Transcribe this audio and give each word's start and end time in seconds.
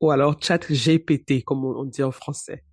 ou 0.00 0.10
alors 0.10 0.36
chat 0.40 0.58
GPT 0.70 1.44
comme 1.44 1.64
on 1.64 1.84
dit 1.84 2.02
en 2.02 2.12
français. 2.12 2.64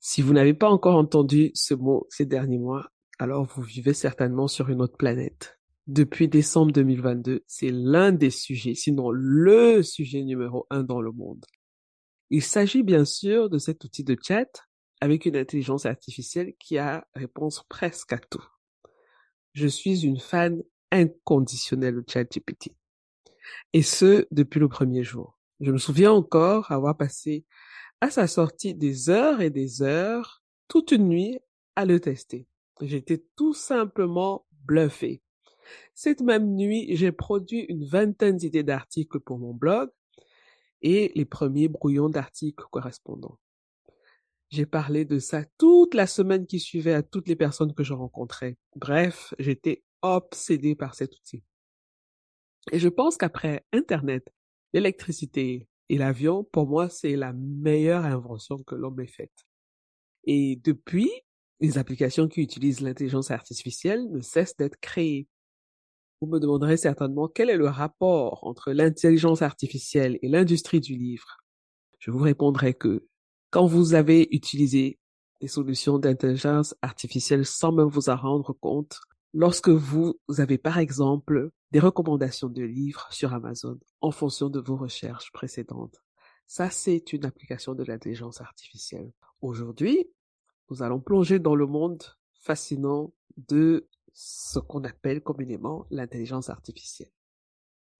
Si 0.00 0.22
vous 0.22 0.32
n'avez 0.32 0.54
pas 0.54 0.68
encore 0.68 0.96
entendu 0.96 1.50
ce 1.54 1.74
mot 1.74 2.06
ces 2.10 2.24
derniers 2.24 2.58
mois, 2.58 2.88
alors 3.18 3.44
vous 3.44 3.62
vivez 3.62 3.94
certainement 3.94 4.46
sur 4.46 4.68
une 4.68 4.80
autre 4.80 4.96
planète. 4.96 5.58
Depuis 5.88 6.28
décembre 6.28 6.72
2022, 6.72 7.42
c'est 7.46 7.70
l'un 7.70 8.12
des 8.12 8.30
sujets, 8.30 8.74
sinon 8.74 9.10
le 9.10 9.82
sujet 9.82 10.22
numéro 10.22 10.66
un 10.70 10.82
dans 10.82 11.00
le 11.00 11.12
monde. 11.12 11.44
Il 12.30 12.42
s'agit 12.42 12.82
bien 12.82 13.04
sûr 13.06 13.48
de 13.48 13.58
cet 13.58 13.84
outil 13.84 14.04
de 14.04 14.16
chat 14.22 14.68
avec 15.00 15.24
une 15.24 15.36
intelligence 15.36 15.86
artificielle 15.86 16.52
qui 16.58 16.76
a 16.76 17.06
réponse 17.14 17.64
presque 17.68 18.12
à 18.12 18.18
tout. 18.18 18.44
Je 19.54 19.66
suis 19.66 20.04
une 20.04 20.20
fan 20.20 20.62
inconditionnelle 20.92 21.96
de 21.96 22.04
ChatGPT. 22.06 22.76
Et 23.72 23.82
ce, 23.82 24.26
depuis 24.30 24.60
le 24.60 24.68
premier 24.68 25.04
jour. 25.04 25.37
Je 25.60 25.72
me 25.72 25.78
souviens 25.78 26.12
encore 26.12 26.70
avoir 26.70 26.96
passé 26.96 27.44
à 28.00 28.10
sa 28.10 28.26
sortie 28.26 28.74
des 28.74 29.10
heures 29.10 29.40
et 29.40 29.50
des 29.50 29.82
heures, 29.82 30.42
toute 30.68 30.92
une 30.92 31.08
nuit, 31.08 31.38
à 31.74 31.84
le 31.84 31.98
tester. 31.98 32.46
J'étais 32.80 33.24
tout 33.36 33.54
simplement 33.54 34.46
bluffé. 34.64 35.22
Cette 35.94 36.20
même 36.20 36.54
nuit, 36.54 36.94
j'ai 36.96 37.12
produit 37.12 37.66
une 37.68 37.84
vingtaine 37.84 38.36
d'idées 38.36 38.62
d'articles 38.62 39.20
pour 39.20 39.38
mon 39.38 39.52
blog 39.52 39.90
et 40.80 41.10
les 41.16 41.24
premiers 41.24 41.68
brouillons 41.68 42.08
d'articles 42.08 42.64
correspondants. 42.70 43.38
J'ai 44.50 44.64
parlé 44.64 45.04
de 45.04 45.18
ça 45.18 45.44
toute 45.58 45.94
la 45.94 46.06
semaine 46.06 46.46
qui 46.46 46.60
suivait 46.60 46.94
à 46.94 47.02
toutes 47.02 47.28
les 47.28 47.36
personnes 47.36 47.74
que 47.74 47.84
je 47.84 47.92
rencontrais. 47.92 48.56
Bref, 48.76 49.34
j'étais 49.38 49.82
obsédé 50.02 50.74
par 50.74 50.94
cet 50.94 51.14
outil. 51.16 51.42
Et 52.70 52.78
je 52.78 52.88
pense 52.88 53.16
qu'après 53.16 53.64
Internet, 53.72 54.32
l'électricité 54.72 55.68
et 55.88 55.98
l'avion, 55.98 56.44
pour 56.44 56.66
moi, 56.66 56.88
c'est 56.88 57.16
la 57.16 57.32
meilleure 57.32 58.04
invention 58.04 58.58
que 58.58 58.74
l'homme 58.74 59.00
ait 59.00 59.06
faite. 59.06 59.46
Et 60.24 60.56
depuis, 60.62 61.10
les 61.60 61.78
applications 61.78 62.28
qui 62.28 62.42
utilisent 62.42 62.80
l'intelligence 62.80 63.30
artificielle 63.30 64.10
ne 64.10 64.20
cessent 64.20 64.56
d'être 64.56 64.78
créées. 64.80 65.28
Vous 66.20 66.28
me 66.28 66.38
demanderez 66.38 66.76
certainement 66.76 67.28
quel 67.28 67.50
est 67.50 67.56
le 67.56 67.68
rapport 67.68 68.44
entre 68.44 68.72
l'intelligence 68.72 69.42
artificielle 69.42 70.18
et 70.22 70.28
l'industrie 70.28 70.80
du 70.80 70.96
livre. 70.96 71.38
Je 71.98 72.10
vous 72.10 72.18
répondrai 72.18 72.74
que 72.74 73.06
quand 73.50 73.66
vous 73.66 73.94
avez 73.94 74.28
utilisé 74.30 74.98
des 75.40 75.48
solutions 75.48 75.98
d'intelligence 75.98 76.74
artificielle 76.82 77.46
sans 77.46 77.72
même 77.72 77.88
vous 77.88 78.08
en 78.08 78.16
rendre 78.16 78.52
compte, 78.52 79.00
lorsque 79.38 79.68
vous 79.68 80.18
avez 80.38 80.58
par 80.58 80.78
exemple 80.78 81.52
des 81.70 81.78
recommandations 81.78 82.48
de 82.48 82.64
livres 82.64 83.06
sur 83.12 83.32
Amazon 83.32 83.78
en 84.00 84.10
fonction 84.10 84.50
de 84.50 84.58
vos 84.58 84.76
recherches 84.76 85.30
précédentes. 85.30 86.02
Ça, 86.48 86.70
c'est 86.70 87.12
une 87.12 87.24
application 87.24 87.76
de 87.76 87.84
l'intelligence 87.84 88.40
artificielle. 88.40 89.12
Aujourd'hui, 89.40 90.10
nous 90.70 90.82
allons 90.82 90.98
plonger 90.98 91.38
dans 91.38 91.54
le 91.54 91.66
monde 91.66 92.02
fascinant 92.40 93.14
de 93.36 93.86
ce 94.12 94.58
qu'on 94.58 94.82
appelle 94.82 95.22
communément 95.22 95.86
l'intelligence 95.92 96.50
artificielle. 96.50 97.12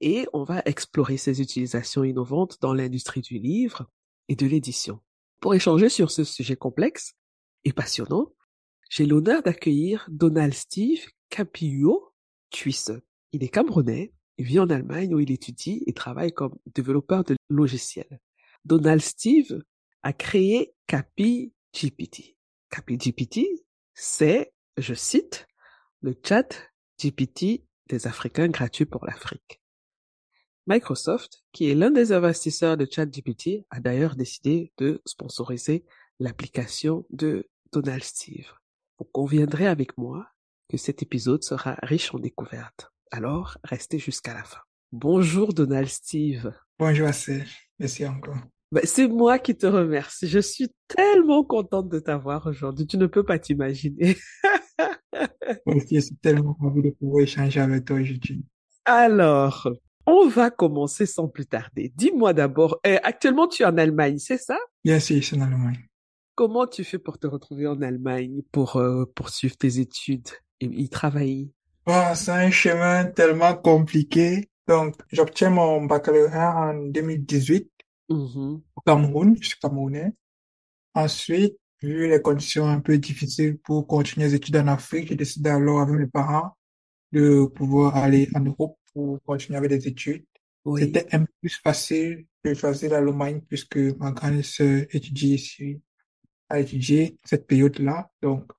Et 0.01 0.27
on 0.33 0.43
va 0.43 0.63
explorer 0.65 1.19
ses 1.19 1.41
utilisations 1.41 2.03
innovantes 2.03 2.59
dans 2.61 2.75
l'industrie 2.75 3.21
du 3.21 3.39
livre 3.39 3.89
et 4.27 4.35
de 4.35 4.47
l'édition. 4.47 4.99
Pour 5.39 5.55
échanger 5.55 5.89
sur 5.89 6.11
ce 6.11 6.25
sujet 6.25 6.57
complexe 6.57 7.15
et 7.63 7.73
passionnant, 7.73 8.33
j'ai 8.91 9.07
l'honneur 9.07 9.45
d'accueillir 9.45 10.09
Donald 10.11 10.55
Steve 10.55 11.07
Capillo 11.29 12.15
Cuisse. 12.51 12.93
Il 13.33 13.45
est 13.45 13.49
camerounais, 13.49 14.13
il 14.39 14.47
vit 14.47 14.59
en 14.59 14.71
Allemagne 14.71 15.15
où 15.15 15.21
il 15.21 15.31
étudie 15.31 15.83
et 15.87 15.93
travaille 15.93 16.33
comme 16.33 16.57
développeur 16.75 17.25
de 17.25 17.37
logiciels. 17.49 18.21
Donald 18.65 19.01
Steve 19.01 19.63
a 20.03 20.13
créé 20.13 20.75
Capi 20.87 21.53
GPT. 21.75 22.37
Capi 22.71 22.97
GPT, 22.97 23.47
c'est, 23.95 24.53
je 24.77 24.95
cite, 24.95 25.47
le 26.01 26.15
chat 26.25 26.49
GPT 27.01 27.65
des 27.89 28.07
Africains 28.07 28.49
gratuit 28.49 28.87
pour 28.87 29.05
l'Afrique. 29.07 29.61
Microsoft, 30.67 31.45
qui 31.53 31.71
est 31.71 31.75
l'un 31.75 31.91
des 31.91 32.13
investisseurs 32.13 32.77
de 32.77 32.87
ChatGPT, 32.91 33.65
a 33.71 33.81
d'ailleurs 33.81 34.17
décidé 34.17 34.73
de 34.77 35.01
sponsoriser 35.07 35.87
l'application 36.21 37.07
de 37.09 37.49
Donald 37.73 38.05
Steve. 38.05 38.53
Vous 38.99 39.07
conviendrez 39.07 39.67
avec 39.67 39.97
moi 39.97 40.29
que 40.69 40.77
cet 40.77 41.03
épisode 41.03 41.43
sera 41.43 41.77
riche 41.83 42.15
en 42.15 42.19
découvertes. 42.19 42.91
Alors, 43.11 43.57
restez 43.65 43.99
jusqu'à 43.99 44.35
la 44.35 44.45
fin. 44.45 44.61
Bonjour 44.93 45.53
Donald 45.55 45.89
Steve. 45.89 46.53
Bonjour 46.79 47.09
Assez. 47.09 47.43
Merci 47.79 48.07
encore. 48.07 48.37
Ben, 48.71 48.83
c'est 48.85 49.09
moi 49.09 49.39
qui 49.39 49.57
te 49.57 49.67
remercie. 49.67 50.29
Je 50.29 50.41
suis 50.41 50.69
tellement 50.89 51.43
contente 51.43 51.89
de 51.89 51.99
t'avoir 52.01 52.47
aujourd'hui. 52.47 52.87
Tu 52.87 52.99
ne 52.99 53.07
peux 53.07 53.23
pas 53.23 53.39
t'imaginer. 53.39 54.17
moi 55.67 55.77
aussi, 55.77 55.97
je 55.97 56.01
suis 56.01 56.17
tellement 56.17 56.57
envie 56.61 56.83
de 56.83 56.91
pouvoir 56.91 57.23
échanger 57.23 57.61
avec 57.61 57.87
toi 57.87 57.97
aujourd'hui. 57.97 58.45
Alors, 58.85 59.69
on 60.07 60.29
va 60.29 60.51
commencer 60.51 61.07
sans 61.07 61.29
plus 61.29 61.47
tarder. 61.47 61.93
Dis-moi 61.97 62.35
d'abord, 62.35 62.79
eh, 62.85 62.99
actuellement 63.03 63.49
tu 63.49 63.63
es 63.63 63.67
en 63.67 63.77
Allemagne, 63.79 64.19
c'est 64.19 64.39
ça? 64.39 64.59
Bien 64.85 65.01
sûr, 65.01 65.17
je 65.17 65.23
suis 65.23 65.37
en 65.39 65.43
Allemagne. 65.43 65.87
Comment 66.35 66.67
tu 66.67 66.85
fais 66.85 66.99
pour 66.99 67.19
te 67.19 67.27
retrouver 67.27 67.67
en 67.67 67.81
Allemagne 67.81 68.43
pour 68.53 68.77
euh, 68.77 69.07
poursuivre 69.15 69.57
tes 69.57 69.81
études? 69.81 70.29
Et 70.61 70.67
y 70.67 70.89
travailler? 70.89 71.53
Oh, 71.87 72.13
c'est 72.15 72.31
un 72.33 72.51
chemin 72.51 73.07
tellement 73.07 73.55
compliqué. 73.57 74.51
Donc, 74.67 74.97
j'obtiens 75.11 75.51
mon 75.51 75.85
baccalauréat 75.87 76.55
en 76.57 76.75
2018 76.89 77.71
Mhm. 78.11 78.61
au 78.77 78.81
Cameroun. 78.87 79.37
Je 79.41 79.49
suis 79.49 79.59
camerounais. 79.59 80.13
Ensuite, 80.95 81.57
vu 81.83 82.09
les 82.09 82.21
conditions 82.23 82.67
un 82.69 82.81
peu 82.81 82.99
difficiles 82.99 83.59
pour 83.59 83.87
continuer 83.87 84.27
les 84.29 84.35
études 84.35 84.57
en 84.57 84.69
Afrique, 84.69 85.09
j'ai 85.09 85.17
décidé 85.17 85.51
alors 85.51 85.81
avec 85.81 85.95
mes 85.99 86.07
parents 86.07 86.57
de 87.13 87.47
pouvoir 87.47 87.97
aller 87.97 88.29
en 88.35 88.41
Europe 88.41 88.77
pour 88.95 89.21
continuer 89.25 89.59
avec 89.59 89.71
des 89.71 89.89
études. 89.89 90.25
Oui. 90.65 90.83
C'était 90.83 91.07
un 91.15 91.21
peu 91.21 91.33
plus 91.41 91.61
facile 91.63 92.27
de 92.45 92.55
choisir 92.55 92.91
l'Allemagne 92.93 93.41
puisque 93.49 93.77
ma 93.77 94.13
grande 94.13 94.43
sœur 94.43 94.85
étudie 94.91 95.35
ici, 95.35 95.81
a 96.49 96.61
étudié 96.61 97.17
cette 97.25 97.47
période-là. 97.47 98.11
Donc, 98.23 98.51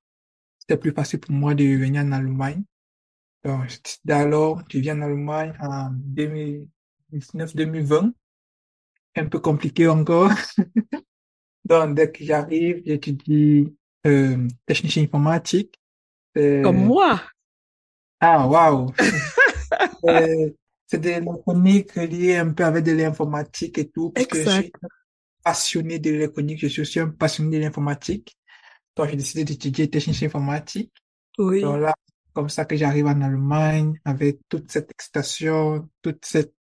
c'était 0.69 0.80
plus 0.80 0.91
facile 0.91 1.19
pour 1.19 1.31
moi 1.31 1.56
de 1.56 1.63
venir 1.63 2.03
en 2.03 2.12
Allemagne. 2.12 2.63
Donc, 3.44 3.81
alors, 4.07 4.62
je 4.69 4.78
viens 4.78 5.00
en 5.00 5.02
Allemagne 5.02 5.53
en 5.59 5.90
2019-2020. 7.12 8.12
Un 9.16 9.25
peu 9.25 9.40
compliqué 9.40 9.88
encore. 9.88 10.29
Donc, 11.66 11.96
dès 11.96 12.11
que 12.11 12.23
j'arrive, 12.23 12.84
j'étudie 12.85 13.73
euh, 14.05 14.47
technique 14.67 14.97
informatique. 14.99 15.73
Euh, 16.38 16.61
Comme 16.61 16.85
moi. 16.85 17.20
Ah, 18.20 18.47
waouh! 18.47 18.94
Euh, 20.05 20.49
C'est 20.88 20.97
de 20.97 21.09
l'électronique 21.09 21.94
liée 21.96 22.38
un 22.38 22.53
peu 22.53 22.66
avec 22.66 22.84
de 22.85 22.94
l'informatique 22.94 23.78
et 23.78 23.88
tout, 23.88 24.09
parce 24.09 24.26
que 24.26 24.44
je 24.44 24.49
suis 24.49 24.72
passionné 25.44 25.99
de 25.99 26.09
l'électronique, 26.09 26.59
je 26.59 26.67
suis 26.67 26.82
aussi 26.82 26.99
un 26.99 27.09
passionné 27.09 27.59
de 27.59 27.64
l'informatique. 27.64 28.39
Donc, 28.99 29.09
j'ai 29.11 29.16
décidé 29.16 29.46
d'étudier 29.46 29.90
technicien 29.90 30.28
informatique. 30.28 30.91
Oui. 31.37 31.61
Donc 31.61 31.79
là, 31.79 31.93
comme 32.34 32.49
ça 32.49 32.66
que 32.66 32.75
j'arrive 32.75 33.05
en 33.05 33.22
Allemagne 33.22 33.97
avec 34.03 34.40
toute 34.49 34.69
cette 34.69 34.91
excitation, 34.91 35.87
toute 36.01 36.25
cette 36.25 36.53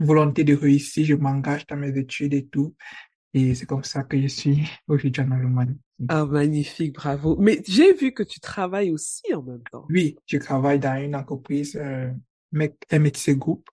volonté 0.00 0.42
de 0.42 0.54
réussir, 0.56 1.06
je 1.06 1.14
m'engage 1.14 1.66
dans 1.66 1.76
mes 1.76 1.96
études 1.96 2.34
et 2.34 2.46
tout. 2.46 2.74
Et 3.32 3.54
c'est 3.54 3.66
comme 3.66 3.84
ça 3.84 4.02
que 4.02 4.20
je 4.20 4.26
suis 4.26 4.68
aujourd'hui 4.88 5.12
en 5.20 5.30
Allemagne. 5.30 5.76
Ah, 6.08 6.24
magnifique, 6.24 6.94
bravo. 6.94 7.36
Mais 7.38 7.62
j'ai 7.66 7.92
vu 7.94 8.12
que 8.12 8.24
tu 8.24 8.40
travailles 8.40 8.90
aussi 8.90 9.32
en 9.32 9.42
même 9.42 9.62
temps. 9.70 9.86
Oui, 9.88 10.16
je 10.26 10.38
travaille 10.38 10.80
dans 10.80 11.00
une 11.00 11.14
entreprise, 11.14 11.76
euh, 11.80 12.10
McKinsey 12.50 13.36
Group. 13.36 13.68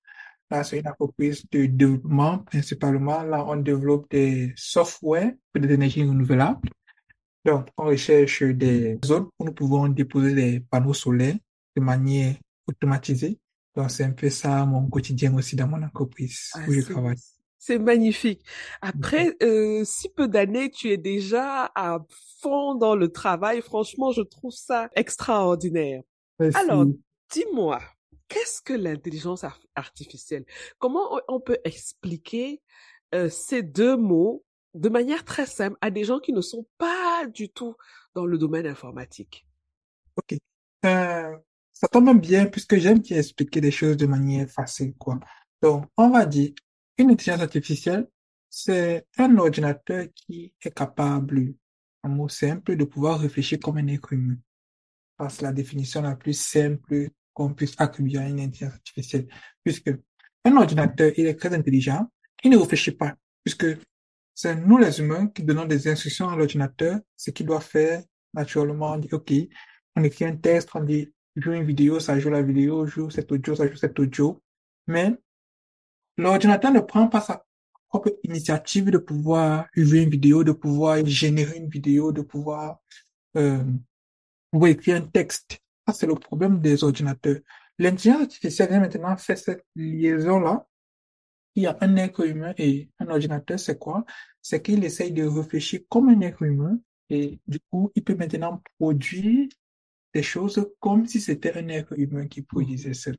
Là, 0.51 0.63
c'est 0.63 0.79
une 0.79 0.87
entreprise 0.87 1.43
de 1.51 1.65
développement 1.65 2.39
principalement. 2.39 3.23
Là, 3.23 3.43
on 3.47 3.55
développe 3.55 4.09
des 4.11 4.53
softwares 4.55 5.31
pour 5.51 5.61
des 5.61 5.73
énergies 5.73 6.03
renouvelables. 6.03 6.69
Donc, 7.45 7.67
on 7.77 7.85
recherche 7.85 8.41
des 8.43 8.97
zones 9.05 9.27
où 9.39 9.45
nous 9.45 9.53
pouvons 9.53 9.87
déposer 9.87 10.33
des 10.33 10.59
panneaux 10.59 10.93
solaires 10.95 11.35
de 11.75 11.81
manière 11.81 12.35
automatisée. 12.67 13.37
Donc, 13.75 13.91
c'est 13.91 14.03
un 14.03 14.11
peu 14.11 14.29
ça 14.29 14.65
mon 14.65 14.87
quotidien 14.89 15.35
aussi 15.35 15.55
dans 15.55 15.67
mon 15.67 15.81
entreprise 15.83 16.49
Ah, 16.53 16.61
où 16.67 16.73
je 16.73 16.81
travaille. 16.81 17.17
c'est 17.59 17.77
magnifique. 17.77 18.41
Après 18.81 19.35
euh, 19.43 19.83
si 19.85 20.09
peu 20.09 20.27
d'années, 20.27 20.69
tu 20.71 20.89
es 20.91 20.97
déjà 20.97 21.71
à 21.75 21.99
fond 22.41 22.75
dans 22.75 22.95
le 22.95 23.09
travail. 23.11 23.61
Franchement, 23.61 24.11
je 24.11 24.21
trouve 24.21 24.51
ça 24.53 24.89
extraordinaire. 24.95 26.01
Alors, 26.53 26.85
dis-moi, 27.31 27.81
qu'est-ce 28.27 28.61
que 28.61 28.73
l'intelligence 28.73 29.43
ar- 29.43 29.59
artificielle? 29.75 30.45
Comment 30.79 31.15
on 31.15 31.19
on 31.27 31.39
peut 31.39 31.57
expliquer 31.63 32.61
euh, 33.13 33.29
ces 33.29 33.61
deux 33.61 33.97
mots 33.97 34.43
de 34.75 34.89
manière 34.89 35.23
très 35.23 35.45
simple 35.45 35.77
à 35.81 35.89
des 35.89 36.03
gens 36.03 36.19
qui 36.19 36.33
ne 36.33 36.41
sont 36.41 36.67
pas 36.77 37.25
du 37.33 37.49
tout 37.49 37.75
dans 38.13 38.25
le 38.25 38.37
domaine 38.37 38.67
informatique? 38.67 39.47
OK. 40.17 40.37
Euh, 40.85 41.37
ça 41.71 41.87
tombe 41.87 42.19
bien 42.19 42.45
puisque 42.45 42.75
j'aime 42.77 42.99
bien 42.99 43.17
expliquer 43.17 43.61
les 43.61 43.71
choses 43.71 43.97
de 43.97 44.05
manière 44.05 44.49
facile, 44.49 44.93
quoi. 44.95 45.19
Donc, 45.61 45.85
on 45.97 46.09
va 46.09 46.25
dire, 46.25 46.51
une 46.97 47.11
intelligence 47.11 47.41
artificielle, 47.41 48.07
c'est 48.49 49.07
un 49.17 49.37
ordinateur 49.37 50.05
qui 50.13 50.53
est 50.61 50.71
capable, 50.71 51.53
en 52.03 52.09
mots 52.09 52.29
simples, 52.29 52.75
de 52.75 52.83
pouvoir 52.83 53.19
réfléchir 53.19 53.59
comme 53.59 53.77
un 53.77 53.87
être 53.87 54.13
humain. 54.13 54.37
C'est 55.29 55.41
la 55.41 55.53
définition 55.53 56.01
la 56.01 56.15
plus 56.15 56.33
simple 56.33 57.09
qu'on 57.33 57.53
puisse 57.53 57.75
attribuer 57.77 58.19
à 58.19 58.27
une 58.27 58.39
intelligence 58.39 58.73
artificielle. 58.73 59.27
Puisque 59.63 59.91
un 60.43 60.57
ordinateur, 60.57 61.11
il 61.17 61.25
est 61.25 61.35
très 61.35 61.53
intelligent, 61.53 62.09
il 62.43 62.51
ne 62.51 62.57
réfléchit 62.57 62.91
pas. 62.91 63.15
Puisque 63.43 63.65
c'est 64.35 64.55
nous 64.55 64.77
les 64.77 64.99
humains 64.99 65.27
qui 65.27 65.43
donnons 65.43 65.65
des 65.65 65.87
instructions 65.87 66.29
à 66.29 66.35
l'ordinateur, 66.35 66.99
ce 67.15 67.31
qu'il 67.31 67.45
doit 67.45 67.61
faire 67.61 68.03
naturellement. 68.33 68.91
On 68.91 68.97
dit, 68.97 69.09
OK, 69.13 69.31
on 69.95 70.03
écrit 70.03 70.25
un 70.25 70.35
texte, 70.35 70.69
on 70.75 70.83
dit, 70.83 71.13
joue 71.37 71.53
une 71.53 71.65
vidéo, 71.65 71.99
ça 72.01 72.19
joue 72.19 72.29
la 72.29 72.41
vidéo, 72.41 72.85
joue 72.85 73.09
cet 73.09 73.31
audio, 73.31 73.55
ça 73.55 73.67
joue 73.67 73.77
cet 73.77 73.97
audio. 73.97 74.43
Mais 74.87 75.15
l'ordinateur 76.17 76.71
ne 76.71 76.81
prend 76.81 77.07
pas 77.07 77.21
sa 77.21 77.45
propre 77.87 78.11
initiative 78.23 78.91
de 78.91 78.97
pouvoir 78.97 79.67
jouer 79.73 80.01
une 80.01 80.09
vidéo, 80.09 80.43
de 80.43 80.51
pouvoir 80.51 81.05
générer 81.05 81.57
une 81.57 81.69
vidéo, 81.69 82.11
de 82.11 82.21
pouvoir 82.21 82.79
euh, 83.37 83.63
vous 84.51 84.67
écrire 84.67 84.97
un 84.97 85.07
texte. 85.07 85.59
Ça, 85.87 85.93
c'est 85.93 86.07
le 86.07 86.15
problème 86.15 86.59
des 86.59 86.83
ordinateurs. 86.83 87.39
L'intelligence 87.79 88.23
artificielle 88.23 88.69
vient 88.69 88.79
maintenant 88.81 89.15
faire 89.15 89.37
cette 89.37 89.65
liaison-là. 89.75 90.65
Il 91.55 91.63
y 91.63 91.67
a 91.67 91.77
un 91.81 91.95
être 91.97 92.25
humain 92.25 92.53
et 92.57 92.89
un 92.99 93.07
ordinateur, 93.07 93.59
c'est 93.59 93.77
quoi? 93.79 94.05
C'est 94.41 94.61
qu'il 94.61 94.83
essaye 94.83 95.11
de 95.11 95.25
réfléchir 95.25 95.81
comme 95.89 96.09
un 96.09 96.21
être 96.21 96.41
humain 96.43 96.77
et 97.09 97.39
du 97.47 97.59
coup, 97.71 97.91
il 97.95 98.03
peut 98.03 98.15
maintenant 98.15 98.61
produire 98.79 99.47
des 100.13 100.23
choses 100.23 100.65
comme 100.79 101.05
si 101.07 101.19
c'était 101.19 101.53
un 101.57 101.67
être 101.69 101.97
humain 101.97 102.27
qui 102.27 102.41
produisait 102.41 102.93
ça. 102.93 103.11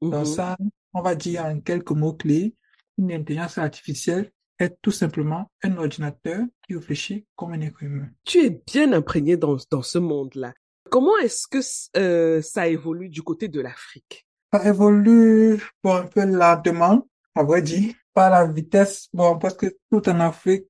Donc 0.00 0.14
Mhm. 0.14 0.24
ça, 0.24 0.56
on 0.94 1.02
va 1.02 1.14
dire 1.14 1.44
en 1.44 1.60
quelques 1.60 1.90
mots-clés, 1.92 2.54
une 2.98 3.12
intelligence 3.12 3.58
artificielle 3.58 4.30
est 4.58 4.76
tout 4.82 4.90
simplement 4.90 5.50
un 5.62 5.76
ordinateur 5.76 6.44
qui 6.66 6.74
réfléchit 6.74 7.26
comme 7.36 7.52
un 7.52 7.60
être 7.62 7.82
humain. 7.82 8.08
Tu 8.24 8.38
es 8.44 8.62
bien 8.66 8.92
imprégné 8.92 9.36
dans, 9.36 9.56
dans 9.70 9.82
ce 9.82 9.98
monde-là. 9.98 10.52
Comment 10.90 11.16
est-ce 11.18 11.46
que 11.46 11.58
euh, 11.98 12.42
ça 12.42 12.68
évolue 12.68 13.08
du 13.08 13.22
côté 13.22 13.48
de 13.48 13.60
l'Afrique? 13.60 14.26
Ça 14.52 14.68
évolue 14.68 15.62
bon, 15.84 15.94
un 15.94 16.06
peu 16.06 16.24
lentement, 16.24 17.06
à 17.34 17.42
vrai 17.42 17.62
dire, 17.62 17.94
pas 18.12 18.26
à 18.26 18.30
la 18.30 18.52
vitesse, 18.52 19.08
bon, 19.12 19.38
parce 19.38 19.54
que 19.54 19.66
tout 19.90 20.08
en 20.08 20.20
Afrique 20.20 20.66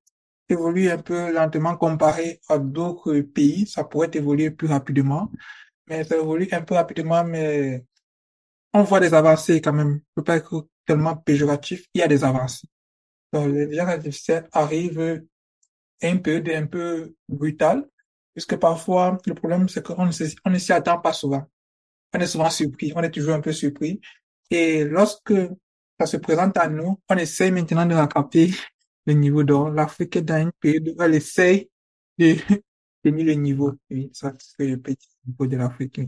évolue 0.49 0.91
un 0.91 0.99
peu 0.99 1.33
lentement 1.33 1.77
comparé 1.77 2.41
à 2.49 2.59
d'autres 2.59 3.21
pays. 3.21 3.67
Ça 3.67 3.85
pourrait 3.85 4.11
évoluer 4.12 4.51
plus 4.51 4.69
rapidement, 4.69 5.31
mais 5.87 6.05
ça 6.05 6.17
évolue 6.17 6.49
un 6.53 6.62
peu 6.62 6.75
rapidement, 6.75 7.25
mais 7.25 7.85
on 8.73 8.83
voit 8.83 9.01
des 9.01 9.15
avancées 9.15 9.61
quand 9.61 9.73
même. 9.73 10.01
Je 10.01 10.15
peux 10.17 10.25
pas 10.25 10.37
être 10.37 10.69
tellement 10.87 11.17
péjoratif, 11.17 11.85
il 11.95 12.01
y 12.01 12.03
a 12.03 12.09
des 12.09 12.25
avancées. 12.25 12.67
Donc, 13.33 13.47
l'intelligence 13.47 13.89
artificielle 13.89 14.49
arrive 14.53 15.25
une 16.03 16.23
période 16.23 16.49
un 16.49 16.67
peu 16.67 17.15
brutale, 17.29 17.89
puisque 18.35 18.56
parfois, 18.56 19.19
le 19.25 19.35
problème, 19.35 19.69
c'est 19.69 19.85
qu'on 19.85 20.06
ne 20.06 20.59
s'y 20.59 20.73
attend 20.73 20.99
pas 20.99 21.13
souvent. 21.13 21.47
On 22.13 22.19
est 22.19 22.27
souvent 22.27 22.51
surpris, 22.51 22.93
on 22.97 23.03
est 23.03 23.11
toujours 23.11 23.35
un 23.35 23.41
peu 23.41 23.53
surpris. 23.53 24.01
Et 24.51 24.85
lorsque 24.85 25.33
ça 26.00 26.06
se 26.06 26.17
présente 26.17 26.56
à 26.56 26.67
nous, 26.67 26.99
on 27.11 27.17
essaye 27.17 27.50
maintenant 27.50 27.85
de 27.85 27.94
rattraper 27.94 28.50
le 29.05 29.12
niveau. 29.12 29.44
Donc, 29.44 29.76
l'Afrique 29.76 30.17
est 30.17 30.23
dans 30.23 30.41
une 30.41 30.52
période 30.58 30.94
où 30.97 31.02
elle 31.02 31.14
essaye 31.14 31.69
de 32.19 32.37
tenir 33.05 33.26
le 33.26 33.35
niveau. 33.35 33.73
Oui, 33.91 34.08
ça, 34.14 34.32
c'est 34.38 34.64
dire 34.64 34.79
au 34.87 35.29
niveau 35.29 35.47
de 35.47 35.56
l'Afrique. 35.58 36.00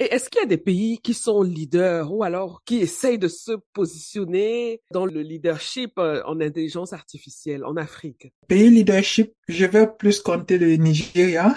Et 0.00 0.04
est-ce 0.14 0.28
qu'il 0.28 0.42
y 0.42 0.44
a 0.44 0.46
des 0.46 0.58
pays 0.58 0.98
qui 0.98 1.14
sont 1.14 1.42
leaders 1.42 2.12
ou 2.12 2.22
alors 2.22 2.62
qui 2.64 2.76
essayent 2.76 3.18
de 3.18 3.26
se 3.26 3.52
positionner 3.72 4.82
dans 4.92 5.06
le 5.06 5.22
leadership 5.22 5.98
euh, 5.98 6.22
en 6.26 6.40
intelligence 6.40 6.92
artificielle 6.92 7.64
en 7.64 7.76
Afrique? 7.76 8.30
Pays 8.48 8.68
leadership, 8.68 9.32
je 9.48 9.64
vais 9.64 9.86
plus 9.86 10.20
compter 10.20 10.58
le 10.58 10.76
Nigeria. 10.76 11.54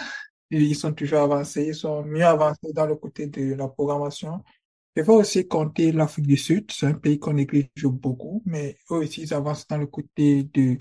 Ils 0.50 0.76
sont 0.76 0.94
toujours 0.94 1.20
avancés, 1.20 1.66
ils 1.68 1.76
sont 1.76 2.04
mieux 2.04 2.26
avancés 2.26 2.72
dans 2.74 2.86
le 2.86 2.96
côté 2.96 3.28
de 3.28 3.54
la 3.54 3.68
programmation. 3.68 4.42
Je 4.96 5.02
vais 5.04 5.14
aussi 5.14 5.48
compter 5.48 5.92
l'Afrique 5.92 6.28
du 6.28 6.38
Sud, 6.38 6.70
c'est 6.72 6.86
un 6.88 6.94
pays 6.94 7.18
qu'on 7.20 7.34
néglige 7.34 7.70
beaucoup, 7.86 8.44
mais 8.46 8.78
eux 8.92 8.96
aussi 8.96 9.22
ils 9.22 9.34
avancent 9.34 9.68
dans 9.68 9.78
le 9.78 9.88
côté 9.88 10.44
de 10.44 10.78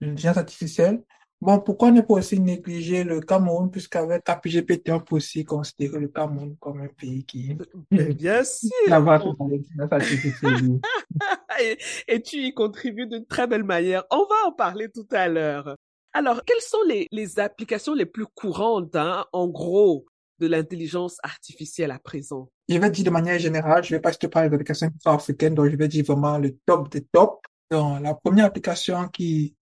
l'intelligence 0.00 0.36
artificielle. 0.36 1.02
Bon, 1.40 1.60
pourquoi 1.60 1.90
ne 1.90 2.00
pas 2.00 2.14
aussi 2.14 2.40
négliger 2.40 3.04
le 3.04 3.20
Cameroun, 3.20 3.70
puisqu'avec 3.70 4.28
APGPT, 4.28 4.90
on 4.90 5.00
peut 5.00 5.16
aussi 5.16 5.44
considérer 5.44 5.98
le 5.98 6.08
Cameroun 6.08 6.56
comme 6.58 6.80
un 6.80 6.88
pays 6.88 7.24
qui 7.24 7.56
Mais 7.90 8.14
bien 8.14 8.44
sûr, 8.44 8.70
avance 8.90 9.24
on- 9.24 9.34
dans 9.38 9.48
l'intelligence 9.48 9.92
artificielle. 9.92 10.80
et, 11.60 11.78
et 12.08 12.22
tu 12.22 12.36
y 12.36 12.52
contribues 12.54 13.06
d'une 13.06 13.26
très 13.26 13.46
belle 13.46 13.64
manière. 13.64 14.04
On 14.10 14.18
va 14.24 14.46
en 14.46 14.52
parler 14.52 14.88
tout 14.90 15.06
à 15.10 15.28
l'heure. 15.28 15.76
Alors, 16.12 16.44
quelles 16.44 16.60
sont 16.60 16.82
les, 16.86 17.08
les 17.10 17.38
applications 17.40 17.94
les 17.94 18.06
plus 18.06 18.26
courantes, 18.26 18.94
hein, 18.94 19.26
en 19.32 19.48
gros, 19.48 20.06
de 20.38 20.46
l'intelligence 20.46 21.18
artificielle 21.22 21.90
à 21.90 21.98
présent? 21.98 22.50
Je 22.68 22.78
vais 22.78 22.90
dire 22.90 23.04
de 23.04 23.10
manière 23.10 23.38
générale, 23.38 23.84
je 23.84 23.94
vais 23.94 24.00
pas 24.00 24.12
te 24.12 24.26
parler 24.26 24.48
d'applications 24.48 24.90
africaines, 25.04 25.54
donc 25.54 25.70
je 25.70 25.76
vais 25.76 25.88
dire 25.88 26.04
vraiment 26.04 26.38
le 26.38 26.56
top 26.66 26.90
des 26.90 27.04
tops. 27.04 27.40
Donc, 27.70 28.02
la 28.02 28.14
première 28.14 28.46
application 28.46 29.08
qui, 29.08 29.56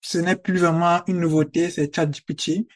ce 0.00 0.18
n'est 0.18 0.36
plus 0.36 0.58
vraiment 0.58 1.02
une 1.06 1.20
nouveauté, 1.20 1.70
c'est 1.70 1.94
ChatGPT. 1.94 2.66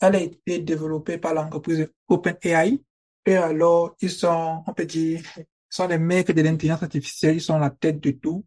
Elle 0.00 0.16
a 0.16 0.20
été 0.20 0.60
développée 0.60 1.18
par 1.18 1.34
l'entreprise 1.34 1.88
OpenAI. 2.08 2.80
Et 3.26 3.36
alors, 3.36 3.96
ils 4.00 4.10
sont, 4.10 4.62
on 4.66 4.72
peut 4.72 4.86
dire, 4.86 5.22
ils 5.36 5.44
sont 5.68 5.88
les 5.88 5.98
mecs 5.98 6.30
de 6.30 6.42
l'intelligence 6.42 6.82
artificielle, 6.82 7.36
ils 7.36 7.40
sont 7.40 7.58
la 7.58 7.70
tête 7.70 8.00
de 8.00 8.12
tout. 8.12 8.44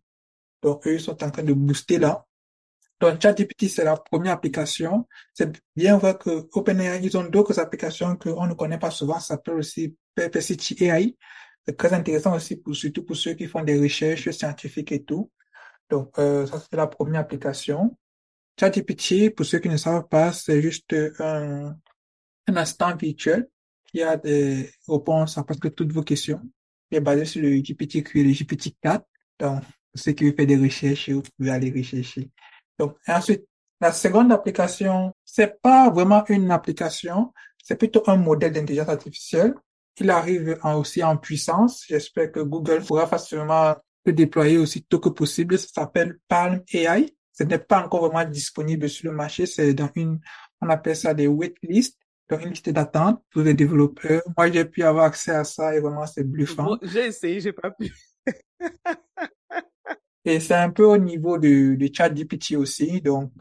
Donc, 0.61 0.87
eux, 0.87 0.95
ils 0.95 1.01
sont 1.01 1.21
en 1.23 1.29
train 1.29 1.43
de 1.43 1.53
booster 1.53 1.99
là. 1.99 2.25
Donc, 3.03 3.21
ChatGPT, 3.21 3.67
c'est 3.67 3.83
la 3.83 3.97
première 3.97 4.31
application. 4.31 5.05
C'est 5.33 5.61
bien 5.75 5.97
vrai 5.97 6.17
que 6.17 6.47
OpenAI, 6.53 7.01
ils 7.03 7.17
ont 7.17 7.25
d'autres 7.25 7.59
applications 7.59 8.15
qu'on 8.15 8.47
ne 8.47 8.53
connaît 8.53 8.77
pas 8.77 8.91
souvent. 8.91 9.19
Ça 9.19 9.35
s'appelle 9.35 9.55
aussi 9.55 9.93
Perplexity 10.15 10.85
AI. 10.85 11.17
C'est 11.65 11.75
très 11.75 11.91
intéressant 11.91 12.33
aussi 12.33 12.55
pour, 12.55 12.73
surtout 12.73 13.03
pour 13.03 13.17
ceux 13.17 13.33
qui 13.33 13.47
font 13.47 13.61
des 13.61 13.77
recherches 13.77 14.29
scientifiques 14.31 14.93
et 14.93 15.03
tout. 15.03 15.29
Donc, 15.89 16.17
euh, 16.17 16.47
ça, 16.47 16.61
c'est 16.61 16.77
la 16.77 16.87
première 16.87 17.19
application. 17.19 17.97
ChatGPT, 18.57 19.35
pour 19.35 19.45
ceux 19.45 19.59
qui 19.59 19.67
ne 19.67 19.75
savent 19.75 20.07
pas, 20.07 20.31
c'est 20.31 20.61
juste 20.61 20.95
un, 21.19 21.75
instant 22.47 22.95
virtuel 22.95 23.49
qui 23.91 24.01
a 24.01 24.15
des 24.15 24.71
réponses 24.87 25.37
à 25.37 25.43
presque 25.43 25.75
toutes 25.75 25.91
vos 25.91 26.03
questions. 26.03 26.39
Il 26.89 26.99
est 26.99 27.01
basé 27.01 27.25
sur 27.25 27.41
le 27.41 27.49
GPT-3 27.49 28.17
et 28.19 28.23
le 28.23 28.29
GPT-4. 28.29 29.01
Donc, 29.39 29.61
ceux 29.93 30.13
qui 30.13 30.23
veulent 30.23 30.35
faire 30.37 30.47
des 30.47 30.55
recherches, 30.57 31.09
vous 31.09 31.21
pouvez 31.37 31.49
aller 31.49 31.69
rechercher. 31.69 32.31
Donc, 32.79 32.95
ensuite, 33.07 33.45
la 33.81 33.91
seconde 33.91 34.31
application, 34.31 35.13
c'est 35.25 35.61
pas 35.61 35.89
vraiment 35.89 36.23
une 36.29 36.51
application, 36.51 37.33
c'est 37.63 37.75
plutôt 37.75 38.03
un 38.07 38.15
modèle 38.17 38.51
d'intelligence 38.53 38.89
artificielle. 38.89 39.53
Il 39.99 40.09
arrive 40.09 40.57
en- 40.63 40.79
aussi 40.79 41.03
en 41.03 41.17
puissance. 41.17 41.83
J'espère 41.87 42.31
que 42.31 42.39
Google 42.39 42.83
pourra 42.83 43.05
facilement 43.07 43.75
le 44.05 44.13
déployer 44.13 44.57
aussi 44.57 44.83
tôt 44.83 44.99
que 44.99 45.09
possible. 45.09 45.57
Ça 45.59 45.67
s'appelle 45.73 46.17
Palm 46.27 46.61
AI. 46.73 47.15
Ce 47.31 47.43
n'est 47.43 47.59
pas 47.59 47.83
encore 47.83 48.07
vraiment 48.09 48.29
disponible 48.29 48.89
sur 48.89 49.09
le 49.09 49.15
marché. 49.15 49.45
C'est 49.45 49.73
dans 49.73 49.89
une, 49.95 50.19
on 50.61 50.69
appelle 50.69 50.95
ça 50.95 51.13
des 51.13 51.27
waitlists, 51.27 51.97
donc 52.29 52.41
une 52.43 52.49
liste 52.51 52.69
d'attente 52.69 53.21
pour 53.31 53.41
les 53.43 53.53
développeurs. 53.53 54.21
Moi, 54.37 54.51
j'ai 54.51 54.65
pu 54.65 54.83
avoir 54.83 55.05
accès 55.05 55.31
à 55.31 55.43
ça 55.43 55.75
et 55.75 55.79
vraiment, 55.79 56.05
c'est 56.07 56.23
bluffant. 56.23 56.77
J'ai 56.81 57.07
essayé, 57.07 57.39
j'ai 57.39 57.53
pas 57.53 57.71
pu. 57.71 57.93
Et 60.25 60.39
c'est 60.39 60.55
un 60.55 60.69
peu 60.69 60.85
au 60.85 60.97
niveau 60.97 61.37
de, 61.37 61.75
de 61.75 61.89
ChatGPT 61.93 62.55
aussi, 62.55 63.01
donc 63.01 63.31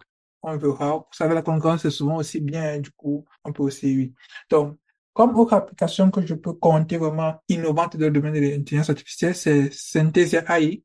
on 0.42 0.56
verra. 0.56 0.96
Vous 0.96 1.04
savez, 1.12 1.34
la 1.34 1.42
concurrence 1.42 1.84
est 1.84 1.90
souvent 1.90 2.16
aussi 2.16 2.40
bien, 2.40 2.78
du 2.80 2.90
coup, 2.90 3.24
on 3.44 3.52
peut 3.52 3.62
aussi, 3.62 3.96
oui. 3.96 4.14
Donc, 4.50 4.78
comme 5.12 5.36
autre 5.38 5.54
application 5.54 6.10
que 6.10 6.24
je 6.26 6.34
peux 6.34 6.54
compter 6.54 6.96
vraiment 6.96 7.40
innovante 7.48 7.96
dans 7.96 8.06
le 8.06 8.12
domaine 8.12 8.34
de 8.34 8.40
l'intelligence 8.40 8.90
artificielle, 8.90 9.34
c'est 9.34 9.72
Synthesia 9.72 10.44
AI. 10.48 10.82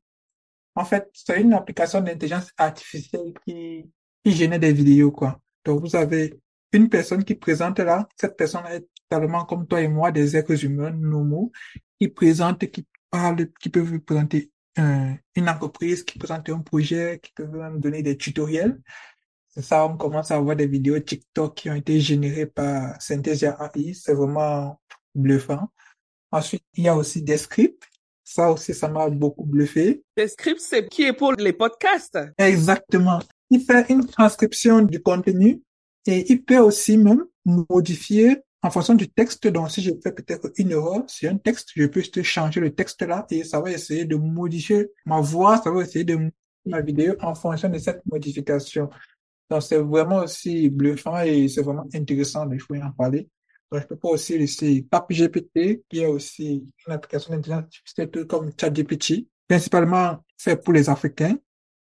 En 0.74 0.84
fait, 0.84 1.08
c'est 1.12 1.40
une 1.40 1.54
application 1.54 2.00
d'intelligence 2.00 2.52
artificielle 2.56 3.32
qui, 3.44 3.90
qui 4.24 4.32
génère 4.32 4.60
des 4.60 4.72
vidéos, 4.72 5.10
quoi. 5.10 5.40
Donc, 5.64 5.80
vous 5.80 5.96
avez 5.96 6.38
une 6.72 6.88
personne 6.88 7.24
qui 7.24 7.34
présente 7.34 7.80
là, 7.80 8.06
cette 8.16 8.36
personne 8.36 8.66
est 8.66 8.86
totalement 9.08 9.44
comme 9.44 9.66
toi 9.66 9.80
et 9.80 9.88
moi, 9.88 10.12
des 10.12 10.36
êtres 10.36 10.64
humains 10.64 10.90
normaux, 10.90 11.50
qui 11.98 12.08
présente, 12.08 12.66
qui 12.70 12.86
parle, 13.10 13.48
qui 13.60 13.70
peuvent 13.70 13.84
vous 13.84 14.00
présenter 14.00 14.52
une 14.78 15.48
entreprise, 15.48 16.02
qui 16.02 16.18
présente 16.18 16.48
un 16.48 16.60
projet, 16.60 17.20
qui 17.22 17.32
peuvent 17.32 17.50
même 17.50 17.80
donner 17.80 18.02
des 18.02 18.16
tutoriels. 18.16 18.80
C'est 19.48 19.62
ça, 19.62 19.86
on 19.86 19.96
commence 19.96 20.30
à 20.30 20.36
avoir 20.36 20.54
des 20.54 20.66
vidéos 20.66 21.00
TikTok 21.00 21.54
qui 21.56 21.70
ont 21.70 21.74
été 21.74 22.00
générées 22.00 22.46
par 22.46 23.00
Synthesia 23.00 23.58
AI. 23.74 23.94
C'est 23.94 24.14
vraiment 24.14 24.80
bluffant. 25.14 25.68
Ensuite, 26.30 26.64
il 26.74 26.84
y 26.84 26.88
a 26.88 26.96
aussi 26.96 27.22
des 27.22 27.38
scripts. 27.38 27.82
Ça 28.22 28.52
aussi, 28.52 28.74
ça 28.74 28.88
m'a 28.88 29.08
beaucoup 29.08 29.44
bluffé. 29.44 30.02
Des 30.16 30.28
scripts, 30.28 30.60
c'est 30.60 30.86
qui 30.86 31.04
est 31.04 31.14
pour 31.14 31.32
les 31.32 31.54
podcasts? 31.54 32.18
Exactement. 32.36 33.20
Il 33.50 33.62
fait 33.62 33.86
une 33.88 34.06
transcription 34.06 34.82
du 34.82 35.00
contenu 35.02 35.62
et 36.06 36.30
il 36.30 36.44
peut 36.44 36.58
aussi 36.58 36.98
même 36.98 37.24
modifier 37.46 38.42
en 38.62 38.70
fonction 38.70 38.94
du 38.94 39.08
texte. 39.08 39.46
Donc, 39.48 39.70
si 39.70 39.82
je 39.82 39.92
fais 40.02 40.12
peut-être 40.12 40.50
une 40.56 40.72
erreur 40.72 41.04
sur 41.08 41.30
un 41.30 41.36
texte, 41.36 41.70
je 41.76 41.86
peux 41.86 42.00
juste 42.00 42.22
changer 42.22 42.60
le 42.60 42.74
texte 42.74 43.02
là 43.02 43.26
et 43.30 43.44
ça 43.44 43.60
va 43.60 43.70
essayer 43.70 44.04
de 44.04 44.16
modifier 44.16 44.88
ma 45.06 45.20
voix, 45.20 45.58
ça 45.58 45.70
va 45.70 45.82
essayer 45.82 46.04
de 46.04 46.14
modifier 46.14 46.32
ma 46.66 46.80
vidéo 46.80 47.14
en 47.20 47.34
fonction 47.34 47.68
de 47.68 47.78
cette 47.78 48.02
modification. 48.06 48.90
Donc, 49.50 49.62
c'est 49.62 49.78
vraiment 49.78 50.18
aussi 50.18 50.68
bluffant 50.68 51.20
et 51.20 51.48
c'est 51.48 51.62
vraiment 51.62 51.86
intéressant 51.94 52.46
de 52.46 52.58
jouer 52.58 52.82
en 52.82 52.92
parler. 52.92 53.28
Donc, 53.70 53.82
je 53.82 53.86
peux 53.86 53.96
pas 53.96 54.08
aussi 54.08 54.36
laisser 54.38 54.86
GPT, 55.10 55.82
qui 55.88 56.00
est 56.00 56.06
aussi 56.06 56.66
une 56.86 56.92
application 56.92 57.34
d'intelligence 57.34 57.64
artificielle 57.64 58.26
comme 58.26 58.50
ChatGPT, 58.58 59.26
principalement 59.46 60.24
fait 60.36 60.56
pour 60.56 60.72
les 60.72 60.88
Africains, 60.88 61.36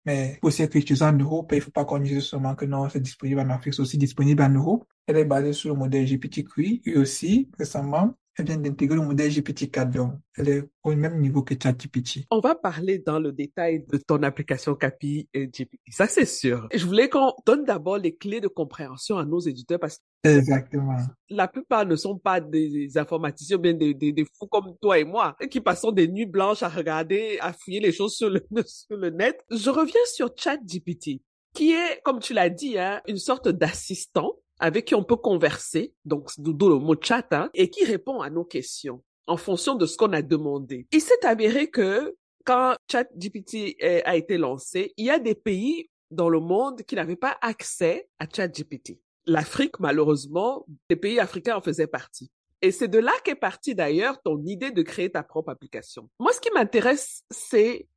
mais 0.05 0.39
aussi 0.41 0.61
être 0.63 0.75
utilisé 0.75 1.03
en 1.05 1.13
Europe. 1.13 1.51
Il 1.53 1.61
faut 1.61 1.71
pas 1.71 1.85
qu'on 1.85 1.99
dise 1.99 2.23
seulement 2.23 2.55
que 2.55 2.65
non, 2.65 2.89
c'est 2.89 2.99
disponible 2.99 3.39
en 3.41 3.49
Afrique, 3.49 3.73
c'est 3.73 3.81
aussi 3.81 3.97
disponible 3.97 4.43
en 4.43 4.49
Europe. 4.49 4.85
Elle 5.07 5.17
est 5.17 5.25
basée 5.25 5.53
sur 5.53 5.73
le 5.73 5.79
modèle 5.79 6.05
GPT-3 6.05 6.81
et 6.85 6.97
aussi, 6.97 7.49
récemment, 7.57 8.15
elle 8.37 8.45
vient 8.45 8.57
d'intégrer 8.57 8.97
le 8.97 9.03
modèle 9.03 9.31
GPT-4, 9.31 9.91
donc 9.91 10.13
elle 10.37 10.49
est 10.49 10.63
au 10.83 10.95
même 10.95 11.19
niveau 11.19 11.43
que 11.43 11.53
ChatGPT. 11.61 12.25
On 12.31 12.39
va 12.39 12.55
parler 12.55 12.99
dans 12.99 13.19
le 13.19 13.31
détail 13.31 13.85
de 13.91 13.97
ton 13.97 14.21
application 14.23 14.75
Capi 14.75 15.29
et 15.33 15.47
GPT, 15.47 15.79
ça 15.89 16.07
c'est 16.07 16.25
sûr. 16.25 16.67
Je 16.73 16.85
voulais 16.85 17.09
qu'on 17.09 17.33
donne 17.45 17.63
d'abord 17.63 17.97
les 17.97 18.15
clés 18.15 18.41
de 18.41 18.47
compréhension 18.47 19.17
à 19.17 19.25
nos 19.25 19.39
éditeurs 19.39 19.79
parce 19.79 19.97
que 20.23 20.29
Exactement. 20.29 20.97
la 21.29 21.47
plupart 21.47 21.85
ne 21.85 21.95
sont 21.95 22.17
pas 22.17 22.41
des 22.41 22.97
informaticiens, 22.97 23.57
bien 23.57 23.73
des, 23.73 23.93
des, 23.93 24.11
des, 24.11 24.25
fous 24.25 24.47
comme 24.47 24.75
toi 24.81 24.99
et 24.99 25.05
moi, 25.05 25.35
qui 25.49 25.61
passons 25.61 25.91
des 25.91 26.07
nuits 26.07 26.25
blanches 26.25 26.63
à 26.63 26.69
regarder, 26.69 27.37
à 27.39 27.53
fouiller 27.53 27.79
les 27.79 27.91
choses 27.91 28.15
sur 28.15 28.29
le, 28.29 28.45
sur 28.65 28.97
le 28.97 29.11
net. 29.11 29.43
Je 29.49 29.69
reviens 29.69 30.01
sur 30.13 30.31
ChatGPT, 30.35 31.21
qui 31.53 31.71
est, 31.71 32.01
comme 32.03 32.19
tu 32.19 32.33
l'as 32.33 32.49
dit, 32.49 32.77
hein, 32.77 33.01
une 33.07 33.17
sorte 33.17 33.47
d'assistant 33.47 34.33
avec 34.59 34.85
qui 34.85 34.95
on 34.95 35.03
peut 35.03 35.15
converser, 35.15 35.93
donc 36.05 36.31
d'où 36.37 36.69
le 36.69 36.79
mot 36.79 36.95
chat, 36.99 37.27
hein, 37.31 37.49
et 37.53 37.69
qui 37.69 37.85
répond 37.85 38.21
à 38.21 38.29
nos 38.29 38.45
questions 38.45 39.03
en 39.27 39.37
fonction 39.37 39.75
de 39.75 39.85
ce 39.85 39.97
qu'on 39.97 40.13
a 40.13 40.21
demandé. 40.21 40.87
Il 40.91 41.01
s'est 41.01 41.25
avéré 41.25 41.69
que 41.69 42.15
quand 42.45 42.75
ChatGPT 42.91 43.75
a 43.81 44.15
été 44.15 44.37
lancé, 44.37 44.93
il 44.97 45.05
y 45.05 45.09
a 45.09 45.19
des 45.19 45.35
pays 45.35 45.89
dans 46.11 46.29
le 46.29 46.39
monde 46.39 46.83
qui 46.83 46.95
n'avaient 46.95 47.15
pas 47.15 47.37
accès 47.41 48.07
à 48.19 48.27
ChatGPT. 48.31 48.99
L'Afrique, 49.25 49.79
malheureusement, 49.79 50.65
les 50.89 50.95
pays 50.95 51.19
africains 51.19 51.55
en 51.55 51.61
faisaient 51.61 51.87
partie. 51.87 52.29
Et 52.61 52.71
c'est 52.71 52.87
de 52.87 52.99
là 52.99 53.11
qu'est 53.23 53.35
partie 53.35 53.75
d'ailleurs 53.75 54.21
ton 54.21 54.41
idée 54.45 54.71
de 54.71 54.81
créer 54.83 55.11
ta 55.11 55.23
propre 55.23 55.49
application. 55.49 56.09
Moi, 56.19 56.31
ce 56.31 56.39
qui 56.39 56.51
m'intéresse, 56.51 57.23
c'est 57.31 57.87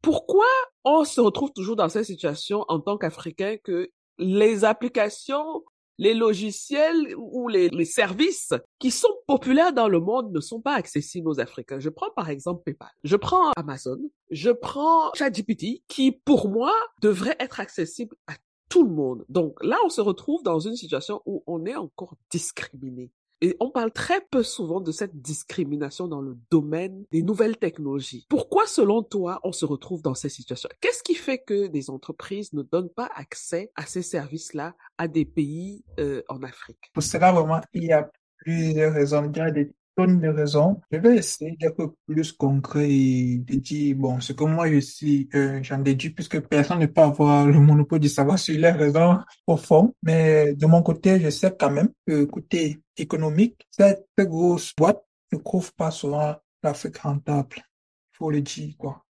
pourquoi 0.00 0.46
on 0.84 1.04
se 1.04 1.20
retrouve 1.20 1.52
toujours 1.52 1.76
dans 1.76 1.88
cette 1.88 2.04
situation 2.04 2.64
en 2.68 2.78
tant 2.80 2.96
qu'Africain 2.96 3.56
que 3.62 3.90
les 4.18 4.64
applications 4.64 5.64
les 5.98 6.14
logiciels 6.14 7.14
ou 7.16 7.48
les, 7.48 7.84
services 7.84 8.52
qui 8.78 8.90
sont 8.90 9.12
populaires 9.26 9.72
dans 9.72 9.88
le 9.88 10.00
monde 10.00 10.32
ne 10.32 10.40
sont 10.40 10.60
pas 10.60 10.74
accessibles 10.74 11.28
aux 11.28 11.40
Africains. 11.40 11.80
Je 11.80 11.88
prends 11.88 12.10
par 12.14 12.30
exemple 12.30 12.62
PayPal, 12.64 12.90
je 13.02 13.16
prends 13.16 13.50
Amazon, 13.56 13.98
je 14.30 14.50
prends 14.50 15.12
ChatGPT 15.14 15.82
qui 15.88 16.12
pour 16.12 16.48
moi 16.48 16.72
devrait 17.02 17.36
être 17.40 17.60
accessible 17.60 18.14
à 18.26 18.34
tout 18.68 18.84
le 18.84 18.90
monde. 18.90 19.24
Donc 19.28 19.62
là, 19.62 19.76
on 19.84 19.88
se 19.88 20.00
retrouve 20.00 20.42
dans 20.42 20.60
une 20.60 20.76
situation 20.76 21.22
où 21.26 21.42
on 21.46 21.64
est 21.64 21.76
encore 21.76 22.14
discriminé. 22.30 23.10
Et 23.40 23.56
on 23.60 23.70
parle 23.70 23.92
très 23.92 24.20
peu 24.30 24.42
souvent 24.42 24.80
de 24.80 24.90
cette 24.90 25.20
discrimination 25.20 26.08
dans 26.08 26.20
le 26.20 26.36
domaine 26.50 27.04
des 27.12 27.22
nouvelles 27.22 27.56
technologies. 27.56 28.26
Pourquoi, 28.28 28.66
selon 28.66 29.02
toi, 29.02 29.40
on 29.44 29.52
se 29.52 29.64
retrouve 29.64 30.02
dans 30.02 30.14
ces 30.14 30.28
situations? 30.28 30.68
Qu'est-ce 30.80 31.02
qui 31.02 31.14
fait 31.14 31.38
que 31.38 31.68
des 31.68 31.90
entreprises 31.90 32.52
ne 32.52 32.62
donnent 32.62 32.90
pas 32.90 33.08
accès 33.14 33.70
à 33.76 33.86
ces 33.86 34.02
services-là 34.02 34.74
à 34.98 35.06
des 35.06 35.24
pays 35.24 35.84
euh, 36.00 36.22
en 36.28 36.42
Afrique? 36.42 36.90
Pour 36.92 37.02
cela, 37.02 37.32
vraiment, 37.32 37.60
il 37.72 37.84
y 37.84 37.92
a 37.92 38.10
plusieurs 38.38 38.92
raisons. 38.92 39.30
Tonnes 39.98 40.20
de 40.20 40.28
raisons. 40.28 40.80
Je 40.92 40.98
vais 40.98 41.16
essayer 41.16 41.56
d'être 41.60 41.94
plus 42.06 42.30
concret 42.32 42.88
et 42.88 43.38
de 43.38 43.56
dire, 43.56 43.96
bon, 43.96 44.20
ce 44.20 44.32
que 44.32 44.44
moi 44.44 44.70
je 44.70 44.78
suis, 44.78 45.28
euh, 45.34 45.58
j'en 45.62 45.78
déduis, 45.78 46.10
puisque 46.10 46.40
personne 46.40 46.78
ne 46.78 46.86
peut 46.86 47.00
avoir 47.00 47.46
le 47.46 47.58
monopole 47.58 47.98
du 47.98 48.08
savoir 48.08 48.38
sur 48.38 48.56
les 48.56 48.70
raisons 48.70 49.18
fond. 49.56 49.92
Mais 50.04 50.54
de 50.54 50.66
mon 50.66 50.82
côté, 50.82 51.18
je 51.18 51.30
sais 51.30 51.52
quand 51.58 51.70
même 51.70 51.88
que 52.06 52.24
côté 52.26 52.80
économique, 52.96 53.66
cette 53.70 54.06
grosse 54.18 54.72
boîte 54.76 55.02
ne 55.32 55.38
couvre 55.38 55.72
pas 55.72 55.90
souvent 55.90 56.36
l'Afrique 56.62 56.98
rentable. 56.98 57.56
Il 57.56 58.16
faut 58.18 58.30
le 58.30 58.40
dire, 58.40 58.74
quoi. 58.78 59.04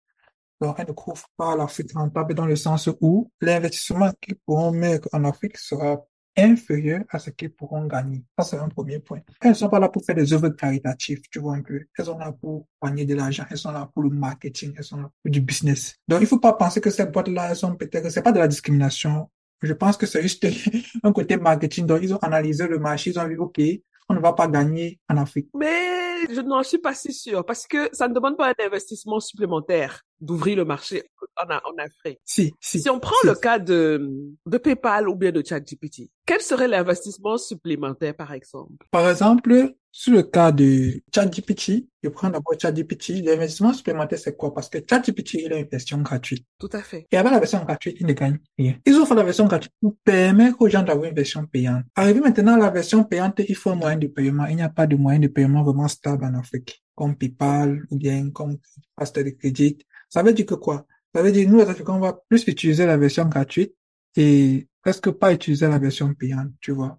Donc, 0.61 0.77
elle 0.79 0.89
ne 0.89 0.93
couvre 0.93 1.27
pas 1.37 1.55
l'Afrique 1.55 1.93
rentable 1.93 2.35
dans 2.35 2.47
le 2.47 2.57
sens 2.57 2.89
où 3.03 3.31
l'investissement 3.43 4.11
qu'ils 4.21 4.37
pourront 4.47 4.73
mettre 4.73 5.09
en 5.13 5.25
Afrique 5.25 5.59
sera 5.59 6.03
inférieur 6.37 7.03
à 7.11 7.19
ce 7.19 7.31
qu'ils 7.31 7.53
pourront 7.53 7.87
gagner. 7.87 8.25
Ça, 8.39 8.45
c'est 8.45 8.57
un 8.57 8.69
premier 8.69 8.99
point. 9.01 9.21
Elles 9.41 9.51
ne 9.51 9.55
sont 9.55 9.69
pas 9.69 9.79
là 9.79 9.89
pour 9.89 10.05
faire 10.05 10.15
des 10.15 10.33
œuvres 10.33 10.51
caritatives, 10.51 11.21
tu 11.31 11.39
vois 11.39 11.57
un 11.57 11.63
peu. 11.63 11.81
Elles 11.97 12.05
sont 12.05 12.19
là 12.19 12.33
pour 12.33 12.67
gagner 12.83 13.05
de 13.05 13.15
l'argent. 13.15 13.45
Elles 13.51 13.59
sont 13.59 13.73
là 13.73 13.91
pour 13.93 14.03
le 14.03 14.11
marketing. 14.11 14.75
Elles 14.77 14.85
sont 14.85 14.99
là 14.99 15.11
pour 15.23 15.31
du 15.31 15.41
business. 15.41 15.97
Donc, 16.07 16.21
il 16.21 16.27
faut 16.27 16.39
pas 16.39 16.53
penser 16.53 16.81
que 16.81 16.91
ces 16.91 17.07
boîtes-là, 17.07 17.51
elles 17.51 17.57
sont 17.57 17.75
peut-être, 17.75 18.11
c'est 18.11 18.23
pas 18.23 18.33
de 18.33 18.39
la 18.39 18.49
discrimination. 18.49 19.31
Je 19.63 19.73
pense 19.73 19.97
que 19.97 20.07
c'est 20.07 20.23
juste 20.23 20.47
un 21.03 21.13
côté 21.13 21.37
marketing. 21.37 21.87
Donc, 21.87 22.01
ils 22.03 22.15
ont 22.15 22.19
analysé 22.19 22.69
le 22.69 22.79
marché. 22.79 23.11
Ils 23.11 23.19
ont 23.19 23.27
vu, 23.27 23.39
OK, 23.39 23.61
on 24.09 24.15
ne 24.15 24.21
va 24.21 24.33
pas 24.33 24.49
gagner 24.49 25.01
en 25.09 25.17
Afrique. 25.17 25.49
Mais 25.55 26.27
je 26.31 26.41
n'en 26.41 26.63
suis 26.63 26.79
pas 26.79 26.95
si 26.95 27.13
sûr 27.13 27.45
parce 27.45 27.67
que 27.67 27.89
ça 27.93 28.09
ne 28.09 28.15
demande 28.15 28.37
pas 28.37 28.49
un 28.49 28.67
investissement 28.67 29.21
supplémentaire 29.21 30.05
d'ouvrir 30.21 30.57
le 30.57 30.65
marché 30.65 31.05
en, 31.37 31.51
en, 31.51 31.79
Afrique. 31.79 32.19
Si, 32.25 32.53
si. 32.61 32.81
Si 32.81 32.91
on 32.91 32.99
prend 32.99 33.15
si. 33.23 33.29
le 33.29 33.35
cas 33.35 33.59
de, 33.59 34.11
de 34.47 34.59
PayPal 34.59 35.09
ou 35.09 35.15
bien 35.15 35.33
de 35.33 35.43
ChatGPT, 35.45 36.11
quel 36.27 36.41
serait 36.41 36.69
l'investissement 36.69 37.39
supplémentaire, 37.39 38.15
par 38.15 38.33
exemple? 38.33 38.87
Par 38.91 39.09
exemple, 39.09 39.75
sur 39.91 40.13
le 40.13 40.23
cas 40.23 40.53
de 40.53 41.03
ChatGPT, 41.15 41.89
je 42.03 42.09
prends 42.09 42.31
d'abord 42.31 42.55
ChatGPT, 42.61 43.25
l'investissement 43.25 43.73
supplémentaire, 43.73 44.19
c'est 44.19 44.37
quoi? 44.37 44.53
Parce 44.53 44.69
que 44.69 44.79
ChatGPT, 44.79 45.35
il 45.35 45.53
a 45.53 45.59
une 45.59 45.67
version 45.67 45.99
gratuite. 45.99 46.47
Tout 46.59 46.69
à 46.73 46.83
fait. 46.83 47.07
Et 47.11 47.17
avec 47.17 47.33
la 47.33 47.39
version 47.39 47.65
gratuite, 47.65 47.97
il 48.01 48.07
ne 48.07 48.13
gagne 48.13 48.39
rien. 48.59 48.77
Ils 48.85 48.95
offrent 48.97 49.15
la 49.15 49.25
version 49.25 49.47
gratuite 49.47 49.73
pour 49.81 49.97
permettre 50.05 50.57
aux 50.61 50.69
gens 50.69 50.83
d'avoir 50.83 51.09
une 51.09 51.15
version 51.15 51.47
payante. 51.47 51.85
Arrivé 51.97 52.21
maintenant 52.21 52.55
à 52.55 52.59
la 52.59 52.71
version 52.71 53.05
payante, 53.05 53.41
il 53.49 53.57
faut 53.57 53.71
un 53.71 53.77
moyen 53.77 53.97
de 53.97 54.07
paiement. 54.07 54.47
Il 54.47 54.57
n'y 54.57 54.63
a 54.63 54.69
pas 54.69 54.87
de 54.87 54.97
moyen 54.97 55.19
de 55.19 55.29
paiement 55.29 55.63
vraiment 55.63 55.89
stable 55.89 56.25
en 56.25 56.35
Afrique, 56.35 56.83
comme 56.99 57.15
PayPal 57.15 57.87
ou 57.93 57.97
bien 57.97 58.31
comme 58.31 58.59
Pasteur 58.97 59.23
de 59.23 59.31
crédit. 59.31 59.79
Ça 60.09 60.25
veut 60.25 60.33
dire 60.33 60.47
que 60.47 60.55
quoi? 60.55 60.85
Ça 61.15 61.23
veut 61.23 61.31
dire, 61.31 61.49
nous, 61.49 61.59
les 61.59 61.69
Africains, 61.69 61.93
on 61.93 62.01
va 62.01 62.13
plus 62.29 62.45
utiliser 62.49 62.87
la 62.87 62.97
version 62.97 63.25
gratuite 63.27 63.73
et 64.17 64.67
presque 64.83 65.13
pas 65.13 65.33
utiliser 65.33 65.69
la 65.69 65.79
version 65.79 66.13
payante, 66.13 66.51
tu 66.61 66.73
vois. 66.73 66.99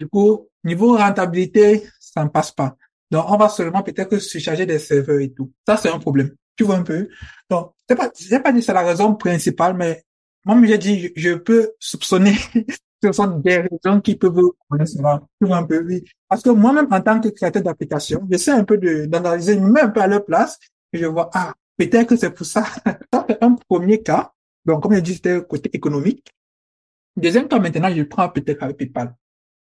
Du 0.00 0.08
coup, 0.08 0.48
niveau 0.64 0.96
rentabilité, 0.96 1.86
ça 2.00 2.24
ne 2.24 2.30
passe 2.30 2.50
pas. 2.50 2.78
Donc, 3.10 3.26
on 3.28 3.36
va 3.36 3.50
seulement 3.50 3.82
peut-être 3.82 4.16
surcharger 4.16 4.64
des 4.64 4.78
serveurs 4.78 5.20
et 5.20 5.30
tout. 5.30 5.52
Ça, 5.66 5.76
c'est 5.76 5.90
un 5.90 5.98
problème. 5.98 6.34
Tu 6.56 6.64
vois 6.64 6.76
un 6.76 6.82
peu? 6.82 7.08
Donc, 7.50 7.74
c'est 7.86 7.94
pas, 7.94 8.10
j'ai 8.18 8.40
pas 8.40 8.52
dit 8.52 8.62
c'est 8.62 8.72
la 8.72 8.86
raison 8.86 9.14
principale, 9.16 9.76
mais 9.76 10.02
moi, 10.46 10.56
j'ai 10.64 10.78
dit, 10.78 11.12
je 11.14 11.34
peux 11.34 11.72
soupçonner 11.78 12.36
ce 13.02 13.12
sont 13.12 13.26
des 13.38 13.58
raisons 13.58 14.00
qui 14.00 14.16
peuvent 14.16 14.40
connaître 14.68 14.90
cela. 14.90 15.22
Un 15.42 15.62
peu, 15.64 15.84
oui. 15.84 16.04
Parce 16.28 16.42
que 16.42 16.50
moi-même, 16.50 16.88
en 16.90 17.00
tant 17.00 17.20
que 17.20 17.28
créateur 17.28 17.62
d'application, 17.62 18.26
j'essaie 18.30 18.52
un 18.52 18.64
peu 18.64 18.78
d'analyser, 19.06 19.54
je 19.54 19.60
me 19.60 19.70
mets 19.70 19.82
un 19.82 19.88
peu 19.88 20.00
à 20.00 20.06
leur 20.06 20.24
place 20.24 20.58
et 20.92 20.98
je 20.98 21.06
vois, 21.06 21.30
ah, 21.34 21.52
Peut-être 21.76 22.08
que 22.08 22.16
c'est 22.16 22.30
pour 22.30 22.46
ça. 22.46 22.64
Ça, 23.12 23.26
c'est 23.28 23.42
un 23.42 23.54
premier 23.68 24.02
cas. 24.02 24.32
Donc, 24.64 24.82
comme 24.82 24.94
je 24.94 25.00
dis, 25.00 25.14
c'était 25.14 25.40
côté 25.46 25.70
économique. 25.72 26.26
Deuxième 27.16 27.48
cas, 27.48 27.58
maintenant, 27.58 27.94
je 27.94 28.02
prends 28.02 28.28
peut-être 28.28 28.62
avec 28.62 28.76
PayPal. 28.76 29.14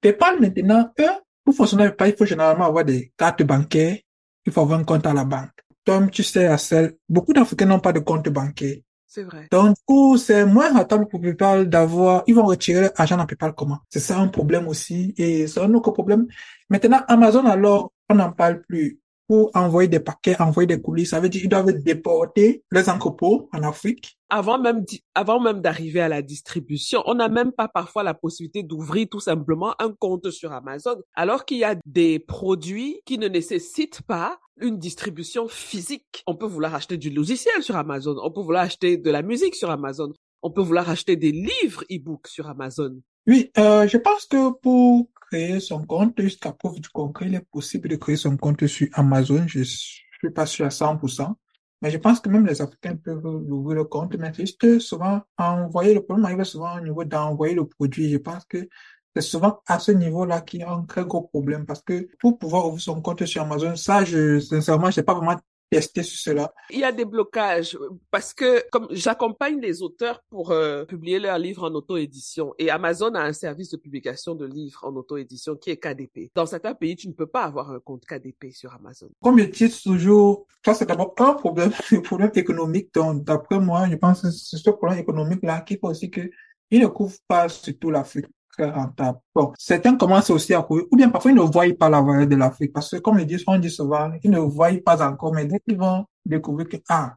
PayPal, 0.01 0.39
maintenant, 0.39 0.91
eux, 0.99 1.05
pour 1.43 1.55
fonctionner 1.55 1.83
avec 1.83 1.97
PayPal, 1.97 2.13
il 2.13 2.17
faut 2.17 2.25
généralement 2.25 2.65
avoir 2.65 2.85
des 2.85 3.11
cartes 3.17 3.43
bancaires. 3.43 3.97
Il 4.45 4.51
faut 4.51 4.61
avoir 4.61 4.79
un 4.79 4.83
compte 4.83 5.05
à 5.05 5.13
la 5.13 5.25
banque. 5.25 5.51
Comme 5.85 6.09
tu 6.09 6.23
sais, 6.23 6.45
Assel, 6.45 6.97
beaucoup 7.09 7.33
d'Africains 7.33 7.65
n'ont 7.65 7.79
pas 7.79 7.93
de 7.93 7.99
compte 7.99 8.29
bancaire. 8.29 8.77
C'est 9.07 9.23
vrai. 9.23 9.47
Donc, 9.51 9.75
du 9.87 10.17
c'est 10.17 10.45
moins 10.45 10.71
rentable 10.73 11.07
pour 11.07 11.21
PayPal 11.21 11.69
d'avoir, 11.69 12.23
ils 12.27 12.35
vont 12.35 12.45
retirer 12.45 12.89
l'argent 12.97 13.15
dans 13.15 13.25
PayPal 13.25 13.53
comment? 13.55 13.79
C'est 13.89 14.01
ça 14.01 14.19
un 14.19 14.27
problème 14.27 14.67
aussi. 14.67 15.13
Et 15.17 15.47
c'est 15.47 15.61
un 15.61 15.73
autre 15.73 15.91
problème. 15.91 16.27
Maintenant, 16.69 17.01
Amazon, 17.07 17.45
alors, 17.45 17.93
on 18.09 18.15
n'en 18.15 18.31
parle 18.31 18.61
plus. 18.61 18.99
Pour 19.27 19.51
envoyer 19.53 19.89
des 19.89 19.99
paquets, 19.99 20.39
envoyer 20.41 20.67
des 20.67 20.81
colis. 20.81 21.05
Ça 21.05 21.19
veut 21.19 21.29
dire 21.29 21.41
qu'ils 21.41 21.49
doivent 21.49 21.71
déporter 21.71 22.63
les 22.71 22.89
entrepôts 22.89 23.49
en 23.53 23.63
Afrique. 23.63 24.17
Avant 24.29 24.59
même, 24.59 24.83
avant 25.15 25.39
même 25.39 25.61
d'arriver 25.61 26.01
à 26.01 26.09
la 26.09 26.21
distribution, 26.21 27.01
on 27.05 27.15
n'a 27.15 27.29
même 27.29 27.51
pas 27.51 27.67
parfois 27.67 28.03
la 28.03 28.13
possibilité 28.13 28.63
d'ouvrir 28.63 29.07
tout 29.09 29.19
simplement 29.19 29.73
un 29.79 29.93
compte 29.93 30.29
sur 30.31 30.51
Amazon, 30.51 30.95
alors 31.13 31.45
qu'il 31.45 31.57
y 31.57 31.63
a 31.63 31.75
des 31.85 32.19
produits 32.19 33.01
qui 33.05 33.17
ne 33.17 33.27
nécessitent 33.27 34.01
pas 34.01 34.37
une 34.59 34.77
distribution 34.77 35.47
physique. 35.47 36.23
On 36.25 36.35
peut 36.35 36.45
vouloir 36.45 36.75
acheter 36.75 36.97
du 36.97 37.09
logiciel 37.09 37.63
sur 37.63 37.75
Amazon, 37.75 38.15
on 38.21 38.31
peut 38.31 38.41
vouloir 38.41 38.63
acheter 38.63 38.97
de 38.97 39.11
la 39.11 39.21
musique 39.21 39.55
sur 39.55 39.69
Amazon, 39.69 40.11
on 40.41 40.51
peut 40.51 40.61
vouloir 40.61 40.89
acheter 40.89 41.15
des 41.15 41.31
livres 41.31 41.83
e-books 41.91 42.27
sur 42.27 42.47
Amazon. 42.47 43.01
Oui, 43.27 43.51
euh, 43.57 43.87
je 43.87 43.97
pense 43.97 44.25
que 44.25 44.51
pour 44.61 45.09
créer 45.29 45.59
son 45.59 45.85
compte, 45.85 46.19
jusqu'à 46.21 46.51
preuve 46.51 46.79
du 46.79 46.89
concret, 46.89 47.27
il 47.27 47.35
est 47.35 47.45
possible 47.51 47.89
de 47.89 47.95
créer 47.95 48.15
son 48.15 48.37
compte 48.37 48.65
sur 48.67 48.87
Amazon. 48.93 49.45
Je 49.47 49.63
suis 49.63 50.31
pas 50.33 50.45
sûr 50.45 50.65
à 50.65 50.69
100%. 50.69 51.35
Mais 51.81 51.91
je 51.91 51.97
pense 51.97 52.19
que 52.19 52.29
même 52.29 52.45
les 52.45 52.61
Africains 52.61 52.95
peuvent 52.95 53.25
ouvrir 53.25 53.77
le 53.77 53.83
compte, 53.83 54.15
mais 54.15 54.33
juste 54.33 54.79
souvent 54.79 55.21
envoyer 55.37 55.93
le 55.93 56.01
problème 56.01 56.25
arrive 56.25 56.43
souvent 56.43 56.77
au 56.77 56.81
niveau 56.81 57.03
d'envoyer 57.03 57.53
le 57.53 57.67
produit. 57.67 58.11
Je 58.11 58.17
pense 58.17 58.45
que 58.45 58.67
c'est 59.15 59.21
souvent 59.21 59.61
à 59.67 59.79
ce 59.79 59.91
niveau-là 59.91 60.41
qu'il 60.41 60.61
y 60.61 60.63
a 60.63 60.71
un 60.71 60.83
très 60.83 61.05
gros 61.05 61.21
problème 61.21 61.65
parce 61.65 61.81
que 61.81 62.07
pour 62.19 62.39
pouvoir 62.39 62.67
ouvrir 62.67 62.81
son 62.81 63.01
compte 63.01 63.23
sur 63.25 63.43
Amazon, 63.43 63.75
ça, 63.75 64.03
je, 64.03 64.39
sincèrement, 64.39 64.89
je 64.89 64.99
n'ai 64.99 65.05
pas 65.05 65.13
vraiment 65.13 65.37
tester 65.69 66.03
sur 66.03 66.19
cela. 66.19 66.53
Il 66.69 66.79
y 66.79 66.83
a 66.83 66.91
des 66.91 67.05
blocages 67.05 67.77
parce 68.11 68.33
que 68.33 68.63
comme 68.71 68.87
j'accompagne 68.91 69.59
les 69.59 69.81
auteurs 69.81 70.23
pour 70.29 70.51
euh, 70.51 70.85
publier 70.85 71.19
leurs 71.19 71.37
livres 71.37 71.69
en 71.69 71.73
auto-édition 71.73 72.53
et 72.57 72.69
Amazon 72.69 73.13
a 73.15 73.21
un 73.21 73.33
service 73.33 73.71
de 73.71 73.77
publication 73.77 74.35
de 74.35 74.45
livres 74.45 74.79
en 74.83 74.95
auto-édition 74.95 75.55
qui 75.55 75.71
est 75.71 75.77
KDP. 75.77 76.31
Dans 76.35 76.45
certains 76.45 76.73
pays, 76.73 76.95
tu 76.95 77.07
ne 77.07 77.13
peux 77.13 77.27
pas 77.27 77.43
avoir 77.43 77.71
un 77.71 77.79
compte 77.79 78.05
KDP 78.05 78.51
sur 78.51 78.73
Amazon. 78.73 79.09
Comme 79.21 79.39
je 79.39 79.45
dis 79.45 79.81
toujours, 79.83 80.47
ça 80.65 80.73
c'est 80.73 80.85
d'abord 80.85 81.13
un 81.19 81.33
problème, 81.33 81.71
un 81.91 81.99
problème 82.01 82.31
économique. 82.35 82.93
Donc 82.93 83.23
d'après 83.23 83.59
moi, 83.59 83.87
je 83.89 83.95
pense 83.95 84.21
que 84.21 84.31
c'est 84.31 84.57
ce 84.57 84.69
problème 84.69 84.99
économique 84.99 85.43
là 85.43 85.61
qui 85.61 85.75
fait 85.75 85.85
aussi 85.85 86.09
que 86.09 86.29
il 86.69 86.81
ne 86.81 86.87
couvre 86.87 87.15
pas 87.27 87.47
surtout 87.47 87.91
l'Afrique 87.91 88.27
rentable. 88.65 89.19
Bon, 89.33 89.53
certains 89.57 89.95
commencent 89.95 90.29
aussi 90.29 90.53
à 90.53 90.61
courir, 90.61 90.85
ou 90.91 90.95
bien 90.97 91.09
parfois 91.09 91.31
ils 91.31 91.35
ne 91.35 91.41
voient 91.41 91.65
pas 91.77 91.89
la 91.89 92.01
valeur 92.01 92.27
de 92.27 92.35
l'Afrique, 92.35 92.73
parce 92.73 92.91
que 92.91 92.97
comme 92.97 93.19
ils 93.19 93.25
disent, 93.25 93.43
on 93.47 93.57
dit 93.57 93.69
souvent, 93.69 94.11
ils 94.23 94.31
ne 94.31 94.39
voient 94.39 94.71
pas 94.83 95.07
encore, 95.07 95.33
mais 95.33 95.45
dès 95.45 95.59
qu'ils 95.59 95.77
vont 95.77 96.05
découvrir 96.25 96.67
que, 96.67 96.77
ah, 96.89 97.15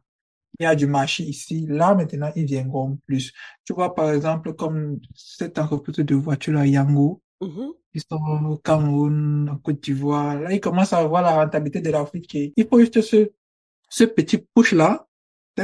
il 0.59 0.63
y 0.63 0.65
a 0.65 0.75
du 0.75 0.87
marché 0.87 1.23
ici, 1.23 1.65
là 1.67 1.95
maintenant 1.95 2.31
ils 2.35 2.45
viendront 2.45 2.97
plus. 3.05 3.31
Tu 3.65 3.73
vois, 3.73 3.95
par 3.95 4.11
exemple, 4.11 4.53
comme 4.53 4.99
cette 5.15 5.57
entreprise 5.57 5.97
de 5.97 6.15
voitures 6.15 6.53
là, 6.53 6.67
Yango, 6.67 7.21
mm-hmm. 7.41 7.69
ils 7.93 8.01
sont 8.01 8.49
au 8.49 8.57
Cameroun, 8.57 9.49
en 9.49 9.57
Côte 9.57 9.81
d'Ivoire, 9.81 10.39
là 10.39 10.53
ils 10.53 10.59
commencent 10.59 10.93
à 10.93 11.03
voir 11.05 11.23
la 11.23 11.35
rentabilité 11.35 11.81
de 11.81 11.89
l'Afrique. 11.89 12.37
Il 12.55 12.67
faut 12.67 12.79
juste 12.79 13.01
ce, 13.01 13.31
ce 13.89 14.03
petit 14.03 14.45
push-là 14.53 15.07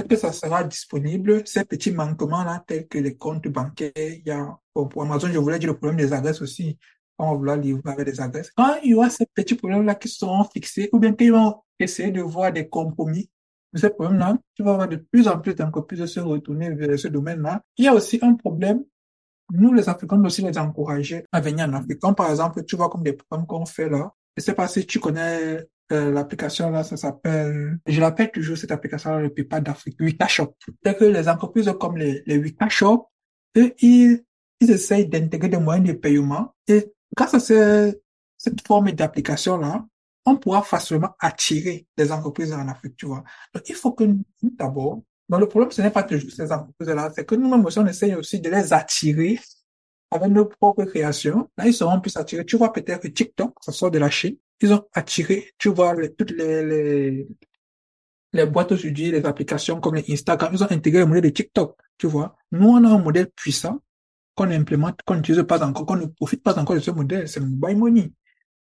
Que 0.04 0.16
ça 0.16 0.32
sera 0.32 0.64
disponible, 0.64 1.42
ces 1.46 1.66
petits 1.66 1.92
manquements-là, 1.92 2.64
tels 2.68 2.88
que 2.88 2.98
les 2.98 3.16
comptes 3.16 3.48
bancaires, 3.48 3.92
il 3.96 4.24
y 4.26 4.32
a, 4.32 4.58
pour 4.74 5.02
Amazon, 5.02 5.30
je 5.32 5.40
voulais 5.40 5.60
dire 5.60 5.70
le 5.70 5.78
problème 5.78 5.98
des 5.98 6.14
adresses 6.14 6.42
aussi. 6.42 6.78
On 7.18 7.36
va 7.36 7.58
livrer 7.58 8.06
des 8.06 8.22
adresses. 8.22 8.52
Quand 8.56 8.76
il 8.84 8.92
y 8.92 8.94
aura 8.94 9.10
ces 9.10 9.26
petits 9.26 9.56
problèmes-là 9.56 9.96
qui 9.96 10.08
seront 10.08 10.44
fixés, 10.44 10.90
ou 10.94 11.00
bien 11.00 11.14
qu'ils 11.14 11.32
vont 11.32 11.62
essayer 11.80 12.12
de 12.12 12.22
voir 12.22 12.54
des 12.54 12.68
compromis 12.68 13.30
de 13.74 13.80
ces 13.80 13.90
problèmes-là, 13.90 14.38
tu 14.56 14.64
vas 14.64 14.74
avoir 14.74 14.88
de 14.88 14.98
plus 14.98 15.28
en 15.28 15.40
plus 15.40 15.56
d'entreprises 15.56 16.00
de 16.00 16.06
se 16.06 16.20
retourner 16.20 16.70
vers 16.70 16.98
ce 17.00 17.08
domaine-là. 17.08 17.64
Il 17.78 17.86
y 17.86 17.88
a 17.88 17.94
aussi 17.94 18.20
un 18.22 18.36
problème. 18.36 18.84
Nous, 19.52 19.74
les 19.74 19.90
Africains, 19.90 20.24
aussi 20.24 20.42
les 20.42 20.58
encourager 20.58 21.24
à 21.32 21.40
venir 21.40 21.66
en 21.68 21.74
Afrique. 21.74 22.00
Comme 22.00 22.16
par 22.16 22.30
exemple, 22.30 22.64
tu 22.66 22.76
vois 22.76 22.90
comme 22.90 23.04
des 23.04 23.14
programmes 23.14 23.48
qu'on 23.48 23.66
fait 23.66 23.90
là. 23.90 24.14
Je 24.36 24.44
sais 24.44 24.54
pas 24.54 24.68
si 24.68 24.86
tu 24.86 25.00
connais 25.00 25.66
euh, 25.92 26.12
l'application 26.12 26.70
là, 26.70 26.84
ça 26.84 26.98
s'appelle, 26.98 27.80
je 27.86 28.02
l'appelle 28.02 28.32
toujours 28.32 28.58
cette 28.58 28.72
application 28.72 29.18
le 29.18 29.34
PayPal 29.34 29.64
d'Afrique, 29.64 30.00
Wika 30.00 30.28
Shop. 30.28 30.56
C'est 30.84 30.98
que 30.98 31.06
les 31.06 31.30
entreprises 31.30 31.72
comme 31.80 31.98
les, 31.98 32.24
les 32.26 32.38
Wika 32.38 32.70
Shop, 32.70 33.10
ils, 33.56 34.24
ils 34.60 34.72
essayent 34.72 35.08
d'intégrer 35.08 35.50
des 35.50 35.58
moyens 35.58 35.88
de 35.88 35.94
paiement 35.94 36.54
et 36.68 36.94
grâce 37.16 37.34
à 37.34 37.40
cette 37.40 38.68
forme 38.68 38.92
d'application 38.92 39.58
là, 39.58 39.86
on 40.26 40.36
pourra 40.36 40.62
facilement 40.62 41.16
attirer 41.20 41.88
des 41.96 42.12
entreprises 42.12 42.52
en 42.52 42.68
Afrique, 42.68 42.98
tu 42.98 43.06
vois. 43.06 43.24
Donc, 43.54 43.64
il 43.70 43.76
faut 43.76 43.94
que 43.94 44.04
nous, 44.04 44.26
d'abord, 44.42 45.02
donc 45.30 45.40
le 45.40 45.48
problème, 45.48 45.72
ce 45.72 45.82
n'est 45.82 45.92
pas 45.92 46.04
toujours 46.04 46.32
ces 46.32 46.52
entreprises-là, 46.52 47.12
c'est 47.16 47.26
que 47.26 47.36
nous-mêmes 47.36 47.66
aussi, 47.66 47.80
on 47.80 47.88
essaye 47.88 48.16
aussi 48.16 48.40
de 48.40 48.50
les 48.50 48.74
attirer 48.74 49.40
avec 50.12 50.30
nos 50.30 50.46
propres 50.46 50.86
créations. 50.86 51.50
Là, 51.58 51.68
ils 51.68 51.74
seront 51.74 52.00
plus 52.00 52.16
attirés. 52.16 52.46
Tu 52.46 52.58
vois 52.58 52.72
peut-être 52.72 53.02
que 53.02 53.08
TikTok, 53.08 53.56
ça 53.62 53.72
sort 53.72 53.92
de 53.92 54.00
la 54.00 54.10
Chine 54.10 54.38
ils 54.62 54.74
ont 54.74 54.84
attiré, 54.94 55.52
tu 55.58 55.70
vois, 55.70 55.96
toutes 56.18 56.32
les, 56.32 57.28
boîtes 58.48 58.72
aujourd'hui, 58.72 59.12
les 59.12 59.26
applications 59.26 59.80
comme 59.80 59.96
les 59.96 60.06
Instagram, 60.12 60.52
ils 60.54 60.64
ont 60.64 60.72
intégré 60.72 61.00
le 61.00 61.06
modèle 61.06 61.24
de 61.24 61.30
TikTok, 61.30 61.78
tu 61.98 62.08
vois. 62.08 62.36
Nous, 62.52 62.68
on 62.68 62.84
a 62.84 62.90
un 62.90 63.00
modèle 63.00 63.30
puissant 63.36 63.82
qu'on 64.36 64.52
implémente, 64.52 65.02
qu'on 65.04 65.16
n'utilise 65.16 65.44
pas 65.44 65.64
encore, 65.64 65.86
qu'on 65.86 65.96
ne 65.96 66.06
profite 66.06 66.44
pas 66.44 66.58
encore 66.60 66.76
de 66.76 66.82
ce 66.82 66.92
modèle, 66.92 67.28
c'est 67.28 67.40
le 67.40 67.48
mobile 67.48 67.78
money. 67.78 68.12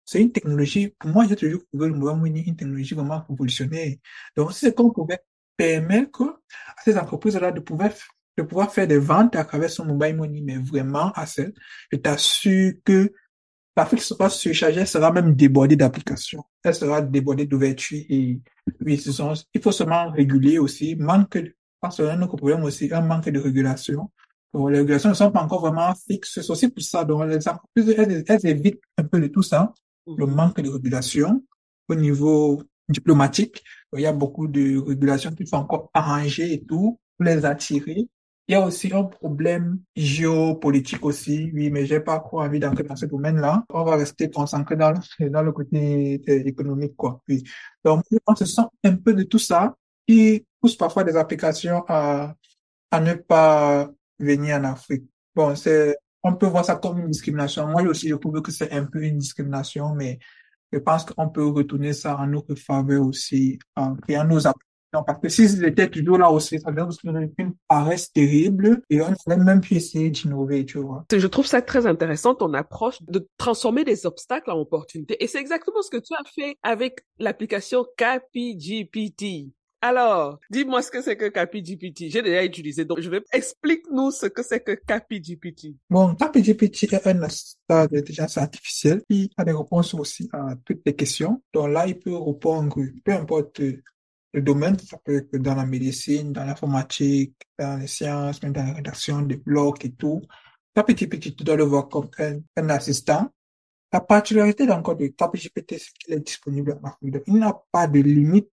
C'est 0.05 0.21
une 0.21 0.31
technologie, 0.31 0.95
pour 0.97 1.09
moi, 1.09 1.25
j'ai 1.27 1.35
toujours 1.35 1.61
trouvé 1.67 1.89
le 1.89 1.95
mobile 1.95 2.19
money 2.19 2.43
une 2.47 2.55
technologie 2.55 2.95
vraiment 2.95 3.23
révolutionnaire. 3.27 3.95
Donc, 4.35 4.53
c'est 4.53 4.73
qu'on 4.73 4.91
pouvait 4.91 5.19
permettre 5.55 6.41
à 6.77 6.81
ces 6.83 6.97
entreprises-là 6.97 7.51
de 7.51 7.59
pouvoir, 7.59 7.91
de 8.37 8.43
pouvoir 8.43 8.73
faire 8.73 8.87
des 8.87 8.99
ventes 8.99 9.35
à 9.35 9.43
travers 9.43 9.69
son 9.69 9.85
mobile 9.85 10.15
money, 10.15 10.41
mais 10.41 10.57
vraiment 10.57 11.11
à 11.13 11.25
celle, 11.25 11.53
je 11.91 11.97
t'assure 11.97 12.73
que 12.85 13.11
L'Afrique 13.77 14.01
sera 14.01 14.27
surchargée, 14.27 14.79
elle 14.79 14.87
sera 14.87 15.11
même 15.11 15.35
débordée 15.35 15.75
d'applications. 15.75 16.43
Elle 16.63 16.73
sera 16.73 16.99
débordée 16.99 17.45
d'ouverture 17.45 18.03
et 18.09 18.41
oui, 18.83 18.97
ce 18.97 19.11
sont, 19.11 19.33
il 19.53 19.61
faut 19.61 19.71
seulement 19.71 20.09
réguler 20.09 20.57
aussi. 20.57 20.95
Manque, 20.95 21.37
parce 21.79 21.99
un 21.99 22.19
autre 22.23 22.37
problème 22.37 22.63
aussi, 22.63 22.89
un 22.91 23.01
manque 23.01 23.29
de 23.29 23.39
régulation. 23.39 24.09
Donc, 24.51 24.71
les 24.71 24.79
régulations 24.79 25.09
ne 25.09 25.13
sont 25.13 25.29
pas 25.29 25.43
encore 25.43 25.61
vraiment 25.61 25.93
fixes. 25.93 26.39
C'est 26.41 26.49
aussi 26.49 26.69
pour 26.69 26.83
ça. 26.83 27.05
Donc, 27.05 27.23
les 27.27 27.47
entreprises, 27.47 27.89
elles, 27.95 28.23
elles 28.27 28.45
évitent 28.47 28.81
un 28.97 29.03
peu 29.03 29.21
de 29.21 29.27
tout 29.27 29.43
ça. 29.43 29.71
Le 30.07 30.25
mhm. 30.25 30.33
manque 30.33 30.59
de 30.59 30.69
régulation 30.71 31.43
au 31.87 31.93
niveau 31.93 32.63
diplomatique. 32.89 33.63
Il 33.93 34.01
y 34.01 34.07
a 34.07 34.11
beaucoup 34.11 34.47
de 34.47 34.79
régulations 34.79 35.31
qu'il 35.31 35.47
faut 35.47 35.57
encore 35.57 35.91
arranger 35.93 36.51
et 36.51 36.65
tout 36.65 36.99
pour 37.15 37.25
les 37.25 37.45
attirer. 37.45 38.07
Il 38.47 38.53
y 38.53 38.55
a 38.55 38.65
aussi 38.65 38.93
un 38.93 39.03
problème 39.03 39.79
géopolitique 39.95 41.03
aussi, 41.03 41.51
oui, 41.53 41.69
mais 41.69 41.85
j'ai 41.85 41.99
pas 41.99 42.19
trop 42.19 42.41
envie 42.41 42.59
d'entrer 42.59 42.83
dans 42.83 42.95
ce 42.95 43.05
domaine-là. 43.05 43.65
On 43.69 43.83
va 43.83 43.97
rester 43.97 44.29
concentré 44.29 44.77
dans 44.77 44.91
le, 44.91 45.51
côté 45.51 46.21
euh, 46.29 46.43
économique, 46.45 46.95
quoi. 46.95 47.21
Oui. 47.27 47.43
Donc, 47.83 48.05
on 48.25 48.35
se 48.35 48.45
sent 48.45 48.61
un 48.85 48.95
peu 48.95 49.13
de 49.13 49.23
tout 49.23 49.39
ça 49.39 49.75
qui 50.07 50.45
pousse 50.61 50.77
parfois 50.77 51.03
des 51.03 51.17
applications 51.17 51.83
à, 51.89 52.35
à 52.89 52.99
ne 53.01 53.15
pas 53.15 53.89
venir 54.17 54.55
en 54.57 54.63
Afrique. 54.63 55.03
Bon, 55.35 55.53
c'est, 55.55 55.97
on 56.23 56.35
peut 56.35 56.47
voir 56.47 56.63
ça 56.63 56.77
comme 56.77 56.99
une 56.99 57.11
discrimination. 57.11 57.67
Moi 57.67 57.81
aussi, 57.83 58.07
je 58.07 58.15
trouve 58.15 58.41
que 58.41 58.51
c'est 58.51 58.71
un 58.71 58.85
peu 58.85 59.03
une 59.03 59.17
discrimination, 59.17 59.93
mais 59.93 60.19
je 60.71 60.79
pense 60.79 61.05
qu'on 61.05 61.29
peut 61.29 61.45
retourner 61.45 61.93
ça 61.93 62.17
en 62.17 62.27
notre 62.27 62.55
faveur 62.55 63.05
aussi, 63.05 63.59
en 63.75 63.95
créant 63.95 64.23
nos 64.25 64.47
applications 64.47 64.67
non, 64.97 65.03
parce 65.03 65.19
que 65.19 65.29
s'ils 65.29 65.63
étaient 65.63 65.89
toujours 65.89 66.17
là 66.17 66.31
aussi, 66.31 66.59
ça 66.59 66.71
veut 66.71 66.75
dire 66.75 66.87
une 67.37 67.53
paresse 67.67 68.11
terrible 68.11 68.81
et 68.89 69.01
on 69.01 69.13
n'allait 69.27 69.43
même 69.43 69.61
plus 69.61 69.75
essayer 69.75 70.09
d'innover, 70.09 70.65
tu 70.65 70.79
vois. 70.79 71.05
Je 71.11 71.27
trouve 71.27 71.45
ça 71.45 71.61
très 71.61 71.85
intéressant, 71.85 72.35
ton 72.35 72.53
approche 72.53 73.01
de 73.03 73.27
transformer 73.37 73.83
des 73.83 74.05
obstacles 74.05 74.51
en 74.51 74.59
opportunités. 74.59 75.21
Et 75.23 75.27
c'est 75.27 75.39
exactement 75.39 75.81
ce 75.81 75.89
que 75.89 75.97
tu 75.97 76.13
as 76.13 76.29
fait 76.33 76.57
avec 76.63 77.01
l'application 77.19 77.85
CapiGPT. 77.97 79.51
Alors, 79.79 80.39
dis-moi 80.49 80.81
ce 80.81 80.89
que 80.89 81.03
c'est 81.03 81.15
que 81.15 81.29
CapiGPT. 81.29 82.09
J'ai 82.09 82.23
déjà 82.23 82.43
utilisé, 82.43 82.83
donc 82.83 82.99
je 82.99 83.09
vais 83.11 83.21
explique-nous 83.31 84.09
ce 84.09 84.25
que 84.25 84.41
c'est 84.41 84.61
que 84.61 84.71
CapiGPT. 84.71 85.75
Bon, 85.87 86.15
CapiGPT 86.15 86.91
est 86.91 87.07
un 87.07 87.21
assistant 87.21 87.85
d'intelligence 87.85 88.39
artificielle 88.39 89.03
qui 89.07 89.29
a 89.37 89.45
des 89.45 89.51
réponses 89.51 89.93
aussi 89.93 90.27
à 90.33 90.55
toutes 90.65 90.81
les 90.83 90.95
questions. 90.95 91.43
Donc 91.53 91.69
là, 91.69 91.85
il 91.87 91.99
peut 91.99 92.15
répondre, 92.15 92.75
peu 93.05 93.11
importe 93.11 93.61
le 94.37 94.43
domaine, 94.43 94.77
ça 94.77 94.99
peut 95.03 95.17
être 95.17 95.35
dans 95.37 95.55
la 95.55 95.65
médecine, 95.65 96.31
dans 96.31 96.45
l'informatique, 96.45 97.33
dans 97.57 97.79
les 97.79 97.87
sciences, 97.87 98.43
même 98.43 98.53
dans 98.53 98.63
la 98.63 98.73
rédaction 98.73 99.23
des 99.23 99.37
blogs 99.37 99.83
et 99.83 99.93
tout. 99.93 100.21
CapGPT, 100.75 101.35
tu 101.35 101.43
dois 101.43 101.55
le 101.55 101.63
voir 101.63 101.89
comme 101.89 102.07
un, 102.19 102.69
assistant. 102.69 103.31
La 103.91 103.99
particularité 103.99 104.67
d'encore 104.67 104.95
de 104.95 105.07
CapGPT, 105.07 105.79
c'est 105.79 105.91
qu'il 105.97 106.13
est 106.13 106.19
disponible 106.19 106.79
en 106.83 106.87
Afrique. 106.87 107.23
Il 107.25 107.39
n'a 107.39 107.59
pas 107.71 107.87
de 107.87 107.99
limite 107.99 108.47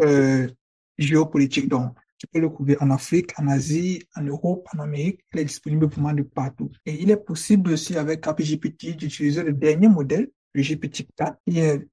euh, 0.00 0.48
géopolitique. 0.96 1.68
Donc, 1.68 1.94
tu 2.16 2.26
peux 2.26 2.40
le 2.40 2.48
trouver 2.48 2.78
en 2.80 2.90
Afrique, 2.90 3.38
en 3.38 3.48
Asie, 3.48 4.02
en 4.16 4.22
Europe, 4.22 4.66
en 4.74 4.78
Amérique. 4.78 5.20
Il 5.34 5.40
est 5.40 5.44
disponible 5.44 5.90
moi 5.98 6.14
de 6.14 6.22
partout. 6.22 6.70
Et 6.86 7.02
il 7.02 7.10
est 7.10 7.18
possible 7.18 7.72
aussi 7.72 7.98
avec 7.98 8.22
CapGPT 8.22 8.96
d'utiliser 8.96 9.42
le 9.42 9.52
dernier 9.52 9.88
modèle, 9.88 10.30
le 10.54 10.62
GPT-4, 10.62 11.36
qui 11.46 11.58
est 11.58 11.86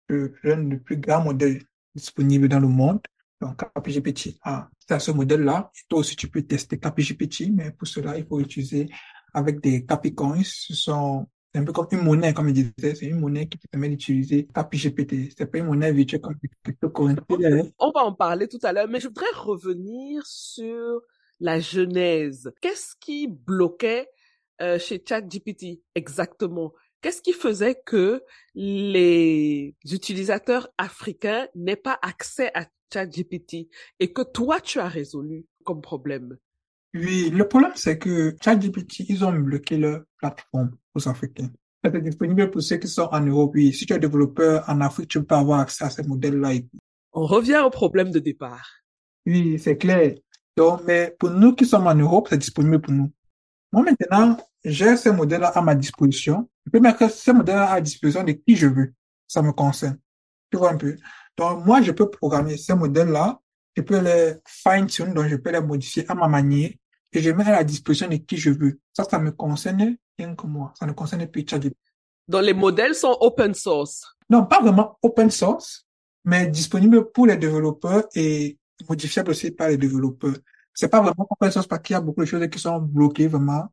l'un 0.44 0.64
des 0.64 0.78
plus 0.78 0.96
grands 0.96 1.22
modèles 1.22 1.60
disponible 2.00 2.48
dans 2.48 2.60
le 2.60 2.68
monde. 2.68 3.00
Donc, 3.42 3.58
KPGPT 3.58 4.38
a, 4.44 4.70
c'est 4.88 5.00
ce 5.00 5.12
modèle-là. 5.12 5.72
Et 5.76 5.80
toi 5.88 6.00
aussi, 6.00 6.16
tu 6.16 6.28
peux 6.28 6.42
tester 6.42 6.78
KPGPT, 6.78 7.50
mais 7.52 7.72
pour 7.72 7.88
cela, 7.88 8.18
il 8.18 8.26
faut 8.26 8.40
utiliser 8.40 8.90
avec 9.34 9.62
des 9.62 9.86
Capicoins. 9.86 10.44
Ce 10.44 10.74
sont 10.74 11.28
C'est 11.54 11.60
un 11.62 11.64
peu 11.64 11.72
comme 11.72 11.88
une 11.92 12.04
monnaie, 12.04 12.34
comme 12.34 12.50
je 12.50 12.54
disais, 12.54 12.96
c'est 12.96 13.06
une 13.06 13.20
monnaie 13.20 13.48
qui 13.48 13.58
te 13.58 13.68
permet 13.68 13.90
d'utiliser 13.90 14.48
CapGPT. 14.54 15.32
C'est 15.36 15.46
pas 15.48 15.60
une 15.60 15.66
monnaie 15.66 15.92
virtuelle 15.92 16.22
comme 16.22 16.36
cryptocurrency. 16.64 17.74
On 17.80 17.92
va 17.92 18.02
en 18.02 18.14
parler 18.14 18.48
tout 18.48 18.60
à 18.64 18.74
l'heure, 18.74 18.88
mais 18.88 19.00
je 19.00 19.08
voudrais 19.08 19.32
revenir 19.36 20.26
sur 20.26 21.02
la 21.40 21.60
genèse. 21.60 22.52
Qu'est-ce 22.62 22.96
qui 23.00 23.28
bloquait 23.28 24.08
euh, 24.62 24.78
chez 24.78 25.02
ChatGPT 25.08 25.82
exactement? 25.96 26.74
Qu'est-ce 27.02 27.22
qui 27.22 27.34
faisait 27.34 27.82
que 27.86 28.24
les 28.56 29.74
utilisateurs 29.90 30.68
africains 30.78 31.48
n'aient 31.56 31.76
pas 31.76 31.98
accès 32.02 32.52
à 32.54 32.66
ChatGPT 32.94 33.70
et 34.00 34.12
que 34.12 34.22
toi, 34.22 34.60
tu 34.60 34.80
as 34.80 34.88
résolu 34.88 35.46
comme 35.64 35.82
problème? 35.82 36.38
Oui, 36.94 37.30
le 37.30 37.48
problème, 37.48 37.72
c'est 37.76 37.98
que 37.98 38.36
ChatGPT, 38.44 39.06
ils 39.10 39.24
ont 39.24 39.32
bloqué 39.32 39.78
leur 39.78 40.02
plateforme 40.18 40.76
aux 40.94 41.08
Africains. 41.08 41.50
C'est 41.84 42.02
disponible 42.02 42.52
pour 42.52 42.62
ceux 42.62 42.78
qui 42.78 42.90
sont 42.90 43.08
en 43.12 43.22
Europe. 43.22 43.52
Oui, 43.54 43.72
si 43.72 43.86
tu 43.86 43.94
es 43.94 44.00
développeur 44.00 44.66
en 44.68 44.82
Afrique, 44.82 45.08
tu 45.10 45.24
peux 45.24 45.36
avoir 45.36 45.62
accès 45.62 45.86
à 45.86 45.90
ces 45.90 46.04
modèles-là. 46.04 46.52
On 47.14 47.26
revient 47.26 47.62
au 47.66 47.70
problème 47.70 48.12
de 48.12 48.20
départ. 48.20 48.68
Oui, 49.26 49.58
c'est 49.60 49.78
clair. 49.78 50.16
Donc, 50.58 50.82
mais 50.86 51.16
pour 51.18 51.30
nous 51.30 51.56
qui 51.56 51.66
sommes 51.66 51.88
en 51.88 51.96
Europe, 51.96 52.28
c'est 52.30 52.38
disponible 52.38 52.82
pour 52.82 52.92
nous. 52.92 53.12
Moi, 53.72 53.84
maintenant, 53.84 54.38
j'ai 54.64 54.98
ces 54.98 55.12
modèles-là 55.12 55.48
à 55.50 55.62
ma 55.62 55.76
disposition. 55.76 56.50
Je 56.66 56.72
peux 56.72 56.80
mettre 56.80 57.10
ces 57.10 57.34
modèles-là 57.34 57.72
à 57.72 57.82
disposition 57.82 58.24
de 58.24 58.34
qui 58.34 58.56
je 58.56 58.68
veux. 58.68 58.94
Ça 59.28 59.42
me 59.42 59.52
concerne. 59.52 59.98
Tu 60.52 60.58
vois 60.58 60.72
un 60.72 60.78
peu. 60.78 60.96
Donc, 61.38 61.66
moi, 61.66 61.82
je 61.82 61.92
peux 61.92 62.10
programmer 62.10 62.58
ces 62.58 62.74
modèles-là. 62.74 63.40
Je 63.76 63.82
peux 63.82 64.00
les 64.00 64.34
fine-tune, 64.46 65.14
donc 65.14 65.28
je 65.28 65.36
peux 65.38 65.52
les 65.52 65.62
modifier 65.62 66.04
à 66.10 66.16
ma 66.16 66.28
manière 66.28 66.72
et 67.14 67.22
je 67.22 67.30
mets 67.32 67.46
à 67.46 67.52
la 67.52 67.64
disposition 67.64 68.08
de 68.08 68.18
qui 68.18 68.36
je 68.36 68.50
veux. 68.50 68.80
Ça, 68.94 69.04
ça 69.04 69.20
me 69.20 69.32
concerne 69.32 69.96
rien 70.18 70.36
que 70.36 70.48
moi. 70.48 70.74
Ça 70.78 70.86
ne 70.86 70.92
concerne 70.92 71.26
plus 71.28 71.46
ChatGPT. 71.48 71.78
Donc, 72.28 72.44
les 72.44 72.54
modèles 72.54 72.96
sont 72.96 73.16
open 73.22 73.54
source? 73.54 74.06
Non, 74.30 74.46
pas 74.46 74.62
vraiment 74.62 74.98
open 75.02 75.32
source, 75.32 75.88
mais 76.26 76.48
disponibles 76.48 77.10
pour 77.12 77.28
les 77.28 77.38
développeurs 77.38 78.04
et 78.14 78.58
modifiables 78.88 79.32
aussi 79.32 79.52
par 79.52 79.70
les 79.70 79.78
développeurs. 79.78 80.36
C'est 80.74 80.90
pas 80.90 81.02
vraiment 81.02 81.28
open 81.30 81.52
source 81.52 81.68
parce 81.68 81.82
qu'il 81.82 81.94
y 81.94 81.98
a 81.98 82.02
beaucoup 82.02 82.22
de 82.22 82.26
choses 82.26 82.48
qui 82.50 82.60
sont 82.60 82.80
bloquées 82.80 83.28
vraiment. 83.28 83.70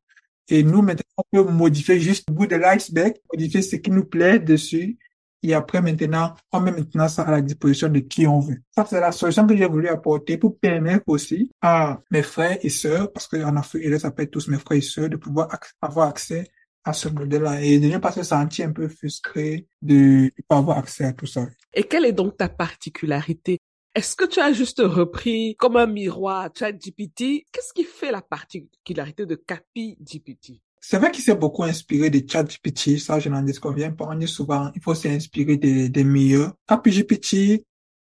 Et 0.48 0.62
nous, 0.62 0.82
maintenant, 0.82 1.04
on 1.16 1.44
peut 1.44 1.50
modifier 1.50 2.00
juste 2.00 2.28
le 2.28 2.34
bout 2.34 2.46
de 2.46 2.56
l'iceberg, 2.56 3.14
modifier 3.32 3.62
ce 3.62 3.76
qui 3.76 3.90
nous 3.90 4.04
plaît 4.04 4.38
dessus. 4.38 4.98
Et 5.42 5.54
après, 5.54 5.80
maintenant, 5.80 6.34
on 6.52 6.60
met 6.60 6.72
maintenant 6.72 7.08
ça 7.08 7.22
à 7.22 7.30
la 7.30 7.40
disposition 7.40 7.88
de 7.88 8.00
qui 8.00 8.26
on 8.26 8.40
veut. 8.40 8.58
Ça, 8.74 8.84
c'est 8.88 9.00
la 9.00 9.12
solution 9.12 9.46
que 9.46 9.56
j'ai 9.56 9.66
voulu 9.66 9.88
apporter 9.88 10.38
pour 10.38 10.58
permettre 10.58 11.04
aussi 11.06 11.50
à 11.60 12.00
mes 12.10 12.22
frères 12.22 12.58
et 12.62 12.68
sœurs, 12.68 13.12
parce 13.12 13.28
qu'en 13.28 13.54
Afrique, 13.56 13.82
ils 13.84 14.00
s'appellent 14.00 14.30
tous 14.30 14.48
mes 14.48 14.58
frères 14.58 14.78
et 14.78 14.82
sœurs, 14.82 15.08
de 15.08 15.16
pouvoir 15.16 15.48
avoir 15.80 16.08
accès 16.08 16.50
à 16.84 16.92
ce 16.92 17.08
modèle-là 17.08 17.60
et 17.62 17.78
de 17.78 17.88
ne 17.88 17.98
pas 17.98 18.12
se 18.12 18.22
sentir 18.22 18.68
un 18.68 18.72
peu 18.72 18.88
frustré 18.88 19.66
de 19.82 19.94
ne 19.94 20.30
pas 20.48 20.58
avoir 20.58 20.78
accès 20.78 21.04
à 21.04 21.12
tout 21.12 21.26
ça. 21.26 21.46
Et 21.74 21.82
quelle 21.82 22.06
est 22.06 22.12
donc 22.12 22.36
ta 22.36 22.48
particularité? 22.48 23.58
Est-ce 23.96 24.14
que 24.14 24.26
tu 24.26 24.40
as 24.40 24.52
juste 24.52 24.82
repris 24.84 25.56
comme 25.56 25.78
un 25.78 25.86
miroir 25.86 26.50
ChatGPT? 26.54 27.46
Qu'est-ce 27.50 27.72
qui 27.74 27.82
fait 27.82 28.12
la 28.12 28.20
particularité 28.20 29.24
de 29.24 29.34
CapiGPT 29.36 30.60
C'est 30.78 30.98
vrai 30.98 31.10
qu'il 31.10 31.24
s'est 31.24 31.34
beaucoup 31.34 31.64
inspiré 31.64 32.10
de 32.10 32.22
ChatGPT, 32.30 32.98
ça 32.98 33.18
je 33.18 33.30
n'en 33.30 33.40
disconviens 33.40 33.92
pas. 33.92 34.06
On 34.10 34.14
dit 34.14 34.28
souvent, 34.28 34.70
il 34.74 34.82
faut 34.82 34.94
s'inspirer 34.94 35.56
des, 35.56 35.88
des 35.88 36.04
meilleurs. 36.04 36.52
CapiGPT, 36.68 37.64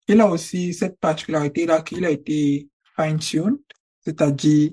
il 0.07 0.21
a 0.21 0.29
aussi 0.29 0.75
cette 0.75 0.99
particularité-là 0.99 1.81
qu'il 1.81 2.05
a 2.05 2.11
été 2.11 2.69
fine-tuned, 2.95 3.57
c'est-à-dire 4.05 4.69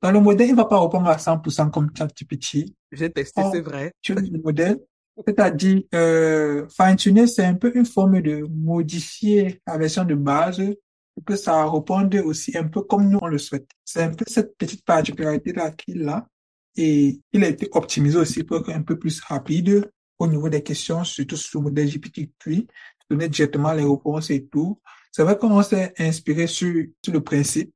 dans 0.00 0.12
le 0.12 0.20
modèle, 0.20 0.46
il 0.46 0.52
ne 0.52 0.56
va 0.56 0.66
pas 0.66 0.80
répondre 0.80 1.08
à 1.08 1.16
100% 1.16 1.72
comme 1.72 1.90
ChatGPT. 1.96 2.72
J'ai 2.92 3.10
testé, 3.10 3.42
c'est 3.52 3.60
vrai. 3.60 3.92
Tu 4.00 4.14
le 4.14 4.38
modèle, 4.38 4.78
c'est-à-dire, 5.26 5.82
euh, 5.94 6.66
fine-tuner, 6.68 7.26
c'est 7.26 7.44
un 7.44 7.54
peu 7.54 7.72
une 7.74 7.86
forme 7.86 8.20
de 8.22 8.46
modifier 8.50 9.60
la 9.66 9.76
version 9.76 10.04
de 10.04 10.14
base 10.14 10.62
pour 11.14 11.24
que 11.24 11.36
ça 11.36 11.70
réponde 11.70 12.14
aussi 12.24 12.56
un 12.56 12.64
peu 12.64 12.82
comme 12.82 13.08
nous 13.08 13.18
on 13.20 13.26
le 13.26 13.38
souhaite. 13.38 13.68
C'est 13.84 14.02
un 14.02 14.10
peu 14.10 14.24
cette 14.26 14.56
petite 14.56 14.84
particularité-là 14.84 15.70
qu'il 15.72 16.08
a. 16.08 16.26
Et 16.76 17.20
il 17.32 17.44
a 17.44 17.48
été 17.48 17.68
optimisé 17.72 18.16
aussi 18.16 18.44
pour 18.44 18.58
être 18.58 18.70
un 18.70 18.82
peu 18.82 18.98
plus 18.98 19.20
rapide 19.20 19.90
au 20.18 20.26
niveau 20.26 20.48
des 20.48 20.62
questions, 20.62 21.04
surtout 21.04 21.36
sur 21.36 21.60
le 21.60 21.64
modèle 21.64 21.88
GPT-3, 21.88 22.66
donner 23.10 23.28
directement 23.28 23.72
les 23.72 23.84
réponses 23.84 24.30
et 24.30 24.46
tout. 24.46 24.80
C'est 25.10 25.22
vrai 25.22 25.36
qu'on 25.36 25.62
s'est 25.62 25.92
inspiré 25.98 26.46
sur, 26.46 26.72
sur 27.02 27.12
le 27.12 27.20
principe, 27.20 27.74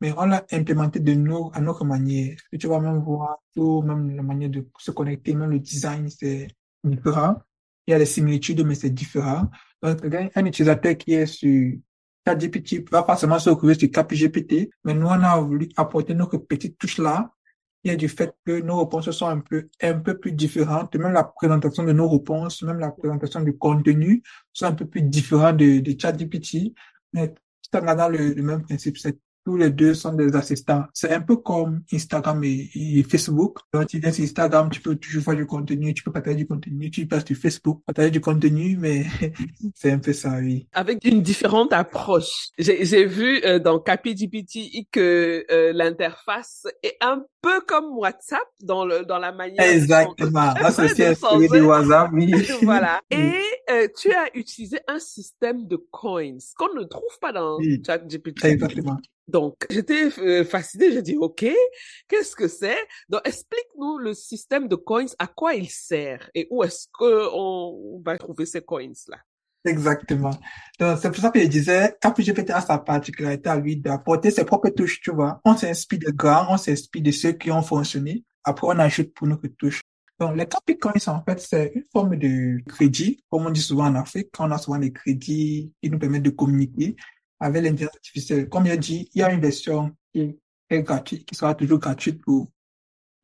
mais 0.00 0.14
on 0.16 0.24
l'a 0.24 0.46
implémenté 0.50 1.00
de 1.00 1.12
nous 1.12 1.50
à 1.52 1.60
notre 1.60 1.84
manière. 1.84 2.36
Tu 2.58 2.66
vas 2.66 2.80
même 2.80 3.00
voir 3.00 3.36
tout, 3.54 3.82
même 3.82 4.16
la 4.16 4.22
manière 4.22 4.48
de 4.48 4.66
se 4.78 4.90
connecter, 4.90 5.34
même 5.34 5.50
le 5.50 5.58
design, 5.58 6.08
c'est 6.08 6.48
différent. 6.84 7.36
Il 7.86 7.92
y 7.92 7.94
a 7.94 7.98
des 7.98 8.06
similitudes, 8.06 8.64
mais 8.64 8.74
c'est 8.74 8.90
différent. 8.90 9.50
Donc, 9.82 10.00
un 10.34 10.44
utilisateur 10.44 10.96
qui 10.96 11.14
est 11.14 11.26
sur 11.26 11.74
ChatGPT 12.26 12.90
va 12.90 13.02
forcément 13.02 13.38
se 13.38 13.50
retrouver 13.50 13.74
sur 13.74 13.90
CapGPT, 13.90 14.70
mais 14.84 14.94
nous, 14.94 15.06
on 15.06 15.10
a 15.10 15.40
voulu 15.40 15.68
apporter 15.76 16.14
notre 16.14 16.38
petite 16.38 16.78
touche 16.78 16.98
là. 16.98 17.32
Il 17.82 17.90
y 17.90 17.94
a 17.94 17.96
du 17.96 18.08
fait 18.08 18.34
que 18.44 18.60
nos 18.60 18.78
réponses 18.80 19.10
sont 19.10 19.26
un 19.26 19.40
peu, 19.40 19.68
un 19.82 19.98
peu 20.00 20.18
plus 20.18 20.32
différentes. 20.32 20.94
Même 20.96 21.14
la 21.14 21.24
présentation 21.24 21.82
de 21.82 21.92
nos 21.92 22.10
réponses, 22.10 22.62
même 22.62 22.78
la 22.78 22.90
présentation 22.90 23.40
du 23.40 23.56
contenu 23.56 24.22
sont 24.52 24.66
un 24.66 24.72
peu 24.72 24.84
plus 24.84 25.00
différents 25.00 25.54
de, 25.54 25.80
de 25.80 25.98
ChatGPT. 25.98 26.74
Mais 27.14 27.28
tout 27.28 27.78
en 27.78 27.82
gardant 27.82 28.08
le, 28.08 28.34
même 28.34 28.62
principe, 28.62 28.98
tous 29.44 29.56
les 29.56 29.70
deux 29.70 29.94
sont 29.94 30.12
des 30.12 30.34
assistants. 30.36 30.84
C'est 30.92 31.12
un 31.12 31.20
peu 31.20 31.36
comme 31.36 31.82
Instagram 31.92 32.42
et, 32.44 33.04
Facebook. 33.08 33.58
Quand 33.72 33.84
tu 33.84 33.98
viens 33.98 34.12
sur 34.12 34.24
Instagram, 34.24 34.68
tu 34.70 34.80
peux 34.80 34.96
toujours 34.96 35.22
faire 35.22 35.36
du 35.36 35.46
contenu, 35.46 35.94
tu 35.94 36.02
peux 36.02 36.12
partager 36.12 36.36
du 36.36 36.46
contenu, 36.46 36.90
tu 36.90 37.06
passes 37.06 37.24
sur 37.24 37.36
Facebook, 37.36 37.82
partager 37.86 38.10
du 38.10 38.20
contenu, 38.20 38.76
mais 38.78 39.04
c'est 39.74 39.90
un 39.90 39.98
peu 39.98 40.12
ça, 40.12 40.36
oui. 40.38 40.66
Avec 40.72 41.04
une 41.04 41.22
différente 41.22 41.72
approche. 41.72 42.48
J'ai 42.58 43.04
vu 43.06 43.40
euh, 43.44 43.58
dans 43.58 43.78
CapGPT 43.78 44.86
que 44.90 45.44
euh, 45.50 45.72
l'interface 45.72 46.66
est 46.82 46.96
un 47.00 47.22
peu 47.40 47.60
comme 47.66 47.96
WhatsApp 47.96 48.40
dans 48.62 48.84
le 48.84 49.04
dans 49.04 49.18
la 49.18 49.32
manière. 49.32 49.64
Exactement. 49.64 50.52
Là, 50.60 50.70
c'est 50.70 51.06
inspiré 51.06 51.48
du 51.48 51.66
WhatsApp, 51.66 52.10
oui. 52.12 52.32
voilà. 52.62 53.00
Et 53.10 53.32
euh, 53.70 53.88
tu 53.96 54.12
as 54.12 54.36
utilisé 54.36 54.78
un 54.86 54.98
système 54.98 55.66
de 55.66 55.76
coins 55.76 56.36
qu'on 56.56 56.74
ne 56.74 56.84
trouve 56.84 57.18
pas 57.20 57.32
dans 57.32 57.58
ChatGPT. 57.86 58.44
Exactement. 58.44 58.98
Donc, 59.30 59.56
j'étais 59.70 60.08
euh, 60.18 60.44
fascinée, 60.44 60.92
j'ai 60.92 61.02
dit, 61.02 61.16
OK, 61.16 61.46
qu'est-ce 62.08 62.34
que 62.34 62.48
c'est? 62.48 62.78
Donc, 63.08 63.22
explique-nous 63.24 63.98
le 63.98 64.14
système 64.14 64.68
de 64.68 64.76
coins, 64.76 65.06
à 65.18 65.26
quoi 65.26 65.54
il 65.54 65.68
sert 65.68 66.28
et 66.34 66.46
où 66.50 66.62
est-ce 66.64 66.86
qu'on 66.92 68.02
va 68.04 68.18
trouver 68.18 68.46
ces 68.46 68.60
coins-là? 68.60 69.18
Exactement. 69.64 70.30
Donc, 70.78 70.98
c'est 71.00 71.10
pour 71.10 71.20
ça 71.20 71.30
que 71.30 71.40
je 71.40 71.46
disais, 71.46 71.94
CapGPT 72.00 72.50
a 72.50 72.60
sa 72.60 72.78
particularité 72.78 73.50
à 73.50 73.56
lui 73.56 73.76
d'apporter 73.76 74.30
ses 74.30 74.44
propres 74.44 74.70
touches, 74.70 75.00
tu 75.00 75.12
vois. 75.12 75.40
On 75.44 75.56
s'inspire 75.56 75.98
de 75.98 76.10
grands, 76.10 76.46
on 76.50 76.56
s'inspire 76.56 77.02
de 77.02 77.10
ceux 77.10 77.32
qui 77.32 77.50
ont 77.50 77.62
fonctionné. 77.62 78.24
Après, 78.42 78.66
on 78.66 78.78
ajoute 78.78 79.12
pour 79.12 79.26
notre 79.26 79.46
touche. 79.48 79.82
Donc, 80.18 80.36
les 80.36 80.46
Capricorns, 80.46 81.08
en 81.08 81.22
fait, 81.24 81.40
c'est 81.40 81.72
une 81.74 81.84
forme 81.92 82.16
de 82.16 82.62
crédit, 82.68 83.22
comme 83.30 83.46
on 83.46 83.50
dit 83.50 83.60
souvent 83.60 83.86
en 83.86 83.94
Afrique, 83.94 84.28
on 84.38 84.50
a 84.50 84.58
souvent 84.58 84.78
des 84.78 84.92
crédits 84.92 85.72
qui 85.82 85.90
nous 85.90 85.98
permettent 85.98 86.22
de 86.22 86.30
communiquer 86.30 86.96
avec 87.40 87.62
l'intelligence 87.62 87.94
artificielle. 87.94 88.48
Comme 88.48 88.66
il 88.66 88.72
a 88.72 88.76
dit, 88.76 89.10
il 89.14 89.20
y 89.20 89.22
a 89.22 89.32
une 89.32 89.40
version 89.40 89.94
qui 90.12 90.38
est 90.68 90.82
gratuite, 90.82 91.26
qui 91.26 91.34
sera 91.34 91.54
toujours 91.54 91.78
gratuite 91.78 92.22
pour 92.22 92.48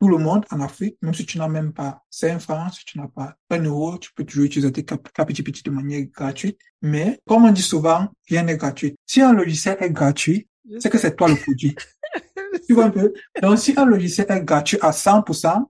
tout 0.01 0.09
le 0.09 0.19
monde 0.19 0.45
en 0.51 0.61
Afrique, 0.61 0.99
même 1.01 1.15
si 1.15 1.25
tu 1.25 1.39
n'as 1.39 1.49
même 1.49 1.73
pas 1.73 2.03
5 2.11 2.39
francs, 2.39 2.75
si 2.75 2.85
tu 2.85 2.99
n'as 2.99 3.09
pas 3.09 3.37
1 3.51 3.63
euro, 3.65 3.97
tu 3.99 4.13
peux 4.13 4.25
toujours 4.25 4.45
utiliser 4.45 4.71
tes 4.71 4.85
CapGPT 4.85 5.65
de 5.65 5.71
manière 5.71 6.05
gratuite. 6.07 6.59
Mais, 6.83 7.19
comme 7.27 7.45
on 7.45 7.53
dit 7.53 7.63
souvent, 7.63 8.09
rien 8.29 8.43
n'est 8.43 8.57
gratuit. 8.57 8.97
Si 9.07 9.23
un 9.23 9.33
logiciel 9.33 9.77
est 9.81 9.91
gratuit, 9.91 10.49
c'est 10.81 10.91
que 10.91 10.99
c'est 10.99 11.17
toi 11.17 11.29
le 11.29 11.37
produit. 11.37 11.75
tu 12.67 12.75
vois 12.75 12.87
un 12.87 12.91
peu? 12.91 13.13
Donc, 13.41 13.59
si 13.59 13.73
un 13.77 13.87
logiciel 13.87 14.27
est 14.29 14.45
gratuit 14.45 14.79
à 14.83 14.91
100%, 14.91 15.65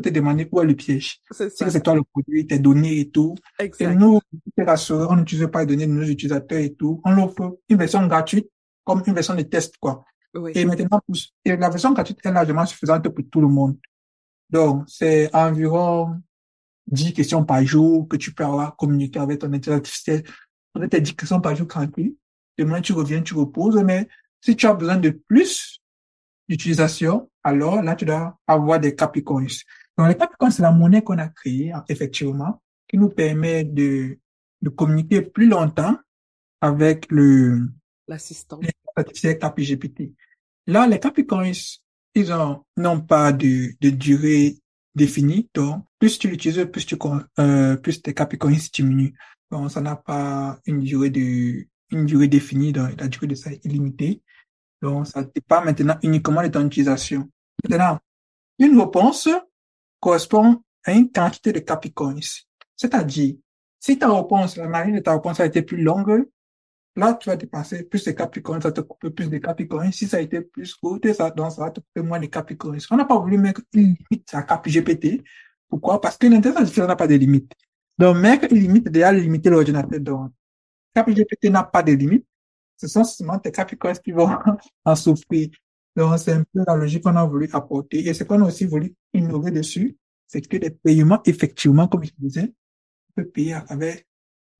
peux 0.00 0.10
te 0.10 0.14
demander 0.14 0.48
où 0.50 0.60
est 0.60 0.64
le 0.64 0.74
piège. 0.74 1.20
C'est 1.30 1.48
que 1.48 1.70
c'est 1.70 1.82
toi 1.82 1.94
le 1.94 2.02
produit, 2.02 2.46
tes 2.46 2.58
données 2.58 3.00
et 3.00 3.10
tout. 3.10 3.34
Exact. 3.58 3.92
Et 3.92 3.94
nous, 3.94 4.20
on 4.56 5.16
n'utilise 5.16 5.48
pas 5.48 5.60
les 5.60 5.66
données 5.66 5.86
de 5.86 5.92
nos 5.92 6.04
utilisateurs 6.04 6.60
et 6.60 6.74
tout. 6.74 7.00
On 7.04 7.18
offre 7.22 7.58
une 7.68 7.76
version 7.76 8.06
gratuite 8.06 8.48
comme 8.84 9.02
une 9.06 9.14
version 9.14 9.34
de 9.34 9.42
test, 9.42 9.76
quoi. 9.78 10.04
Oui. 10.34 10.52
Et 10.54 10.64
maintenant, 10.64 11.00
et 11.44 11.56
la 11.56 11.68
version 11.70 11.92
gratuite 11.92 12.18
est 12.24 12.32
largement 12.32 12.64
suffisante 12.64 13.08
pour 13.08 13.24
tout 13.30 13.40
le 13.40 13.48
monde. 13.48 13.76
Donc, 14.50 14.84
c'est 14.86 15.34
environ 15.34 16.20
10 16.86 17.12
questions 17.12 17.44
par 17.44 17.64
jour 17.64 18.08
que 18.08 18.16
tu 18.16 18.32
peux 18.32 18.44
avoir 18.44 18.76
communiqué 18.76 19.18
avec 19.18 19.40
ton 19.40 19.48
intelligence 19.48 19.76
artificielle. 19.76 20.24
On 20.74 20.80
a 20.80 20.86
10 20.86 21.16
questions 21.16 21.40
par 21.40 21.56
jour 21.56 21.66
tranquille. 21.66 22.14
Demain, 22.56 22.80
tu 22.80 22.92
reviens, 22.92 23.20
tu 23.22 23.34
reposes. 23.34 23.82
Mais 23.82 24.08
si 24.40 24.54
tu 24.54 24.66
as 24.66 24.74
besoin 24.74 24.96
de 24.96 25.10
plus 25.10 25.80
d'utilisation, 26.48 27.30
alors 27.42 27.82
là, 27.82 27.94
tu 27.94 28.04
dois 28.04 28.38
avoir 28.46 28.80
des 28.80 28.94
Capricorns. 28.94 29.48
Donc, 29.98 30.08
les 30.08 30.16
Capricorns, 30.16 30.52
c'est 30.52 30.62
la 30.62 30.70
monnaie 30.70 31.02
qu'on 31.02 31.18
a 31.18 31.28
créée, 31.28 31.72
effectivement, 31.88 32.62
qui 32.86 32.96
nous 32.96 33.08
permet 33.08 33.64
de, 33.64 34.16
de 34.62 34.68
communiquer 34.68 35.22
plus 35.22 35.48
longtemps 35.48 35.98
avec 36.60 37.10
le, 37.10 37.68
l'assistant 38.06 38.60
artificiel 38.94 39.38
CapGPT. 39.38 40.12
Là, 40.68 40.86
les 40.86 41.00
Capricorns, 41.00 41.52
ils 42.14 42.32
ont, 42.32 42.64
n'ont 42.76 43.00
pas 43.00 43.32
de, 43.32 43.72
de 43.80 43.90
durée 43.90 44.58
défini. 44.94 45.48
Donc, 45.52 45.84
plus 45.98 46.18
tu 46.18 46.28
l'utilises, 46.28 46.64
plus 46.70 46.86
tu, 46.86 46.96
euh, 47.38 47.76
plus 47.76 48.00
tes 48.00 48.14
capricornes 48.14 48.56
diminuent. 48.72 49.14
Donc, 49.50 49.70
ça 49.70 49.80
n'a 49.80 49.96
pas 49.96 50.58
une 50.66 50.80
durée 50.80 51.10
de, 51.10 51.66
une 51.90 52.06
durée 52.06 52.28
définie, 52.28 52.72
donc 52.72 53.00
la 53.00 53.08
durée 53.08 53.26
de 53.26 53.34
ça 53.34 53.50
est 53.50 53.64
illimitée. 53.64 54.22
Donc, 54.82 55.06
ça 55.06 55.24
dépend 55.24 55.64
maintenant 55.64 55.96
uniquement 56.02 56.42
de 56.42 56.48
ton 56.48 56.66
utilisation. 56.66 57.28
Maintenant, 57.68 57.98
une 58.58 58.78
réponse 58.78 59.28
correspond 60.00 60.62
à 60.84 60.92
une 60.92 61.10
quantité 61.10 61.52
de 61.52 61.60
capricornes. 61.60 62.20
C'est-à-dire, 62.76 63.36
si 63.80 63.98
ta 63.98 64.12
réponse, 64.12 64.56
la 64.56 64.68
marine 64.68 64.96
de 64.96 65.00
ta 65.00 65.12
réponse 65.12 65.40
a 65.40 65.46
été 65.46 65.62
plus 65.62 65.82
longue, 65.82 66.26
là, 66.96 67.14
tu 67.14 67.28
vas 67.28 67.36
dépenser 67.36 67.84
plus 67.84 68.04
de 68.04 68.10
capricornes, 68.12 68.60
ça 68.60 68.72
te 68.72 68.80
coupe 68.80 69.08
plus 69.10 69.30
de 69.30 69.38
capricornes. 69.38 69.92
Si 69.92 70.06
ça 70.06 70.18
a 70.18 70.20
été 70.20 70.40
plus 70.40 70.74
court, 70.74 70.98
ça, 71.14 71.30
donc 71.30 71.52
ça 71.52 71.62
va 71.62 71.70
te 71.70 71.80
couper 71.80 72.02
moins 72.02 72.20
de 72.20 72.26
capricornes. 72.26 72.78
On 72.90 72.96
n'a 72.96 73.04
pas 73.04 73.18
voulu 73.18 73.38
mettre 73.38 73.62
une 73.72 73.96
limite 74.10 74.34
à 74.34 74.42
Cap 74.42 74.66
GPT. 74.66 75.22
Pourquoi? 75.68 76.00
Parce 76.00 76.16
que 76.16 76.26
l'intelligence 76.26 76.76
n'a 76.76 76.96
pas 76.96 77.06
de 77.06 77.14
limite. 77.14 77.52
Donc, 77.98 78.16
mettre 78.16 78.46
une 78.50 78.60
limite, 78.60 78.88
déjà 78.88 79.12
limiter 79.12 79.50
l'ordinateur. 79.50 80.00
Donc, 80.00 80.32
GPT 80.94 81.50
n'a 81.50 81.64
pas 81.64 81.82
de 81.82 81.92
limite. 81.92 82.26
Ce 82.76 82.86
sont 82.86 83.04
seulement 83.04 83.38
tes 83.38 83.50
capricornes 83.50 83.98
qui 83.98 84.12
vont 84.12 84.30
en 84.84 84.94
souffrir. 84.94 85.48
Donc, 85.98 86.16
c'est 86.20 86.32
un 86.32 86.44
peu 86.44 86.62
la 86.64 86.76
logique 86.76 87.02
qu'on 87.02 87.16
a 87.16 87.26
voulu 87.26 87.48
apporter. 87.52 88.06
Et 88.06 88.14
ce 88.14 88.22
qu'on 88.22 88.40
a 88.42 88.46
aussi 88.46 88.66
voulu 88.66 88.94
innover 89.12 89.50
dessus, 89.50 89.96
c'est 90.28 90.40
que 90.40 90.56
les 90.56 90.70
paiements, 90.70 91.20
effectivement, 91.24 91.88
comme 91.88 92.04
je 92.04 92.12
disais, 92.16 92.52
on 93.10 93.22
peut 93.22 93.28
payer 93.28 93.56
avec 93.66 94.06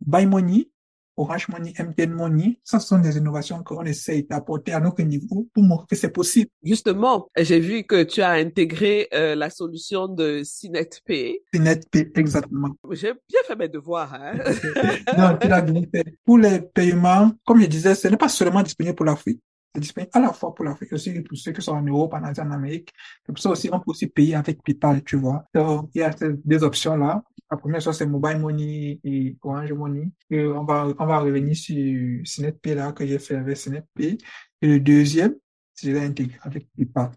Buy 0.04 0.26
Money, 0.26 0.68
Orange 1.16 1.46
Money, 1.48 1.74
MTN 1.78 2.10
Money. 2.10 2.58
Ça, 2.64 2.80
ce 2.80 2.88
sont 2.88 2.98
des 2.98 3.18
innovations 3.18 3.62
qu'on 3.62 3.84
essaye 3.84 4.24
d'apporter 4.24 4.72
à 4.72 4.80
notre 4.80 5.00
niveau 5.02 5.48
pour 5.54 5.62
montrer 5.62 5.86
que 5.90 5.94
c'est 5.94 6.10
possible. 6.10 6.50
Justement, 6.64 7.28
j'ai 7.36 7.60
vu 7.60 7.84
que 7.84 8.02
tu 8.02 8.20
as 8.20 8.32
intégré 8.32 9.06
euh, 9.14 9.36
la 9.36 9.50
solution 9.50 10.08
de 10.08 10.42
CNetPay. 10.42 11.42
CNetPay, 11.54 12.10
exactement. 12.16 12.74
J'ai 12.90 13.12
bien 13.12 13.40
fait 13.46 13.56
mes 13.56 13.68
devoirs. 13.68 14.12
Hein? 14.12 14.32
non, 15.16 15.38
tu 15.40 15.46
l'as 15.46 15.60
bien 15.60 15.82
fait. 15.94 16.16
Pour 16.24 16.38
les 16.38 16.62
paiements, 16.62 17.30
comme 17.46 17.60
je 17.60 17.66
disais, 17.66 17.94
ce 17.94 18.08
n'est 18.08 18.16
pas 18.16 18.28
seulement 18.28 18.62
disponible 18.62 18.96
pour 18.96 19.06
l'Afrique. 19.06 19.40
Disponible 19.74 20.10
à 20.14 20.20
la 20.20 20.32
fois 20.32 20.54
pour 20.54 20.64
l'Afrique 20.64 20.92
aussi 20.92 21.20
pour 21.20 21.36
ceux 21.36 21.52
qui 21.52 21.62
sont 21.62 21.72
en 21.72 21.82
Europe, 21.82 22.14
en 22.14 22.24
Asie, 22.24 22.40
en 22.40 22.50
Amérique. 22.50 22.92
Pour 23.24 23.38
ça 23.38 23.50
aussi, 23.50 23.68
on 23.72 23.78
peut 23.78 23.90
aussi 23.90 24.06
payer 24.06 24.34
avec 24.34 24.62
PayPal, 24.62 25.04
tu 25.04 25.16
vois. 25.16 25.44
Donc, 25.54 25.90
il 25.94 26.00
y 26.00 26.02
a 26.02 26.10
ces 26.10 26.32
deux 26.44 26.62
options-là. 26.64 27.22
La 27.50 27.56
première 27.56 27.80
chose, 27.80 27.96
c'est 27.96 28.06
Mobile 28.06 28.38
Money 28.38 29.00
et 29.04 29.36
Orange 29.42 29.72
Money. 29.72 30.10
On 30.30 30.64
va, 30.64 30.88
on 30.98 31.06
va 31.06 31.18
revenir 31.20 31.56
sur 31.56 32.26
SnetPay 32.26 32.74
là, 32.74 32.92
que 32.92 33.06
j'ai 33.06 33.18
fait 33.18 33.36
avec 33.36 33.56
SnetPay. 33.56 34.18
Et 34.60 34.66
le 34.66 34.80
deuxième, 34.80 35.34
c'est 35.74 35.98
intégré 35.98 36.38
avec 36.42 36.68
PayPal. 36.76 37.10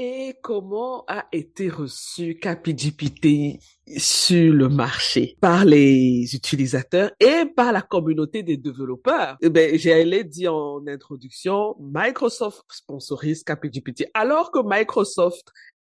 Et 0.00 0.34
comment 0.42 1.04
a 1.06 1.26
été 1.30 1.68
reçu 1.68 2.36
CapGPT 2.40 3.60
sur 3.96 4.52
le 4.52 4.68
marché 4.68 5.36
par 5.40 5.64
les 5.64 6.34
utilisateurs 6.34 7.12
et 7.20 7.44
par 7.54 7.70
la 7.70 7.80
communauté 7.80 8.42
des 8.42 8.56
développeurs? 8.56 9.36
Eh 9.40 9.50
ben, 9.50 9.78
j'ai 9.78 10.24
dit 10.24 10.48
en 10.48 10.84
introduction, 10.88 11.76
Microsoft 11.78 12.64
sponsorise 12.68 13.44
CapGPT 13.44 14.06
alors 14.12 14.50
que 14.50 14.58
Microsoft 14.64 15.46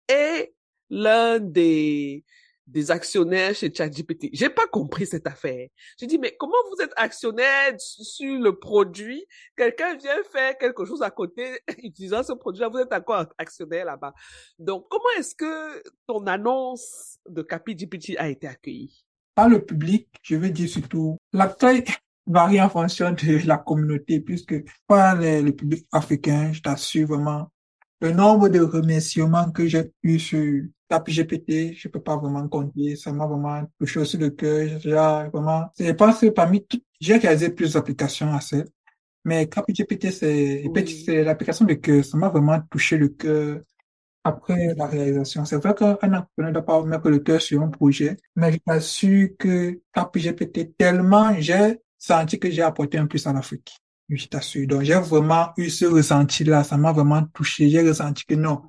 est 0.08 0.54
l'un 0.91 1.39
des 1.39 2.23
des 2.67 2.91
actionnaires 2.91 3.54
chez 3.54 3.73
ChatGPT. 3.73 4.30
J'ai 4.34 4.49
pas 4.49 4.67
compris 4.67 5.06
cette 5.06 5.28
affaire. 5.28 5.67
J'ai 5.99 6.08
dit, 6.08 6.17
mais 6.17 6.36
comment 6.38 6.56
vous 6.71 6.84
êtes 6.84 6.93
actionnaire 6.95 7.73
sur 7.78 8.39
le 8.39 8.58
produit? 8.58 9.25
Quelqu'un 9.56 9.95
vient 9.95 10.23
faire 10.32 10.58
quelque 10.58 10.86
chose 10.86 11.01
à 11.01 11.12
côté 11.12 11.60
utilisant 11.84 12.23
ce 12.23 12.34
produit-là, 12.34 12.69
vous 12.69 12.80
êtes 12.80 12.93
encore 12.93 13.25
actionnaire 13.38 13.86
là-bas. 13.86 14.13
Donc, 14.58 14.88
comment 14.89 15.04
est-ce 15.17 15.36
que 15.36 15.84
ton 16.08 16.25
annonce 16.28 17.19
de 17.30 17.41
CapGPT 17.41 18.17
a 18.17 18.30
été 18.30 18.47
accueillie? 18.47 19.06
Par 19.36 19.49
le 19.49 19.63
public, 19.63 20.08
je 20.23 20.36
veux 20.36 20.49
dire 20.49 20.69
surtout, 20.69 21.17
l'accueil 21.34 21.84
varie 22.28 22.62
en 22.62 22.69
fonction 22.69 23.12
de 23.12 23.45
la 23.45 23.58
communauté, 23.58 24.21
puisque 24.21 24.56
par 24.88 25.15
le 25.17 25.51
public 25.51 25.86
africain, 25.91 26.51
je 26.54 26.62
t'assure 26.62 27.08
vraiment, 27.08 27.51
le 28.01 28.12
nombre 28.12 28.49
de 28.49 28.60
remerciements 28.60 29.51
que 29.51 29.67
j'ai 29.67 29.91
eu 30.03 30.19
sur 30.19 30.63
GPT, 30.89 31.73
je 31.75 31.88
peux 31.88 32.01
pas 32.01 32.17
vraiment 32.17 32.47
compter. 32.47 32.95
Ça 32.95 33.12
m'a 33.12 33.25
vraiment 33.25 33.63
touché 33.79 33.99
aussi 33.99 34.17
le 34.17 34.29
cœur. 34.29 34.79
Genre, 34.79 35.29
vraiment, 35.31 35.65
je 35.79 35.91
pense 35.91 36.19
que 36.19 36.27
parmi 36.27 36.65
toutes, 36.65 36.84
j'ai 36.99 37.17
réalisé 37.17 37.49
plusieurs 37.49 37.81
applications 37.81 38.34
à 38.34 38.41
ça. 38.41 38.58
Mais 39.25 39.47
GPT, 39.47 40.12
c'est, 40.12 40.63
c'est 41.05 41.23
l'application 41.23 41.65
de 41.65 41.73
cœur. 41.75 42.05
Ça 42.05 42.17
m'a 42.17 42.29
vraiment 42.29 42.60
touché 42.69 42.97
le 42.97 43.10
cœur 43.10 43.62
après 44.23 44.73
la 44.75 44.88
réalisation. 44.88 45.45
C'est 45.45 45.58
vrai 45.58 45.73
qu'un 45.75 45.93
entrepreneur 45.93 46.27
ne 46.49 46.51
doit 46.51 46.65
pas 46.65 46.84
mettre 46.84 47.10
le 47.10 47.19
cœur 47.19 47.41
sur 47.41 47.62
un 47.62 47.69
projet, 47.69 48.17
mais 48.36 48.51
je 48.53 48.58
pas 48.60 48.79
su 48.81 49.36
que 49.39 49.81
GPT, 50.15 50.75
tellement 50.77 51.34
j'ai 51.39 51.79
senti 51.97 52.39
que 52.39 52.49
j'ai 52.51 52.62
apporté 52.63 52.97
un 52.97 53.08
plus 53.08 53.25
à 53.27 53.34
l'Afrique. 53.34 53.77
Je 54.10 54.28
t'assure. 54.28 54.68
Donc, 54.68 54.84
j'ai 54.84 54.94
vraiment 54.94 55.50
eu 55.58 55.70
ce 55.70 55.86
ressenti-là. 55.86 56.63
Ça 56.63 56.78
m'a 56.78 56.91
vraiment 56.91 57.24
touché. 57.34 57.70
J'ai 57.70 57.82
ressenti 57.82 58.26
que 58.26 58.36
non, 58.36 58.62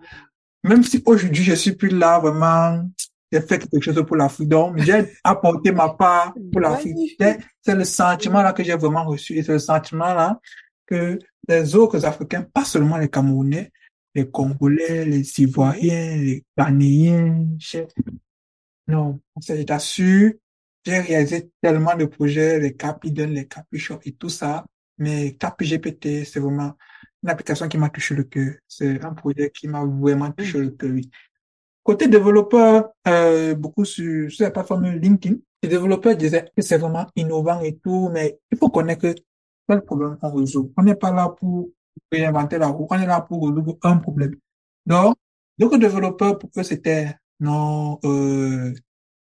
même 0.66 0.83
si 0.83 1.03
aujourd'hui 1.05 1.44
je 1.44 1.55
suis 1.55 1.72
plus 1.72 1.90
là, 1.90 2.18
vraiment, 2.18 2.88
j'ai 3.31 3.40
fait 3.40 3.59
quelque 3.59 3.81
chose 3.81 4.05
pour 4.07 4.16
la 4.16 4.29
freedom, 4.29 4.75
j'ai 4.79 5.05
apporté 5.22 5.72
ma 5.72 5.90
part 5.90 6.35
pour 6.51 6.61
la 6.61 6.77
freedom. 6.77 7.07
C'est 7.61 7.75
le 7.75 7.85
sentiment 7.85 8.42
là 8.42 8.53
que 8.53 8.64
j'ai 8.64 8.75
vraiment 8.75 9.05
reçu 9.05 9.35
et 9.35 9.42
c'est 9.42 9.53
le 9.53 9.59
sentiment 9.59 10.12
là 10.14 10.40
que 10.87 11.18
les 11.49 11.75
autres 11.77 12.05
Africains, 12.05 12.42
pas 12.42 12.64
seulement 12.64 12.96
les 12.96 13.09
Camerounais, 13.09 13.70
les 14.14 14.29
Congolais, 14.29 15.05
les 15.05 15.40
Ivoiriens, 15.40 16.16
les 16.16 16.44
Ghanéens, 16.57 17.46
non, 18.88 19.20
c'est 19.40 19.64
t'assure, 19.64 20.33
j'ai 20.85 20.99
réalisé 21.01 21.51
tellement 21.61 21.96
de 21.96 22.05
projets, 22.05 22.61
les 22.61 22.75
Capidon, 22.75 23.29
les 23.29 23.46
Capuchons 23.46 23.99
et 24.05 24.12
tout 24.12 24.29
ça, 24.29 24.64
mais 24.98 25.35
CapGPT, 25.35 26.24
c'est 26.24 26.40
vraiment 26.40 26.74
une 27.22 27.30
application 27.30 27.68
qui 27.68 27.78
m'a 27.78 27.90
touché 27.90 28.14
le 28.14 28.24
cœur. 28.24 28.54
C'est 28.68 29.04
un 29.04 29.14
projet 29.14 29.50
qui 29.50 29.68
m'a 29.68 29.85
vraiment 29.85 30.30
touché 30.32 30.59
le 30.59 30.70
cœur. 30.70 30.92
Côté 31.82 32.09
développeur, 32.09 32.90
euh, 33.06 33.54
beaucoup 33.54 33.85
sur, 33.85 34.30
sur 34.30 34.44
la 34.44 34.50
plateforme 34.50 34.90
LinkedIn, 34.90 35.37
les 35.62 35.68
développeurs 35.68 36.16
disaient 36.16 36.50
que 36.56 36.62
c'est 36.62 36.78
vraiment 36.78 37.06
innovant 37.16 37.61
et 37.61 37.76
tout, 37.76 38.09
mais 38.12 38.38
il 38.50 38.59
faut 38.59 38.70
connaître 38.70 39.02
que 39.02 39.14
quel 39.68 39.82
problème 39.82 40.18
on 40.22 40.32
résout. 40.32 40.72
On 40.76 40.82
n'est 40.82 40.94
pas 40.94 41.12
là 41.12 41.28
pour 41.28 41.70
réinventer 42.11 42.59
la 42.59 42.68
roue, 42.68 42.87
on 42.90 42.98
est 42.98 43.06
là 43.06 43.20
pour 43.20 43.48
résoudre 43.48 43.78
un 43.82 43.96
problème. 43.98 44.35
Donc, 44.85 45.16
d'autres 45.59 45.78
développeurs, 45.78 46.38
pour 46.38 46.50
eux, 46.56 46.62
c'était 46.62 47.14
non, 47.40 47.98
euh, 48.04 48.72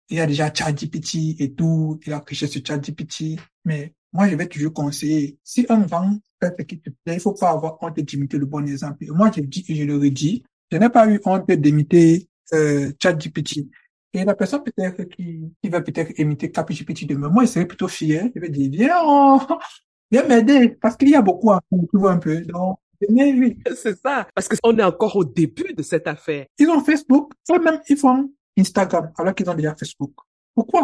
il 0.09 0.17
y 0.17 0.21
a 0.21 0.27
déjà 0.27 0.53
ChatGPT 0.53 1.41
et 1.41 1.53
tout, 1.55 2.01
il 2.05 2.13
a 2.13 2.21
cliché 2.21 2.47
sur 2.47 2.61
ChatGPT, 2.65 3.39
mais 3.65 3.95
moi, 4.13 4.29
je 4.29 4.35
vais 4.35 4.47
toujours 4.47 4.73
conseiller, 4.73 5.39
si 5.45 5.67
un 5.69 5.81
vent 5.87 6.19
fait 6.41 6.55
ce 6.59 6.65
qui 6.65 6.81
te 6.81 6.91
plaît, 6.91 7.15
il 7.15 7.21
faut 7.21 7.35
pas 7.35 7.51
avoir 7.51 7.79
honte 7.83 8.01
d'imiter 8.01 8.39
le 8.39 8.47
bon 8.47 8.67
exemple. 8.67 9.05
moi, 9.09 9.31
je 9.35 9.41
dis 9.41 9.65
et 9.69 9.75
je 9.75 9.85
le 9.85 9.97
redis, 9.97 10.43
je 10.71 10.79
n'ai 10.79 10.89
pas 10.89 11.09
eu 11.09 11.21
honte 11.25 11.51
d'imiter 11.51 12.29
euh, 12.53 12.93
ChatGPT. 13.01 13.69
Et 14.13 14.25
la 14.25 14.35
personne 14.35 14.65
peut-être 14.65 15.05
qui, 15.05 15.53
qui 15.63 15.69
va 15.69 15.81
peut-être 15.81 16.19
imiter 16.19 16.51
ChatGPT 16.55 17.07
demain, 17.07 17.29
moi, 17.29 17.45
il 17.45 17.49
serait 17.49 17.67
plutôt 17.67 17.89
fier. 17.89 18.29
Je 18.35 18.41
vais 18.41 18.49
dire, 18.49 18.71
viens, 18.71 19.47
viens 20.11 20.27
m'aider, 20.27 20.71
parce 20.81 20.97
qu'il 20.97 21.11
y 21.11 21.15
a 21.15 21.23
beaucoup 21.23 21.53
à 21.53 21.61
comprendre 21.71 22.11
un 22.11 22.19
peu. 22.19 22.41
Donc, 22.41 22.79
c'est 23.77 23.99
ça, 24.01 24.27
parce 24.35 24.49
qu'on 24.49 24.77
est 24.77 24.83
encore 24.83 25.17
au 25.17 25.25
début 25.25 25.73
de 25.73 25.83
cette 25.83 26.07
affaire. 26.07 26.47
Ils 26.59 26.69
ont 26.69 26.83
Facebook, 26.83 27.33
eux-mêmes, 27.51 27.81
ils 27.89 27.97
font 27.97 28.31
Instagram, 28.59 29.13
alors 29.17 29.35
qu'ils 29.35 29.49
ont 29.49 29.55
déjà 29.55 29.75
Facebook. 29.75 30.13
Pourquoi? 30.55 30.83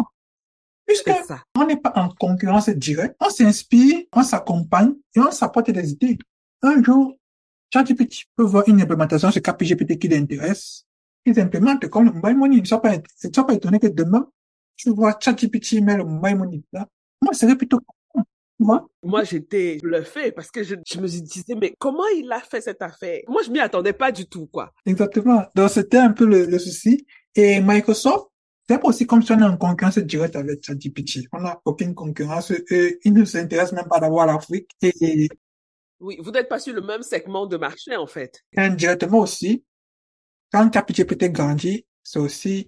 Puisque 0.87 1.11
on 1.55 1.65
n'est 1.65 1.77
pas 1.77 1.91
en 1.95 2.09
concurrence 2.09 2.69
directe, 2.69 3.15
on 3.19 3.29
s'inspire, 3.29 4.05
on 4.13 4.23
s'accompagne 4.23 4.93
et 5.15 5.19
on 5.19 5.31
s'apporte 5.31 5.69
des 5.69 5.91
idées. 5.91 6.17
Un 6.61 6.81
jour, 6.81 7.13
ChatGPT 7.73 8.23
peut 8.35 8.43
voir 8.43 8.63
une 8.67 8.81
implémentation 8.81 9.29
sur 9.29 9.41
KPGPT 9.41 9.99
qui 9.99 10.07
l'intéresse. 10.07 10.85
Ils 11.25 11.37
implémentent 11.39 11.87
comme 11.89 12.05
le 12.05 12.11
mobile 12.13 12.37
money. 12.37 12.61
Ne 12.61 12.65
sont 12.65 12.79
pas, 12.79 12.95
ils 12.95 13.35
sont 13.35 13.43
pas 13.43 13.53
étonnés 13.53 13.79
que 13.79 13.87
demain, 13.87 14.29
tu 14.77 14.91
vois 14.91 15.17
ChatGPT 15.19 15.81
met 15.81 15.97
le 15.97 16.05
mobile 16.05 16.37
money 16.37 16.63
là. 16.71 16.87
Moi, 17.21 17.33
c'est 17.33 17.53
plutôt 17.55 17.79
moi, 18.59 18.87
moi 19.03 19.23
j'étais 19.23 19.77
bluffé 19.77 20.31
parce 20.31 20.49
que 20.49 20.63
je, 20.63 20.75
je 20.85 20.99
me 20.99 21.07
disais, 21.07 21.53
mais 21.61 21.75
comment 21.77 22.07
il 22.15 22.31
a 22.31 22.39
fait 22.39 22.61
cette 22.61 22.81
affaire? 22.81 23.21
Moi, 23.27 23.43
je 23.45 23.51
m'y 23.51 23.59
attendais 23.59 23.93
pas 23.93 24.11
du 24.11 24.25
tout, 24.25 24.47
quoi. 24.47 24.71
Exactement. 24.85 25.45
Donc, 25.53 25.69
c'était 25.69 25.97
un 25.97 26.11
peu 26.11 26.25
le, 26.25 26.45
le 26.45 26.57
souci. 26.57 27.05
Et 27.35 27.61
Microsoft, 27.61 28.29
c'est 28.67 28.79
pas 28.79 28.87
aussi 28.87 29.07
comme 29.07 29.21
si 29.21 29.31
on 29.31 29.39
est 29.39 29.43
en 29.43 29.57
concurrence 29.57 29.97
directe 29.97 30.35
avec 30.35 30.63
ChatGPT. 30.63 31.27
On 31.31 31.39
n'a 31.39 31.61
aucune 31.63 31.95
concurrence. 31.95 32.51
Eux, 32.51 32.99
ils 33.03 33.13
ne 33.13 33.23
s'intéressent 33.23 33.73
même 33.73 33.87
pas 33.87 33.99
d'avoir 33.99 34.27
l'Afrique. 34.27 34.69
Et, 34.81 35.29
oui, 35.99 36.17
vous 36.21 36.31
n'êtes 36.31 36.49
pas 36.49 36.59
sur 36.59 36.73
le 36.73 36.81
même 36.81 37.01
segment 37.01 37.47
de 37.47 37.57
marché, 37.57 37.95
en 37.95 38.07
fait. 38.07 38.43
Indirectement 38.55 39.19
aussi, 39.19 39.63
quand 40.51 40.71
ChatGPT 40.71 41.31
grandit, 41.31 41.85
c'est 42.03 42.19
aussi 42.19 42.67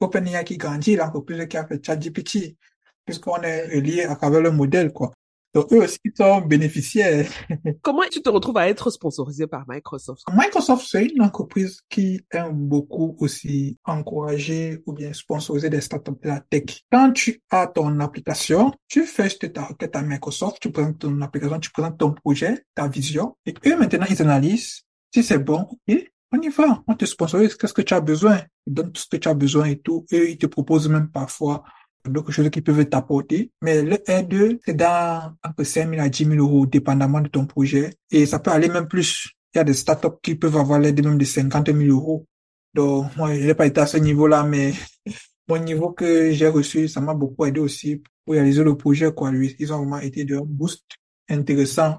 OpenAI 0.00 0.44
qui 0.44 0.56
grandit, 0.56 0.96
l'entreprise 0.96 1.46
qui 1.48 1.56
a 1.56 1.66
fait 1.66 1.84
ChatGPT, 1.84 2.56
puisqu'on 3.04 3.40
est 3.42 3.80
lié 3.80 4.04
à 4.04 4.16
travers 4.16 4.40
le 4.40 4.50
modèle, 4.50 4.92
quoi. 4.92 5.12
Donc, 5.54 5.72
eux 5.72 5.82
aussi 5.82 5.98
sont 6.14 6.42
bénéficiaires. 6.42 7.30
Comment 7.82 8.02
tu 8.10 8.20
te 8.20 8.28
retrouves 8.28 8.58
à 8.58 8.68
être 8.68 8.90
sponsorisé 8.90 9.46
par 9.46 9.64
Microsoft? 9.66 10.22
Microsoft, 10.32 10.86
c'est 10.88 11.06
une 11.06 11.22
entreprise 11.22 11.80
qui 11.88 12.20
aime 12.30 12.52
beaucoup 12.52 13.16
aussi 13.20 13.78
encourager 13.84 14.82
ou 14.86 14.92
bien 14.92 15.12
sponsoriser 15.12 15.70
des 15.70 15.80
startups 15.80 16.20
de 16.22 16.28
la 16.28 16.40
tech. 16.40 16.82
Quand 16.92 17.12
tu 17.12 17.42
as 17.50 17.66
ton 17.66 17.98
application, 18.00 18.72
tu 18.88 19.04
fais 19.04 19.28
ta 19.28 19.64
requête 19.64 19.96
à 19.96 20.02
Microsoft, 20.02 20.58
tu 20.60 20.70
présentes 20.70 20.98
ton 20.98 21.20
application, 21.22 21.58
tu 21.60 21.70
présentes 21.70 21.98
ton 21.98 22.12
projet, 22.12 22.64
ta 22.74 22.88
vision, 22.88 23.36
et 23.46 23.54
eux, 23.66 23.76
maintenant, 23.76 24.06
ils 24.08 24.20
analysent 24.20 24.82
si 25.14 25.22
c'est 25.22 25.38
bon, 25.38 25.66
ok, 25.70 25.96
on 26.32 26.40
y 26.42 26.48
va, 26.50 26.82
on 26.86 26.94
te 26.94 27.06
sponsorise, 27.06 27.54
qu'est-ce 27.56 27.72
que 27.72 27.82
tu 27.82 27.94
as 27.94 28.00
besoin? 28.00 28.42
Ils 28.66 28.74
donnent 28.74 28.92
tout 28.92 29.00
ce 29.00 29.08
que 29.08 29.16
tu 29.16 29.28
as 29.28 29.34
besoin 29.34 29.66
et 29.66 29.78
tout, 29.78 30.04
et 30.10 30.32
ils 30.32 30.38
te 30.38 30.46
proposent 30.46 30.88
même 30.88 31.10
parfois 31.10 31.62
d'autres 32.08 32.32
choses 32.32 32.50
qui 32.50 32.60
peuvent 32.60 32.84
t'apporter. 32.86 33.50
Mais 33.62 33.82
le 33.82 33.96
R2, 33.96 34.58
c'est 34.64 34.74
dans 34.74 35.32
entre 35.44 35.64
5 35.64 35.90
000 35.90 36.00
à 36.02 36.08
10 36.08 36.24
000 36.24 36.36
euros, 36.36 36.66
dépendamment 36.66 37.20
de 37.20 37.28
ton 37.28 37.46
projet. 37.46 37.94
Et 38.10 38.26
ça 38.26 38.38
peut 38.38 38.50
aller 38.50 38.68
même 38.68 38.88
plus. 38.88 39.30
Il 39.54 39.58
y 39.58 39.60
a 39.60 39.64
des 39.64 39.74
startups 39.74 40.18
qui 40.22 40.34
peuvent 40.34 40.56
avoir 40.56 40.78
l'aide 40.78 41.02
même 41.04 41.18
de 41.18 41.24
50 41.24 41.72
000 41.72 41.80
euros. 41.90 42.26
Donc, 42.74 43.16
moi, 43.16 43.34
je 43.34 43.40
n'ai 43.40 43.54
pas 43.54 43.66
été 43.66 43.80
à 43.80 43.86
ce 43.86 43.96
niveau-là, 43.96 44.44
mais 44.44 44.72
mon 45.48 45.58
niveau 45.58 45.90
que 45.90 46.30
j'ai 46.32 46.48
reçu, 46.48 46.88
ça 46.88 47.00
m'a 47.00 47.14
beaucoup 47.14 47.46
aidé 47.46 47.60
aussi 47.60 48.02
pour 48.24 48.34
réaliser 48.34 48.62
le 48.62 48.76
projet, 48.76 49.12
quoi. 49.12 49.32
Ils 49.58 49.72
ont 49.72 49.78
vraiment 49.78 49.98
été 49.98 50.24
de 50.24 50.38
boost 50.38 50.84
intéressant 51.28 51.98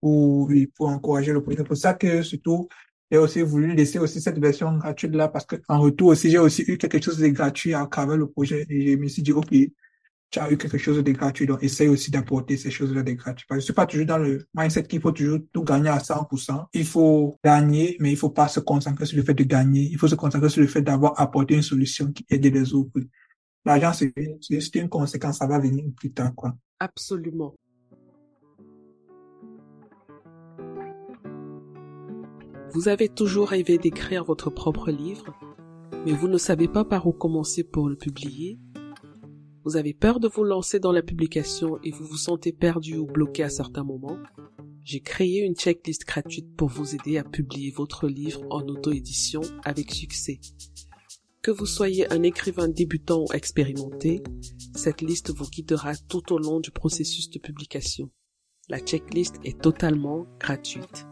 pour, 0.00 0.50
pour 0.76 0.88
encourager 0.88 1.32
le 1.32 1.42
projet. 1.42 1.58
C'est 1.58 1.64
pour 1.64 1.76
ça 1.76 1.94
que, 1.94 2.22
surtout, 2.22 2.68
j'ai 3.10 3.18
aussi 3.18 3.42
voulu 3.42 3.74
laisser 3.74 3.98
aussi 3.98 4.20
cette 4.20 4.38
version 4.38 4.76
gratuite 4.78 5.14
là 5.14 5.28
parce 5.28 5.44
que 5.44 5.56
en 5.68 5.80
retour 5.80 6.08
aussi, 6.08 6.30
j'ai 6.30 6.38
aussi 6.38 6.62
eu 6.62 6.78
quelque 6.78 7.02
chose 7.02 7.18
de 7.18 7.28
gratuit 7.28 7.74
à 7.74 7.86
travers 7.86 8.16
le 8.16 8.28
projet 8.28 8.66
et 8.68 8.92
je 8.92 8.96
me 8.96 9.08
suis 9.08 9.22
dit, 9.22 9.32
OK, 9.32 9.48
tu 10.30 10.38
as 10.38 10.50
eu 10.50 10.56
quelque 10.56 10.78
chose 10.78 11.02
de 11.02 11.12
gratuit, 11.12 11.46
donc 11.46 11.62
essaye 11.62 11.88
aussi 11.88 12.10
d'apporter 12.10 12.56
ces 12.56 12.70
choses-là 12.70 13.02
de 13.02 13.12
gratuit. 13.12 13.44
Parce 13.48 13.56
que 13.56 13.60
je 13.62 13.64
suis 13.64 13.74
pas 13.74 13.86
toujours 13.86 14.06
dans 14.06 14.18
le 14.18 14.46
mindset 14.54 14.84
qu'il 14.84 15.00
faut 15.00 15.10
toujours 15.10 15.40
tout 15.52 15.64
gagner 15.64 15.88
à 15.88 15.98
100%. 15.98 16.66
Il 16.72 16.86
faut 16.86 17.36
gagner, 17.44 17.96
mais 17.98 18.12
il 18.12 18.16
faut 18.16 18.30
pas 18.30 18.46
se 18.46 18.60
concentrer 18.60 19.06
sur 19.06 19.16
le 19.16 19.24
fait 19.24 19.34
de 19.34 19.42
gagner. 19.42 19.88
Il 19.90 19.98
faut 19.98 20.06
se 20.06 20.14
concentrer 20.14 20.48
sur 20.48 20.60
le 20.60 20.68
fait 20.68 20.82
d'avoir 20.82 21.20
apporté 21.20 21.54
une 21.54 21.62
solution 21.62 22.12
qui 22.12 22.24
aide 22.30 22.46
les 22.46 22.72
autres. 22.72 23.00
L'argent, 23.64 23.92
c'est 23.92 24.74
une 24.76 24.88
conséquence, 24.88 25.38
ça 25.38 25.48
va 25.48 25.58
venir 25.58 25.84
plus 25.96 26.12
tard, 26.12 26.32
quoi. 26.34 26.54
Absolument. 26.78 27.54
Vous 32.72 32.86
avez 32.86 33.08
toujours 33.08 33.48
rêvé 33.48 33.78
d'écrire 33.78 34.22
votre 34.22 34.48
propre 34.48 34.92
livre, 34.92 35.34
mais 36.06 36.12
vous 36.12 36.28
ne 36.28 36.38
savez 36.38 36.68
pas 36.68 36.84
par 36.84 37.04
où 37.08 37.12
commencer 37.12 37.64
pour 37.64 37.88
le 37.88 37.96
publier. 37.96 38.60
Vous 39.64 39.76
avez 39.76 39.92
peur 39.92 40.20
de 40.20 40.28
vous 40.28 40.44
lancer 40.44 40.78
dans 40.78 40.92
la 40.92 41.02
publication 41.02 41.80
et 41.82 41.90
vous 41.90 42.04
vous 42.04 42.16
sentez 42.16 42.52
perdu 42.52 42.96
ou 42.96 43.06
bloqué 43.06 43.42
à 43.42 43.50
certains 43.50 43.82
moments. 43.82 44.18
J'ai 44.84 45.00
créé 45.00 45.40
une 45.40 45.56
checklist 45.56 46.06
gratuite 46.06 46.54
pour 46.56 46.68
vous 46.68 46.94
aider 46.94 47.18
à 47.18 47.24
publier 47.24 47.72
votre 47.72 48.06
livre 48.06 48.42
en 48.50 48.62
auto-édition 48.62 49.40
avec 49.64 49.90
succès. 49.90 50.38
Que 51.42 51.50
vous 51.50 51.66
soyez 51.66 52.12
un 52.12 52.22
écrivain 52.22 52.68
débutant 52.68 53.24
ou 53.24 53.32
expérimenté, 53.32 54.22
cette 54.76 55.00
liste 55.00 55.34
vous 55.34 55.48
guidera 55.48 55.96
tout 56.08 56.32
au 56.32 56.38
long 56.38 56.60
du 56.60 56.70
processus 56.70 57.30
de 57.30 57.40
publication. 57.40 58.10
La 58.68 58.78
checklist 58.78 59.34
est 59.44 59.60
totalement 59.60 60.26
gratuite. 60.38 61.09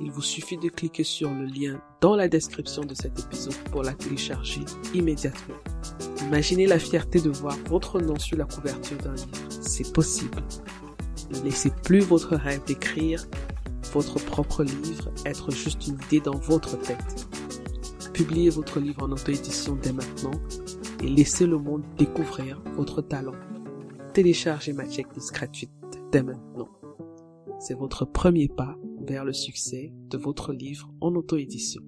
Il 0.00 0.10
vous 0.10 0.22
suffit 0.22 0.56
de 0.56 0.68
cliquer 0.68 1.04
sur 1.04 1.30
le 1.30 1.44
lien 1.44 1.80
dans 2.00 2.16
la 2.16 2.28
description 2.28 2.84
de 2.84 2.94
cet 2.94 3.18
épisode 3.18 3.54
pour 3.70 3.82
la 3.82 3.92
télécharger 3.92 4.62
immédiatement. 4.92 5.56
Imaginez 6.26 6.66
la 6.66 6.78
fierté 6.78 7.20
de 7.20 7.30
voir 7.30 7.56
votre 7.68 8.00
nom 8.00 8.18
sur 8.18 8.36
la 8.36 8.44
couverture 8.44 8.98
d'un 8.98 9.14
livre. 9.14 9.48
C'est 9.48 9.92
possible. 9.92 10.42
Ne 11.30 11.40
laissez 11.40 11.70
plus 11.82 12.00
votre 12.00 12.36
rêve 12.36 12.64
d'écrire 12.64 13.26
votre 13.94 14.18
propre 14.24 14.64
livre 14.64 15.10
être 15.24 15.52
juste 15.52 15.86
une 15.86 15.94
idée 16.06 16.20
dans 16.20 16.36
votre 16.36 16.76
tête. 16.80 17.28
Publiez 18.12 18.50
votre 18.50 18.80
livre 18.80 19.04
en 19.04 19.12
auto-édition 19.12 19.78
dès 19.80 19.92
maintenant 19.92 20.32
et 21.02 21.06
laissez 21.06 21.46
le 21.46 21.58
monde 21.58 21.84
découvrir 21.96 22.60
votre 22.76 23.02
talent. 23.02 23.34
Téléchargez 24.12 24.72
ma 24.72 24.84
checklist 24.86 25.32
gratuite 25.32 25.70
dès 26.10 26.22
maintenant. 26.22 26.68
C'est 27.60 27.74
votre 27.74 28.04
premier 28.04 28.48
pas 28.48 28.76
vers 29.06 29.24
le 29.24 29.32
succès 29.32 29.92
de 30.08 30.16
votre 30.16 30.52
livre 30.52 30.90
en 31.00 31.14
auto-édition. 31.14 31.82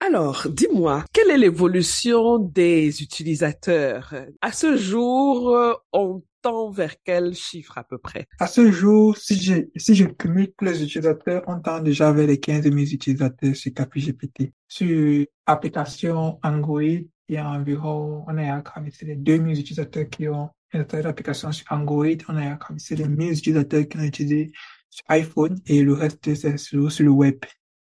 Alors, 0.00 0.46
dis-moi, 0.50 1.04
quelle 1.12 1.30
est 1.30 1.38
l'évolution 1.38 2.38
des 2.38 3.02
utilisateurs? 3.02 4.14
À 4.42 4.52
ce 4.52 4.76
jour, 4.76 5.56
on 5.92 6.22
tend 6.42 6.70
vers 6.70 6.94
quel 7.02 7.34
chiffre 7.34 7.78
à 7.78 7.84
peu 7.84 7.96
près? 7.96 8.26
À 8.38 8.46
ce 8.46 8.70
jour, 8.70 9.16
si 9.16 9.36
je, 9.36 9.54
si 9.76 9.94
je 9.94 10.04
cumule 10.04 10.52
tous 10.58 10.66
les 10.66 10.82
utilisateurs, 10.82 11.42
on 11.46 11.58
tend 11.58 11.80
déjà 11.80 12.12
vers 12.12 12.26
les 12.26 12.38
15 12.38 12.64
000 12.64 12.76
utilisateurs 12.76 13.56
sur 13.56 13.72
CapGPT. 13.72 14.52
Sur 14.68 15.24
application 15.46 16.38
Android, 16.42 16.82
il 16.82 17.34
y 17.34 17.38
a 17.38 17.48
environ, 17.48 18.24
on 18.28 18.36
est 18.36 18.50
à 18.50 18.62
les 19.02 19.16
2000 19.16 19.58
utilisateurs 19.58 20.10
qui 20.10 20.28
ont 20.28 20.50
l'application 20.78 21.52
sur 21.52 21.66
Android, 21.70 22.06
on 22.28 22.36
a 22.36 22.58
c'est 22.78 22.96
les 22.96 23.08
1000 23.08 23.32
utilisateurs 23.32 23.88
qui 23.88 23.96
ont 23.98 24.02
utilisé 24.02 24.52
sur 24.90 25.04
iPhone 25.08 25.58
et 25.66 25.82
le 25.82 25.94
reste 25.94 26.34
c'est 26.34 26.56
sur 26.56 26.90
le 27.00 27.10
web. 27.10 27.38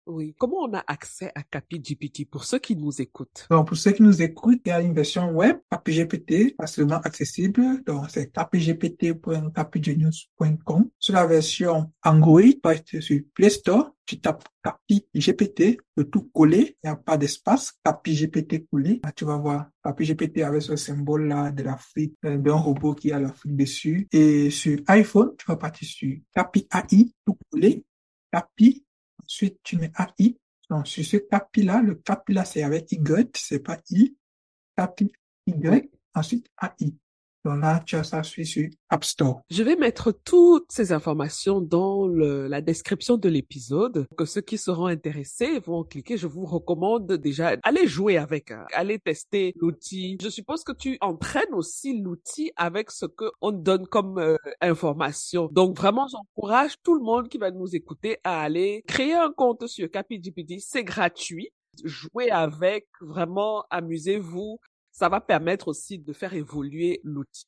Oui. 0.08 0.34
Comment 0.38 0.62
on 0.62 0.72
a 0.72 0.82
accès 0.86 1.30
à 1.34 1.42
CapiGPT 1.42 2.24
pour 2.24 2.44
ceux 2.44 2.58
qui 2.58 2.74
nous 2.74 2.98
écoutent? 3.00 3.46
Donc, 3.50 3.68
pour 3.68 3.76
ceux 3.76 3.92
qui 3.92 4.02
nous 4.02 4.22
écoutent, 4.22 4.62
il 4.64 4.70
y 4.70 4.72
a 4.72 4.80
une 4.80 4.94
version 4.94 5.30
web, 5.32 5.58
CapiGPT, 5.70 6.56
facilement 6.56 6.98
accessible. 7.04 7.84
Donc, 7.84 8.06
c'est 8.08 8.32
capigpt.capigenius.com. 8.32 10.88
Sur 10.98 11.14
la 11.14 11.26
version 11.26 11.92
Android, 12.02 12.40
tu 12.86 13.02
sur 13.02 13.20
Play 13.34 13.50
Store, 13.50 13.94
tu 14.06 14.18
tapes 14.18 14.44
CapiGPT, 14.64 15.76
le 15.96 16.08
tout 16.08 16.30
collé, 16.32 16.78
il 16.82 16.86
n'y 16.86 16.90
a 16.90 16.96
pas 16.96 17.18
d'espace, 17.18 17.74
CapiGPT 17.84 18.66
collé. 18.70 19.00
Là, 19.04 19.12
tu 19.12 19.26
vas 19.26 19.36
voir 19.36 19.68
CapiGPT 19.84 20.38
avec 20.38 20.62
ce 20.62 20.76
symbole-là 20.76 21.50
de 21.50 21.64
l'Afrique, 21.64 22.14
euh, 22.24 22.38
d'un 22.38 22.54
robot 22.54 22.94
qui 22.94 23.12
a 23.12 23.20
l'Afrique 23.20 23.56
dessus. 23.56 24.08
Et 24.12 24.48
sur 24.48 24.78
iPhone, 24.86 25.32
tu 25.38 25.44
vas 25.46 25.56
partir 25.56 25.86
sur 25.86 26.16
Capi 26.34 26.66
AI, 26.72 27.12
tout 27.26 27.36
collé, 27.50 27.84
Capi 28.32 28.86
Ensuite, 29.28 29.60
tu 29.62 29.76
mets 29.76 29.92
AI. 29.98 30.38
Donc, 30.70 30.86
sur 30.86 31.04
ce 31.04 31.18
capi-là, 31.18 31.82
le 31.82 31.96
capi-là, 31.96 32.44
c'est 32.44 32.62
avec 32.62 32.90
Y, 32.90 33.36
c'est 33.36 33.60
pas 33.60 33.78
I. 33.90 34.16
Capi 34.76 35.12
Y. 35.46 35.90
Ensuite, 36.14 36.48
AI. 36.60 36.94
App 38.90 39.04
Store. 39.04 39.40
Je 39.50 39.62
vais 39.62 39.76
mettre 39.76 40.12
toutes 40.12 40.70
ces 40.70 40.92
informations 40.92 41.60
dans 41.60 42.06
le, 42.06 42.48
la 42.48 42.60
description 42.60 43.16
de 43.16 43.28
l'épisode. 43.28 44.06
Que 44.16 44.24
ceux 44.24 44.40
qui 44.40 44.58
seront 44.58 44.86
intéressés 44.86 45.60
vont 45.60 45.84
cliquer. 45.84 46.16
Je 46.16 46.26
vous 46.26 46.44
recommande 46.44 47.12
déjà, 47.12 47.56
allez 47.62 47.86
jouer 47.86 48.18
avec, 48.18 48.50
hein. 48.50 48.66
allez 48.74 48.98
tester 48.98 49.54
l'outil. 49.56 50.18
Je 50.20 50.28
suppose 50.28 50.64
que 50.64 50.72
tu 50.72 50.98
entraînes 51.00 51.52
aussi 51.52 52.00
l'outil 52.00 52.50
avec 52.56 52.90
ce 52.90 53.06
que 53.06 53.30
on 53.40 53.52
donne 53.52 53.86
comme 53.86 54.18
euh, 54.18 54.36
information. 54.60 55.48
Donc 55.52 55.76
vraiment, 55.76 56.06
j'encourage 56.08 56.74
tout 56.82 56.94
le 56.94 57.02
monde 57.02 57.28
qui 57.28 57.38
va 57.38 57.50
nous 57.50 57.74
écouter 57.74 58.18
à 58.24 58.42
aller 58.42 58.82
créer 58.86 59.14
un 59.14 59.32
compte 59.32 59.66
sur 59.66 59.90
CapiGPT. 59.90 60.54
C'est 60.60 60.84
gratuit 60.84 61.50
jouez 61.84 62.30
avec, 62.30 62.86
vraiment 63.00 63.64
amusez-vous 63.70 64.58
ça 64.98 65.08
va 65.08 65.20
permettre 65.20 65.68
aussi 65.68 66.00
de 66.00 66.12
faire 66.12 66.34
évoluer 66.34 67.00
l'outil. 67.04 67.46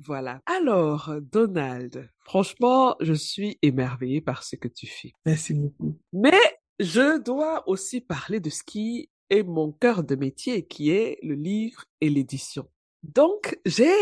Voilà. 0.00 0.40
Alors, 0.46 1.12
Donald, 1.20 2.10
franchement, 2.24 2.96
je 3.00 3.12
suis 3.12 3.58
émerveillé 3.62 4.20
par 4.20 4.42
ce 4.42 4.56
que 4.56 4.66
tu 4.66 4.88
fais. 4.88 5.12
Merci 5.24 5.54
beaucoup. 5.54 5.96
Mais 6.12 6.40
je 6.80 7.22
dois 7.22 7.68
aussi 7.68 8.00
parler 8.00 8.40
de 8.40 8.50
ce 8.50 8.64
qui 8.64 9.08
est 9.28 9.44
mon 9.44 9.70
cœur 9.70 10.02
de 10.02 10.16
métier, 10.16 10.66
qui 10.66 10.90
est 10.90 11.18
le 11.22 11.34
livre 11.34 11.84
et 12.00 12.10
l'édition. 12.10 12.68
Donc, 13.04 13.56
j'ai 13.64 13.94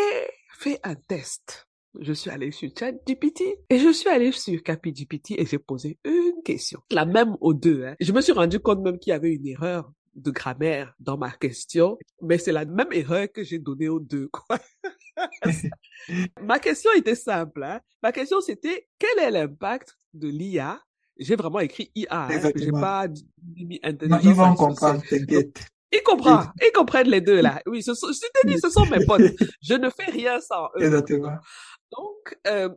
fait 0.58 0.80
un 0.82 0.94
test. 0.94 1.68
Je 2.00 2.14
suis 2.14 2.30
allé 2.30 2.52
sur 2.52 2.70
ChatGPT 2.74 3.42
et 3.68 3.78
je 3.78 3.92
suis 3.92 4.08
allé 4.08 4.32
sur 4.32 4.62
CapGPT 4.62 5.32
et 5.32 5.44
j'ai 5.44 5.58
posé 5.58 5.98
une 6.04 6.42
question. 6.42 6.80
La 6.90 7.04
même 7.04 7.36
aux 7.40 7.54
deux. 7.54 7.84
Hein. 7.84 7.96
Je 8.00 8.12
me 8.12 8.22
suis 8.22 8.32
rendu 8.32 8.60
compte 8.60 8.80
même 8.80 8.98
qu'il 8.98 9.10
y 9.10 9.14
avait 9.14 9.34
une 9.34 9.46
erreur 9.46 9.92
de 10.14 10.30
grammaire 10.30 10.94
dans 10.98 11.16
ma 11.16 11.30
question, 11.30 11.98
mais 12.22 12.38
c'est 12.38 12.52
la 12.52 12.64
même 12.64 12.92
erreur 12.92 13.26
que 13.32 13.42
j'ai 13.42 13.58
donnée 13.58 13.88
aux 13.88 14.00
deux, 14.00 14.28
quoi. 14.28 14.58
ma 16.42 16.58
question 16.58 16.90
était 16.96 17.14
simple. 17.14 17.62
Hein. 17.64 17.80
Ma 18.02 18.12
question 18.12 18.40
c'était 18.40 18.88
quel 18.98 19.18
est 19.18 19.30
l'impact 19.30 19.96
de 20.14 20.28
l'IA 20.28 20.80
J'ai 21.18 21.36
vraiment 21.36 21.60
écrit 21.60 21.90
IA, 21.94 22.26
hein, 22.26 22.50
j'ai 22.54 22.70
pas 22.70 23.06
mis 23.56 23.80
intelligence. 23.82 24.24
Non, 24.24 24.30
ils 24.30 24.36
vont 24.36 24.54
comprendre, 24.54 25.02
t'inquiète. 25.08 25.58
Ils 25.90 26.02
comprennent, 26.02 26.50
ils 26.60 26.72
comprennent 26.72 27.08
les 27.08 27.20
deux 27.20 27.40
là. 27.40 27.62
Oui, 27.66 27.82
ce 27.82 27.94
sont, 27.94 28.08
je 28.08 28.18
te 28.18 28.46
dis, 28.46 28.58
ce 28.58 28.68
sont 28.68 28.84
mes 28.86 29.04
potes. 29.06 29.22
Je 29.62 29.74
ne 29.74 29.88
fais 29.88 30.10
rien 30.10 30.38
sans 30.40 30.66
eux. 30.76 30.84
Exactement. 30.84 31.36
Donc, 31.96 32.38
euh, 32.46 32.68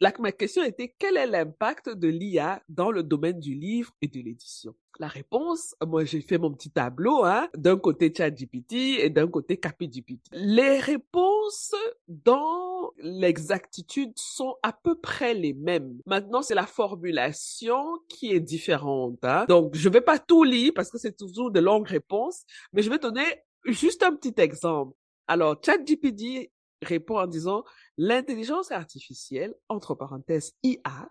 la, 0.00 0.12
ma 0.18 0.32
question 0.32 0.64
était 0.64 0.94
quel 0.98 1.16
est 1.16 1.26
l'impact 1.26 1.90
de 1.90 2.08
l'IA 2.08 2.62
dans 2.68 2.90
le 2.90 3.02
domaine 3.02 3.38
du 3.38 3.54
livre 3.54 3.92
et 4.02 4.08
de 4.08 4.20
l'édition? 4.20 4.74
La 4.98 5.08
réponse, 5.08 5.74
moi 5.86 6.04
j'ai 6.04 6.22
fait 6.22 6.38
mon 6.38 6.52
petit 6.52 6.70
tableau, 6.70 7.24
hein, 7.24 7.48
d'un 7.54 7.76
côté 7.76 8.12
ChatGPT 8.16 9.00
et 9.00 9.10
d'un 9.10 9.28
côté 9.28 9.58
CapGPT. 9.58 10.22
Les 10.32 10.78
réponses 10.80 11.74
dans 12.08 12.92
l'exactitude 12.98 14.12
sont 14.16 14.56
à 14.62 14.72
peu 14.72 14.98
près 14.98 15.34
les 15.34 15.52
mêmes. 15.52 15.98
Maintenant, 16.06 16.42
c'est 16.42 16.54
la 16.54 16.66
formulation 16.66 17.84
qui 18.08 18.32
est 18.32 18.40
différente. 18.40 19.18
Hein. 19.22 19.44
Donc, 19.48 19.74
je 19.74 19.88
vais 19.88 20.00
pas 20.00 20.18
tout 20.18 20.44
lire 20.44 20.72
parce 20.74 20.90
que 20.90 20.98
c'est 20.98 21.16
toujours 21.16 21.50
de 21.50 21.60
longues 21.60 21.88
réponses, 21.88 22.44
mais 22.72 22.82
je 22.82 22.88
vais 22.88 22.98
donner 22.98 23.26
juste 23.66 24.02
un 24.02 24.14
petit 24.16 24.40
exemple. 24.40 24.96
Alors, 25.28 25.56
ChatGPT 25.64 26.50
répond 26.82 27.18
en 27.18 27.26
disant 27.26 27.64
l'intelligence 27.96 28.70
artificielle, 28.70 29.54
entre 29.68 29.94
parenthèses 29.94 30.54
IA, 30.62 31.10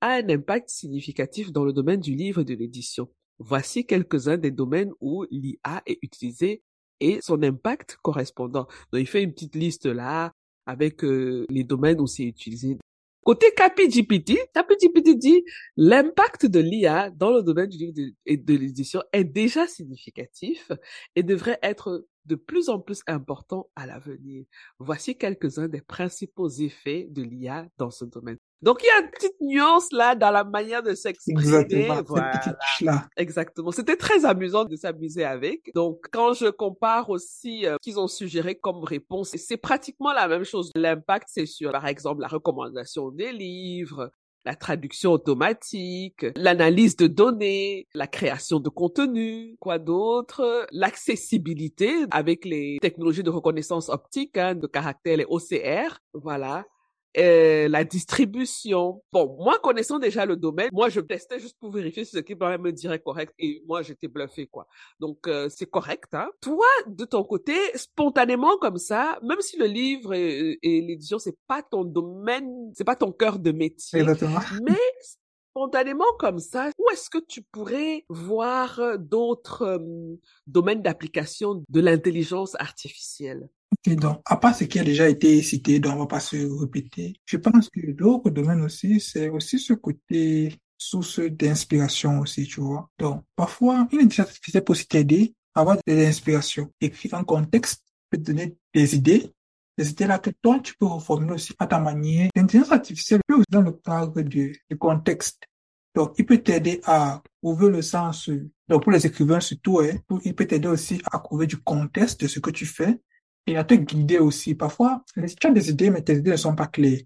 a 0.00 0.08
un 0.08 0.28
impact 0.28 0.68
significatif 0.68 1.52
dans 1.52 1.64
le 1.64 1.72
domaine 1.72 2.00
du 2.00 2.14
livre 2.14 2.40
et 2.40 2.44
de 2.44 2.54
l'édition. 2.54 3.08
Voici 3.38 3.86
quelques-uns 3.86 4.38
des 4.38 4.50
domaines 4.50 4.92
où 5.00 5.24
l'IA 5.30 5.82
est 5.86 5.98
utilisée 6.02 6.62
et 7.00 7.20
son 7.20 7.42
impact 7.42 7.98
correspondant. 8.02 8.66
Donc, 8.92 9.00
il 9.00 9.06
fait 9.06 9.22
une 9.22 9.32
petite 9.32 9.54
liste 9.54 9.86
là 9.86 10.32
avec 10.66 11.04
euh, 11.04 11.46
les 11.48 11.64
domaines 11.64 12.00
où 12.00 12.06
c'est 12.06 12.24
utilisé. 12.24 12.78
Côté 13.24 13.46
CapGPT, 13.56 14.38
CapGPT 14.54 15.18
dit 15.18 15.44
l'impact 15.76 16.46
de 16.46 16.60
l'IA 16.60 17.10
dans 17.10 17.30
le 17.30 17.42
domaine 17.42 17.68
du 17.68 17.76
livre 17.76 18.12
et 18.24 18.36
de 18.36 18.54
l'édition 18.54 19.02
est 19.12 19.24
déjà 19.24 19.66
significatif 19.66 20.70
et 21.16 21.22
devrait 21.22 21.58
être 21.62 22.06
de 22.26 22.34
plus 22.34 22.68
en 22.68 22.80
plus 22.80 23.02
important 23.06 23.70
à 23.76 23.86
l'avenir. 23.86 24.44
Voici 24.78 25.16
quelques-uns 25.16 25.68
des 25.68 25.80
principaux 25.80 26.48
effets 26.48 27.06
de 27.10 27.22
l'IA 27.22 27.66
dans 27.78 27.90
ce 27.90 28.04
domaine. 28.04 28.38
Donc 28.62 28.80
il 28.82 28.86
y 28.86 28.90
a 28.90 29.04
une 29.04 29.10
petite 29.10 29.40
nuance 29.40 29.92
là 29.92 30.14
dans 30.14 30.30
la 30.30 30.42
manière 30.42 30.82
de 30.82 30.94
s'exprimer. 30.94 31.40
Exactement. 31.40 32.02
Voilà. 32.06 32.40
là. 32.80 33.06
Exactement. 33.16 33.70
C'était 33.70 33.96
très 33.96 34.24
amusant 34.24 34.64
de 34.64 34.76
s'amuser 34.76 35.24
avec. 35.24 35.70
Donc 35.74 36.06
quand 36.10 36.32
je 36.32 36.46
compare 36.46 37.10
aussi 37.10 37.66
euh, 37.66 37.76
qu'ils 37.82 38.00
ont 38.00 38.08
suggéré 38.08 38.54
comme 38.54 38.82
réponse, 38.82 39.36
c'est 39.36 39.56
pratiquement 39.58 40.12
la 40.12 40.26
même 40.26 40.44
chose. 40.44 40.70
L'impact 40.74 41.28
c'est 41.30 41.46
sur 41.46 41.70
par 41.72 41.86
exemple 41.86 42.22
la 42.22 42.28
recommandation 42.28 43.10
des 43.10 43.32
livres, 43.32 44.10
la 44.46 44.54
traduction 44.54 45.10
automatique, 45.10 46.24
l'analyse 46.36 46.96
de 46.96 47.08
données, 47.08 47.88
la 47.94 48.06
création 48.06 48.60
de 48.60 48.68
contenu, 48.68 49.56
quoi 49.58 49.80
d'autre, 49.80 50.66
l'accessibilité 50.70 51.92
avec 52.12 52.44
les 52.44 52.78
technologies 52.80 53.24
de 53.24 53.30
reconnaissance 53.30 53.88
optique, 53.88 54.38
hein, 54.38 54.54
de 54.54 54.68
caractère, 54.68 55.16
les 55.16 55.26
OCR, 55.28 55.98
voilà. 56.14 56.64
Euh, 57.18 57.68
la 57.68 57.84
distribution. 57.84 59.02
Bon, 59.10 59.36
moi 59.38 59.58
connaissant 59.62 59.98
déjà 59.98 60.26
le 60.26 60.36
domaine, 60.36 60.68
moi 60.72 60.90
je 60.90 61.00
testais 61.00 61.38
juste 61.38 61.56
pour 61.58 61.70
vérifier 61.70 62.04
si 62.04 62.10
ce 62.10 62.18
qui 62.18 62.34
me 62.34 62.70
dirait 62.72 62.98
correct 62.98 63.32
et 63.38 63.62
moi 63.66 63.80
j'étais 63.80 64.08
bluffé 64.08 64.46
quoi. 64.46 64.66
Donc 65.00 65.26
euh, 65.26 65.48
c'est 65.48 65.64
correct. 65.64 66.14
Hein. 66.14 66.28
Toi 66.42 66.66
de 66.86 67.04
ton 67.06 67.24
côté, 67.24 67.54
spontanément 67.74 68.58
comme 68.58 68.76
ça, 68.76 69.18
même 69.22 69.40
si 69.40 69.56
le 69.56 69.64
livre 69.64 70.12
et, 70.12 70.58
et 70.62 70.82
l'édition 70.82 71.18
c'est 71.18 71.38
pas 71.46 71.62
ton 71.62 71.84
domaine, 71.84 72.70
c'est 72.74 72.84
pas 72.84 72.96
ton 72.96 73.12
cœur 73.12 73.38
de 73.38 73.50
métier, 73.50 74.00
Exactement. 74.00 74.40
mais 74.62 74.76
spontanément 75.50 76.04
comme 76.18 76.38
ça, 76.38 76.70
où 76.78 76.90
est-ce 76.92 77.08
que 77.08 77.18
tu 77.18 77.40
pourrais 77.40 78.04
voir 78.10 78.98
d'autres 78.98 79.62
euh, 79.62 80.16
domaines 80.46 80.82
d'application 80.82 81.64
de 81.66 81.80
l'intelligence 81.80 82.56
artificielle? 82.56 83.48
Donc, 83.86 84.20
à 84.24 84.36
part 84.36 84.54
ce 84.54 84.64
qui 84.64 84.78
a 84.78 84.84
déjà 84.84 85.08
été 85.08 85.40
cité, 85.42 85.78
donc 85.78 85.94
on 85.94 85.98
va 86.00 86.06
pas 86.06 86.20
se 86.20 86.36
répéter, 86.60 87.14
je 87.24 87.36
pense 87.36 87.68
que 87.68 87.92
d'autres 87.92 88.30
domaines 88.30 88.62
aussi, 88.62 89.00
c'est 89.00 89.28
aussi 89.28 89.58
ce 89.58 89.74
côté 89.74 90.56
source 90.78 91.20
d'inspiration 91.20 92.20
aussi, 92.20 92.46
tu 92.46 92.60
vois. 92.60 92.90
Donc, 92.98 93.24
parfois, 93.34 93.88
une 93.92 94.00
intelligence 94.00 94.28
artificielle 94.28 94.64
peut 94.64 94.72
aussi 94.72 94.86
t'aider 94.86 95.34
à 95.54 95.60
avoir 95.60 95.76
de 95.76 95.92
l'inspiration. 95.92 96.72
Écrire 96.80 97.14
un 97.14 97.24
contexte 97.24 97.84
peut 98.10 98.18
te 98.18 98.22
donner 98.22 98.56
des 98.74 98.94
idées, 98.94 99.32
des 99.78 99.90
idées 99.90 100.06
là 100.06 100.18
que 100.18 100.30
toi, 100.42 100.60
tu 100.60 100.74
peux 100.76 100.86
reformuler 100.86 101.34
aussi 101.34 101.54
à 101.58 101.66
ta 101.66 101.78
manière. 101.78 102.30
L'intelligence 102.34 102.72
artificielle 102.72 103.20
peut 103.26 103.34
aussi 103.34 103.46
dans 103.50 103.62
le 103.62 103.72
cadre 103.72 104.22
du, 104.22 104.60
du 104.70 104.78
contexte. 104.78 105.44
Donc, 105.94 106.14
il 106.18 106.26
peut 106.26 106.38
t'aider 106.38 106.80
à 106.84 107.22
trouver 107.42 107.70
le 107.70 107.82
sens. 107.82 108.28
Donc, 108.68 108.82
pour 108.82 108.92
les 108.92 109.06
écrivains 109.06 109.40
surtout, 109.40 109.80
hein, 109.80 109.92
il 110.24 110.34
peut 110.34 110.46
t'aider 110.46 110.68
aussi 110.68 111.00
à 111.10 111.18
trouver 111.18 111.46
du 111.46 111.56
contexte 111.56 112.20
de 112.20 112.28
ce 112.28 112.38
que 112.38 112.50
tu 112.50 112.66
fais 112.66 113.00
et 113.46 113.56
à 113.56 113.64
te 113.64 113.74
guider 113.74 114.18
aussi. 114.18 114.54
Parfois, 114.54 115.04
tu 115.14 115.46
as 115.46 115.50
des 115.50 115.70
idées, 115.70 115.90
mais 115.90 116.02
tes 116.02 116.16
idées 116.16 116.32
ne 116.32 116.36
sont 116.36 116.54
pas 116.54 116.66
claires. 116.66 117.00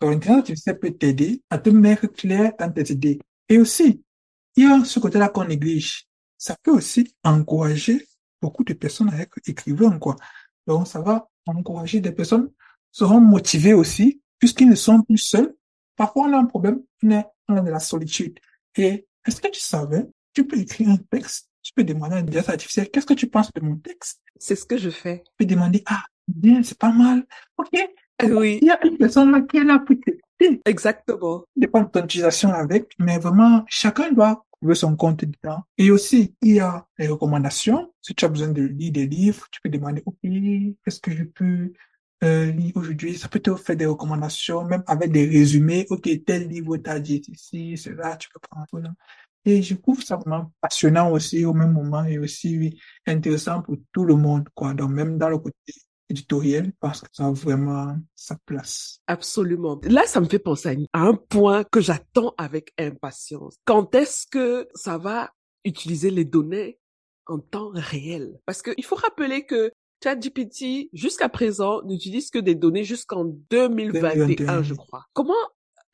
Donc, 0.00 0.10
l'intelligence 0.10 0.38
artificielle 0.38 0.78
peut 0.78 0.90
t'aider 0.90 1.42
à 1.50 1.58
te 1.58 1.70
mettre 1.70 2.06
clair 2.08 2.52
dans 2.58 2.70
tes 2.70 2.92
idées. 2.92 3.20
Et 3.48 3.58
aussi, 3.58 4.02
il 4.56 4.64
y 4.64 4.66
a 4.66 4.84
ce 4.84 4.98
côté-là 4.98 5.28
qu'on 5.28 5.44
néglige. 5.44 6.06
Ça 6.36 6.56
peut 6.62 6.72
aussi 6.72 7.14
encourager 7.22 8.06
beaucoup 8.42 8.64
de 8.64 8.74
personnes 8.74 9.10
à 9.10 9.20
être 9.20 9.38
écrivains, 9.46 9.98
quoi. 9.98 10.16
Donc, 10.66 10.86
ça 10.88 11.00
va 11.00 11.28
encourager 11.46 12.00
des 12.00 12.12
personnes 12.12 12.50
seront 12.94 13.20
motivées 13.20 13.74
aussi, 13.74 14.22
puisqu'ils 14.38 14.68
ne 14.68 14.74
sont 14.74 15.02
plus 15.02 15.18
seuls. 15.18 15.54
Parfois, 15.96 16.26
on 16.26 16.32
a 16.32 16.38
un 16.38 16.44
problème, 16.44 16.80
on 17.02 17.10
a, 17.10 17.60
de 17.60 17.70
la 17.70 17.80
solitude. 17.80 18.38
Et 18.76 19.06
est-ce 19.26 19.40
que 19.40 19.48
tu 19.48 19.60
savais, 19.60 20.06
tu 20.32 20.46
peux 20.46 20.58
écrire 20.58 20.90
un 20.90 20.96
texte 20.96 21.50
tu 21.64 21.72
peux 21.74 21.82
demander 21.82 22.16
à 22.16 22.18
l'intelligence 22.18 22.50
artificielle, 22.50 22.90
qu'est-ce 22.90 23.06
que 23.06 23.14
tu 23.14 23.26
penses 23.26 23.50
de 23.52 23.60
mon 23.62 23.76
texte? 23.76 24.20
C'est 24.36 24.54
ce 24.54 24.66
que 24.66 24.76
je 24.76 24.90
fais. 24.90 25.24
Tu 25.24 25.32
peux 25.38 25.46
demander, 25.46 25.82
ah, 25.86 26.04
bien, 26.28 26.62
c'est 26.62 26.78
pas 26.78 26.92
mal. 26.92 27.24
OK. 27.56 27.70
Oui. 28.22 28.58
Il 28.60 28.68
y 28.68 28.70
a 28.70 28.86
une 28.86 28.98
personne 28.98 29.32
là 29.32 29.40
qui 29.40 29.56
est 29.56 29.64
là 29.64 29.78
pour 29.78 29.96
t'aider. 29.96 30.60
Exactement. 30.66 31.44
Il 31.56 31.60
dépend 31.60 31.82
de 31.82 31.88
ton 31.88 32.04
utilisation 32.04 32.52
avec, 32.52 32.94
mais 32.98 33.18
vraiment, 33.18 33.64
chacun 33.66 34.12
doit 34.12 34.44
trouver 34.52 34.74
son 34.74 34.94
compte 34.94 35.24
dedans. 35.24 35.62
Et 35.78 35.90
aussi, 35.90 36.34
il 36.42 36.56
y 36.56 36.60
a 36.60 36.86
les 36.98 37.08
recommandations. 37.08 37.92
Si 38.02 38.14
tu 38.14 38.26
as 38.26 38.28
besoin 38.28 38.48
de 38.48 38.62
lire 38.62 38.92
des 38.92 39.06
livres, 39.06 39.46
tu 39.50 39.60
peux 39.62 39.70
demander, 39.70 40.02
OK, 40.04 40.18
qu'est-ce 40.22 41.00
que 41.00 41.12
je 41.12 41.24
peux 41.24 41.72
euh, 42.22 42.50
lire 42.52 42.76
aujourd'hui? 42.76 43.16
Ça 43.16 43.28
peut 43.28 43.40
te 43.40 43.54
faire 43.56 43.76
des 43.76 43.86
recommandations, 43.86 44.64
même 44.64 44.84
avec 44.86 45.12
des 45.12 45.26
résumés. 45.26 45.86
OK, 45.88 46.08
tel 46.26 46.46
livre 46.46 46.76
t'a 46.76 47.00
dit 47.00 47.22
ici, 47.28 47.78
cela, 47.78 48.16
tu 48.18 48.28
peux 48.28 48.40
prendre 48.40 48.66
tout 48.66 48.76
là. 48.76 48.90
Et 49.44 49.62
je 49.62 49.74
trouve 49.74 50.02
ça 50.02 50.16
vraiment 50.16 50.52
passionnant 50.60 51.10
aussi 51.10 51.44
au 51.44 51.52
même 51.52 51.72
moment 51.72 52.04
et 52.04 52.18
aussi 52.18 52.80
intéressant 53.06 53.62
pour 53.62 53.76
tout 53.92 54.04
le 54.04 54.16
monde, 54.16 54.48
quoi. 54.54 54.74
Donc 54.74 54.90
même 54.90 55.18
dans 55.18 55.28
le 55.28 55.38
côté 55.38 55.72
éditorial, 56.08 56.72
parce 56.80 57.00
que 57.00 57.08
ça 57.12 57.26
a 57.26 57.32
vraiment 57.32 57.96
sa 58.14 58.36
place. 58.46 59.00
Absolument. 59.06 59.80
Là, 59.84 60.02
ça 60.06 60.20
me 60.20 60.26
fait 60.26 60.38
penser 60.38 60.86
à 60.92 61.00
un 61.00 61.14
point 61.14 61.64
que 61.64 61.80
j'attends 61.80 62.34
avec 62.38 62.72
impatience. 62.78 63.56
Quand 63.64 63.94
est-ce 63.94 64.26
que 64.26 64.68
ça 64.74 64.98
va 64.98 65.30
utiliser 65.64 66.10
les 66.10 66.24
données 66.24 66.78
en 67.26 67.38
temps 67.38 67.70
réel? 67.72 68.38
Parce 68.46 68.62
qu'il 68.62 68.84
faut 68.84 68.96
rappeler 68.96 69.46
que 69.46 69.72
ChatGPT, 70.02 70.90
jusqu'à 70.92 71.30
présent, 71.30 71.82
n'utilise 71.84 72.30
que 72.30 72.38
des 72.38 72.54
données 72.54 72.84
jusqu'en 72.84 73.24
2021, 73.50 74.26
2021, 74.26 74.62
je 74.62 74.74
crois. 74.74 75.04
Comment 75.14 75.32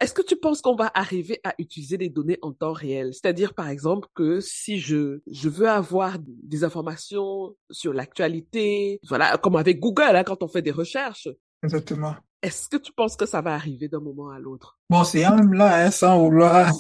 est-ce 0.01 0.15
que 0.15 0.23
tu 0.23 0.37
penses 0.37 0.63
qu'on 0.63 0.75
va 0.75 0.91
arriver 0.95 1.41
à 1.45 1.55
utiliser 1.59 1.99
les 1.99 2.09
données 2.09 2.39
en 2.41 2.53
temps 2.53 2.73
réel? 2.73 3.13
C'est-à-dire, 3.13 3.53
par 3.53 3.69
exemple, 3.69 4.09
que 4.15 4.41
si 4.41 4.79
je 4.79 5.21
je 5.31 5.49
veux 5.51 5.69
avoir 5.69 6.17
des 6.25 6.65
informations 6.65 7.55
sur 7.71 7.93
l'actualité, 7.93 8.99
voilà, 9.07 9.37
comme 9.37 9.57
avec 9.57 9.79
Google, 9.79 10.17
hein, 10.17 10.25
quand 10.25 10.43
on 10.43 10.49
fait 10.49 10.63
des 10.63 10.71
recherches. 10.71 11.29
Exactement. 11.63 12.15
Est-ce 12.43 12.71
que 12.71 12.79
tu 12.79 12.93
penses 12.93 13.17
que 13.17 13.27
ça 13.27 13.43
va 13.43 13.53
arriver 13.53 13.89
d'un 13.89 14.01
moment 14.01 14.31
à 14.31 14.39
l'autre? 14.39 14.79
Bon, 14.89 15.05
c'est 15.05 15.29
même 15.29 15.53
là, 15.53 15.85
hein, 15.85 15.91
sans 15.91 16.19
vouloir. 16.19 16.73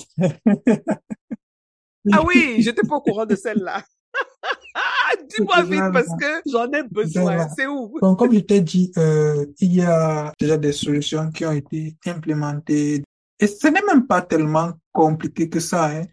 ah 2.13 2.23
oui, 2.27 2.57
j'étais 2.61 2.87
pas 2.89 2.97
au 2.97 3.03
courant 3.03 3.27
de 3.27 3.37
celle-là. 3.37 3.85
Dis-moi 5.29 5.63
vite 5.65 5.93
parce 5.93 6.09
que 6.19 6.51
j'en 6.51 6.73
ai 6.73 6.83
besoin. 6.83 7.47
C'est 7.55 7.67
où? 7.67 7.93
Donc, 8.01 8.19
comme 8.19 8.33
je 8.33 8.41
t'ai 8.41 8.63
dit, 8.63 8.91
euh, 8.97 9.45
il 9.61 9.75
y 9.75 9.83
a 9.83 10.33
déjà 10.41 10.57
des 10.57 10.73
solutions 10.73 11.31
qui 11.31 11.45
ont 11.45 11.53
été 11.53 11.97
implémentées 12.07 13.03
et 13.41 13.47
ce 13.47 13.67
n'est 13.69 13.83
même 13.83 14.07
pas 14.07 14.21
tellement 14.21 14.73
compliqué 14.93 15.49
que 15.49 15.61
ça 15.61 15.87
hein, 15.87 16.05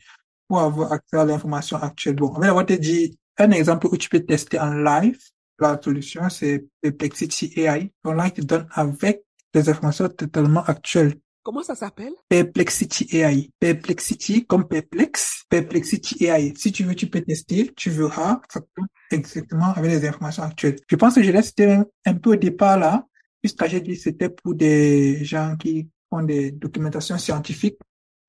pour 0.47 0.61
avoir 0.61 0.93
accès 0.93 1.17
à 1.17 1.25
l'information 1.25 1.77
actuelle. 1.77 2.15
Bon, 2.15 2.33
on 2.35 2.39
va 2.39 2.63
te 2.63 2.73
dire 2.73 3.09
un 3.37 3.51
exemple 3.51 3.87
où 3.87 3.97
tu 3.97 4.09
peux 4.09 4.21
tester 4.21 4.59
en 4.59 4.73
live. 4.73 5.19
La 5.59 5.79
solution, 5.81 6.29
c'est 6.29 6.65
Perplexity 6.81 7.51
AI. 7.59 7.91
Donc 8.03 8.15
là, 8.15 8.27
il 8.27 8.31
te 8.31 8.41
donne 8.41 8.67
avec 8.71 9.23
des 9.53 9.69
informations 9.69 10.07
totalement 10.07 10.63
actuelles. 10.63 11.15
Comment 11.43 11.63
ça 11.63 11.75
s'appelle? 11.75 12.13
Perplexity 12.29 13.07
AI. 13.17 13.51
Perplexity 13.59 14.45
comme 14.45 14.67
perplexe. 14.67 15.43
Perplexity 15.49 16.25
AI. 16.25 16.53
Si 16.55 16.71
tu 16.71 16.83
veux, 16.83 16.95
tu 16.95 17.07
peux 17.07 17.21
tester. 17.21 17.73
Tu 17.75 17.89
verras 17.89 18.41
exactement 19.11 19.73
avec 19.73 19.91
les 19.91 20.07
informations 20.07 20.43
actuelles. 20.43 20.77
Je 20.89 20.95
pense 20.95 21.15
que 21.15 21.23
je 21.23 21.31
l'ai 21.31 21.41
cité 21.41 21.79
un 22.05 22.13
peu 22.15 22.31
au 22.31 22.35
départ 22.35 22.77
là, 22.77 23.05
puisque 23.41 23.65
j'ai 23.67 23.81
dit 23.81 23.95
c'était 23.95 24.29
pour 24.29 24.55
des 24.55 25.23
gens 25.23 25.55
qui 25.57 25.89
font 26.09 26.23
des 26.23 26.51
documentations 26.51 27.17
scientifiques, 27.17 27.79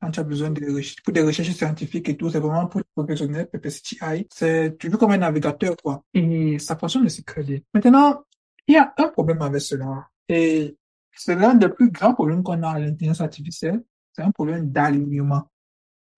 quand 0.00 0.10
tu 0.10 0.20
as 0.20 0.24
besoin 0.24 0.50
de 0.50 1.02
pour 1.02 1.12
des 1.12 1.22
recherches 1.22 1.50
scientifiques 1.50 2.08
et 2.08 2.16
tout, 2.16 2.30
c'est 2.30 2.38
vraiment 2.38 2.66
pour 2.66 2.80
les 2.80 2.86
professionnels, 2.94 3.48
PPCTI. 3.50 4.26
C'est, 4.32 4.78
tu 4.78 4.88
veux 4.88 4.96
comme 4.96 5.10
un 5.10 5.18
navigateur, 5.18 5.76
quoi. 5.76 6.04
Et 6.14 6.58
ça 6.58 6.78
aussi 6.82 7.24
très 7.24 7.42
bien. 7.42 7.58
Maintenant, 7.74 8.22
il 8.66 8.74
y 8.74 8.78
a 8.78 8.94
un 8.96 9.08
problème 9.08 9.42
avec 9.42 9.60
cela. 9.60 10.08
Et 10.28 10.76
c'est 11.12 11.34
l'un 11.34 11.54
des 11.54 11.68
plus 11.68 11.90
grands 11.90 12.14
problèmes 12.14 12.42
qu'on 12.42 12.62
a 12.62 12.70
à 12.70 12.78
l'intelligence 12.78 13.20
artificielle. 13.20 13.82
C'est 14.12 14.22
un 14.22 14.30
problème 14.30 14.70
d'alignement. 14.70 15.48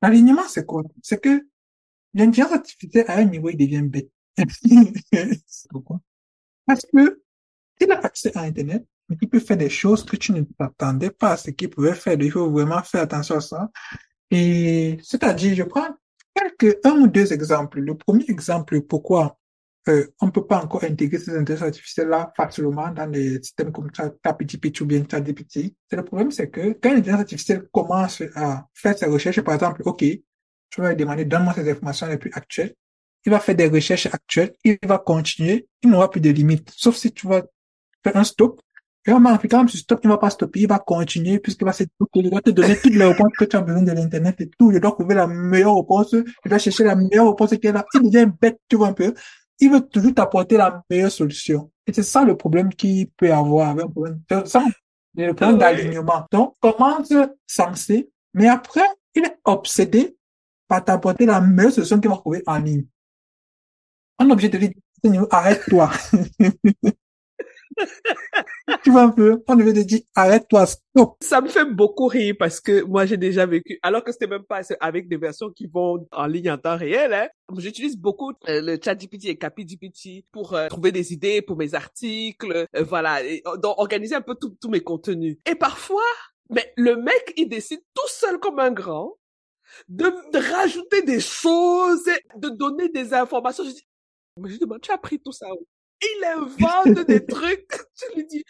L'alignement, 0.02 0.46
c'est 0.48 0.66
quoi? 0.66 0.82
C'est 1.02 1.20
que 1.20 1.46
l'intelligence 2.14 2.52
artificielle, 2.52 3.04
à 3.08 3.18
un 3.18 3.24
niveau, 3.24 3.48
il 3.50 3.56
devient 3.56 3.82
bête. 3.82 4.10
Pourquoi? 5.70 6.00
Parce 6.66 6.84
que 6.86 7.22
il 7.80 7.90
a 7.90 7.98
accès 7.98 8.36
à 8.36 8.42
Internet, 8.42 8.86
mais 9.10 9.16
il 9.20 9.28
peut 9.28 9.40
faire 9.40 9.56
des 9.56 9.68
choses 9.68 10.04
que 10.04 10.16
tu 10.16 10.32
ne 10.32 10.42
t'attendais 10.42 11.10
pas 11.10 11.32
à 11.32 11.36
ce 11.36 11.50
qu'il 11.50 11.68
pouvait 11.68 11.94
faire. 11.94 12.16
Il 12.18 12.30
faut 12.30 12.48
vraiment 12.48 12.82
faire 12.82 13.02
attention 13.02 13.36
à 13.36 13.40
ça. 13.40 13.70
Et 14.30 14.98
c'est-à-dire, 15.02 15.56
je 15.56 15.64
prends 15.64 15.88
quelques, 16.34 16.78
un 16.86 16.92
ou 16.92 17.08
deux 17.08 17.32
exemples. 17.32 17.80
Le 17.80 17.96
premier 17.96 18.24
exemple, 18.28 18.80
pourquoi 18.82 19.36
euh, 19.88 20.06
on 20.20 20.26
ne 20.26 20.30
peut 20.30 20.46
pas 20.46 20.62
encore 20.62 20.84
intégrer 20.84 21.18
ces 21.18 21.36
intelligences 21.36 21.66
artificielles-là 21.66 22.32
facilement 22.36 22.90
dans 22.90 23.06
les 23.06 23.42
systèmes 23.42 23.72
comme 23.72 23.90
ChatGPT 23.94 24.82
ou 24.82 24.86
bien 24.86 25.02
ChatGPT. 25.10 25.74
C'est 25.88 25.96
le 25.96 26.04
problème, 26.04 26.30
c'est 26.30 26.50
que 26.50 26.72
quand 26.80 26.92
l'intelligence 26.92 27.20
artificielle 27.20 27.68
commence 27.72 28.22
à 28.36 28.66
faire 28.74 28.96
ses 28.96 29.06
recherches, 29.06 29.40
par 29.40 29.54
exemple, 29.54 29.82
OK, 29.86 30.02
je 30.02 30.82
vais 30.82 30.90
lui 30.90 30.96
demander, 30.96 31.24
donne-moi 31.24 31.54
ces 31.54 31.68
informations 31.68 32.06
les 32.06 32.18
plus 32.18 32.30
actuelles. 32.34 32.74
Il 33.24 33.32
va 33.32 33.40
faire 33.40 33.54
des 33.54 33.68
recherches 33.68 34.06
actuelles, 34.06 34.52
il 34.64 34.78
va 34.86 34.98
continuer, 34.98 35.66
il 35.82 35.90
n'aura 35.90 36.10
plus 36.10 36.20
de 36.20 36.30
limites. 36.30 36.70
Sauf 36.76 36.96
si 36.96 37.12
tu 37.12 37.26
vas 37.26 37.42
faire 38.02 38.16
un 38.16 38.24
stop. 38.24 38.60
Et 39.06 39.12
on 39.12 39.22
quand 39.22 39.56
même, 39.56 39.68
stop, 39.68 40.00
il 40.02 40.08
ne 40.08 40.12
va 40.12 40.18
pas 40.18 40.28
stopper, 40.28 40.60
il 40.60 40.68
va 40.68 40.78
continuer 40.78 41.38
puisqu'il 41.38 41.64
va 41.64 41.72
se 41.72 41.84
il 42.14 42.30
va 42.30 42.40
te 42.42 42.50
donner 42.50 42.76
toutes 42.76 42.94
les 42.94 43.04
réponses 43.04 43.32
que 43.38 43.46
tu 43.46 43.56
as 43.56 43.62
besoin 43.62 43.82
de 43.82 43.92
l'internet 43.92 44.38
et 44.40 44.50
tout. 44.50 44.70
Il 44.72 44.78
doit 44.78 44.90
trouver 44.90 45.14
la 45.14 45.26
meilleure 45.26 45.76
réponse, 45.76 46.12
il 46.12 46.48
doit 46.48 46.58
chercher 46.58 46.84
la 46.84 46.94
meilleure 46.96 47.30
réponse 47.30 47.50
qui 47.50 47.66
est 47.66 47.72
là. 47.72 47.84
Il 47.94 48.02
devient 48.02 48.30
bête, 48.40 48.60
tu 48.68 48.76
vois 48.76 48.88
un 48.88 48.92
peu 48.92 49.14
il 49.60 49.70
veut 49.70 49.86
toujours 49.86 50.14
t'apporter 50.14 50.56
la 50.56 50.82
meilleure 50.90 51.10
solution. 51.10 51.70
Et 51.86 51.92
c'est 51.92 52.02
ça 52.02 52.24
le 52.24 52.36
problème 52.36 52.70
qu'il 52.70 53.10
peut 53.10 53.32
avoir 53.32 53.70
avec 53.70 53.84
un 53.84 53.88
problème. 53.88 54.22
C'est 54.28 54.46
ça, 54.48 54.64
le 55.14 55.34
problème 55.34 55.56
ah 55.56 55.72
d'alignement. 55.72 56.26
Donc, 56.32 56.56
commence 56.60 57.12
sensé, 57.46 58.10
mais 58.34 58.48
après, 58.48 58.86
il 59.14 59.24
est 59.24 59.38
obsédé 59.44 60.16
par 60.66 60.84
t'apporter 60.84 61.26
la 61.26 61.40
meilleure 61.40 61.72
solution 61.72 62.00
qu'il 62.00 62.10
va 62.10 62.16
trouver 62.16 62.42
en 62.46 62.58
ligne. 62.58 62.86
On 64.18 64.28
est 64.28 64.32
obligé 64.32 64.48
de 64.48 64.58
lui 64.58 64.74
dire, 65.04 65.26
arrête-toi. 65.30 65.90
tu 68.84 68.90
vois 68.90 69.02
un 69.02 69.10
peu, 69.10 69.42
on 69.48 69.56
devait 69.56 69.72
te 69.72 69.80
dire, 69.80 70.00
arrête-toi, 70.14 70.66
stop. 70.66 71.16
Ça 71.22 71.40
me 71.40 71.48
fait 71.48 71.64
beaucoup 71.64 72.06
rire 72.06 72.34
parce 72.38 72.60
que 72.60 72.82
moi, 72.82 73.06
j'ai 73.06 73.16
déjà 73.16 73.46
vécu, 73.46 73.78
alors 73.82 74.04
que 74.04 74.12
c'était 74.12 74.26
même 74.26 74.44
pas 74.44 74.60
avec 74.80 75.08
des 75.08 75.16
versions 75.16 75.50
qui 75.50 75.66
vont 75.66 76.06
en 76.12 76.26
ligne 76.26 76.50
en 76.50 76.58
temps 76.58 76.76
réel, 76.76 77.12
hein. 77.12 77.28
J'utilise 77.58 77.96
beaucoup 77.96 78.32
euh, 78.48 78.60
le 78.60 78.78
ChatGPT 78.82 79.24
et 79.26 79.36
CapGPT 79.36 80.24
pour 80.30 80.54
euh, 80.54 80.68
trouver 80.68 80.92
des 80.92 81.12
idées 81.12 81.42
pour 81.42 81.56
mes 81.56 81.74
articles, 81.74 82.66
euh, 82.76 82.82
voilà, 82.84 83.24
et, 83.24 83.42
donc 83.62 83.78
organiser 83.78 84.14
un 84.14 84.20
peu 84.20 84.36
tous 84.36 84.68
mes 84.68 84.80
contenus. 84.80 85.38
Et 85.50 85.56
parfois, 85.56 86.00
mais 86.48 86.72
le 86.76 86.96
mec, 86.96 87.32
il 87.36 87.48
décide 87.48 87.80
tout 87.94 88.08
seul 88.08 88.38
comme 88.38 88.58
un 88.60 88.70
grand 88.70 89.16
de, 89.88 90.52
rajouter 90.52 91.02
des 91.02 91.20
choses, 91.20 92.04
de 92.36 92.48
donner 92.48 92.88
des 92.88 93.14
informations. 93.14 93.64
Je 93.64 93.70
dis, 93.70 93.86
mais 94.36 94.50
je 94.50 94.58
demande, 94.58 94.80
tu 94.80 94.90
as 94.90 94.94
appris 94.94 95.20
tout 95.20 95.32
ça 95.32 95.52
où? 95.52 95.66
Il 96.02 96.24
invente 96.24 97.06
des 97.06 97.24
trucs. 97.24 97.70
Je 97.94 98.16
lui 98.16 98.26
dis, 98.26 98.42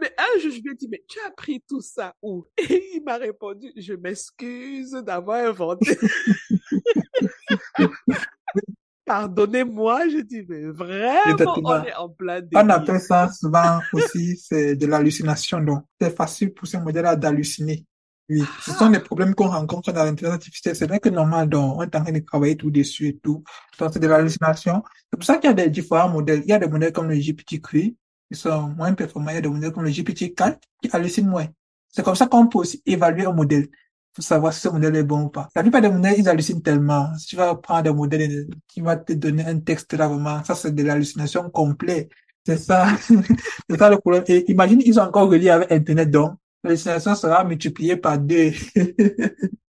mais 0.00 0.12
un 0.18 0.38
jour, 0.40 0.50
je 0.50 0.60
lui 0.60 0.72
ai 0.72 0.74
dit, 0.74 0.88
mais 0.90 1.02
tu 1.08 1.20
as 1.20 1.28
appris 1.28 1.62
tout 1.68 1.80
ça 1.80 2.12
où? 2.22 2.44
Et 2.58 2.96
il 2.96 3.04
m'a 3.04 3.18
répondu, 3.18 3.72
je 3.76 3.94
m'excuse 3.94 4.92
d'avoir 4.92 5.46
inventé. 5.46 5.96
Pardonnez-moi, 9.04 10.08
je 10.08 10.18
dis, 10.18 10.44
mais 10.48 10.66
vraiment, 10.66 11.54
on 11.64 11.84
est 11.84 11.94
en 11.94 12.08
plein 12.08 12.40
On 12.54 12.68
appelle 12.68 13.00
ça 13.00 13.30
souvent 13.32 13.80
aussi, 13.92 14.36
c'est 14.36 14.74
de 14.74 14.86
l'hallucination. 14.86 15.60
Donc, 15.60 15.84
c'est 16.00 16.16
facile 16.16 16.52
pour 16.52 16.66
ce 16.66 16.78
modèle 16.78 17.16
d'halluciner. 17.18 17.86
Oui, 18.32 18.42
ce 18.62 18.72
sont 18.72 18.88
les 18.88 19.00
problèmes 19.00 19.34
qu'on 19.34 19.48
rencontre 19.48 19.92
dans 19.92 20.04
l'intelligence 20.04 20.34
artificielle. 20.34 20.74
C'est 20.74 20.86
vrai 20.86 21.00
que 21.00 21.10
normalement, 21.10 21.44
donc, 21.46 21.78
on 21.78 21.82
est 21.82 21.94
en 21.94 22.02
train 22.02 22.12
de 22.12 22.18
travailler 22.20 22.56
tout 22.56 22.70
dessus 22.70 23.08
et 23.08 23.18
tout. 23.18 23.44
Donc, 23.78 23.90
c'est 23.92 23.98
de 23.98 24.06
l'hallucination. 24.06 24.82
C'est 25.10 25.16
pour 25.18 25.24
ça 25.24 25.36
qu'il 25.36 25.50
y 25.50 25.52
a 25.52 25.54
des 25.54 25.68
différents 25.68 26.08
modèles. 26.08 26.40
Il 26.44 26.48
y 26.48 26.52
a 26.52 26.58
des 26.58 26.68
modèles 26.68 26.92
comme 26.92 27.08
le 27.08 27.16
GPT-3 27.16 27.94
qui 28.30 28.38
sont 28.38 28.68
moins 28.68 28.94
performants. 28.94 29.30
Il 29.30 29.34
y 29.34 29.38
a 29.38 29.40
des 29.42 29.48
modèles 29.48 29.72
comme 29.72 29.84
le 29.84 29.90
GPT-4 29.90 30.56
qui 30.82 30.88
hallucinent 30.92 31.28
moins. 31.28 31.46
C'est 31.88 32.02
comme 32.02 32.14
ça 32.14 32.26
qu'on 32.26 32.46
peut 32.46 32.58
aussi 32.60 32.82
évaluer 32.86 33.26
un 33.26 33.32
modèle 33.32 33.68
pour 34.14 34.24
savoir 34.24 34.54
si 34.54 34.60
ce 34.60 34.68
modèle 34.68 34.96
est 34.96 35.02
bon 35.02 35.24
ou 35.24 35.28
pas. 35.28 35.48
La 35.54 35.62
plupart 35.62 35.82
des 35.82 35.90
modèles, 35.90 36.14
ils 36.18 36.28
hallucinent 36.28 36.62
tellement. 36.62 37.14
Si 37.18 37.26
tu 37.26 37.36
vas 37.36 37.54
prendre 37.56 37.82
des 37.82 37.92
modèles 37.92 38.46
qui 38.66 38.80
vont 38.80 38.96
te 38.96 39.12
donner 39.12 39.44
un 39.44 39.58
texte 39.60 39.92
là, 39.92 40.08
vraiment, 40.08 40.42
ça, 40.44 40.54
c'est 40.54 40.74
de 40.74 40.82
l'hallucination 40.82 41.50
complète. 41.50 42.10
C'est 42.46 42.56
ça. 42.56 42.86
c'est 43.68 43.78
ça 43.78 43.90
le 43.90 43.98
problème. 43.98 44.24
Et 44.28 44.50
imagine, 44.50 44.80
ils 44.84 44.98
ont 44.98 45.02
encore 45.02 45.28
relié 45.28 45.50
avec 45.50 45.70
Internet, 45.70 46.10
donc, 46.10 46.34
l'hallucination 46.62 47.14
sera 47.14 47.44
multipliée 47.44 47.96
par 47.96 48.18
deux. 48.18 48.52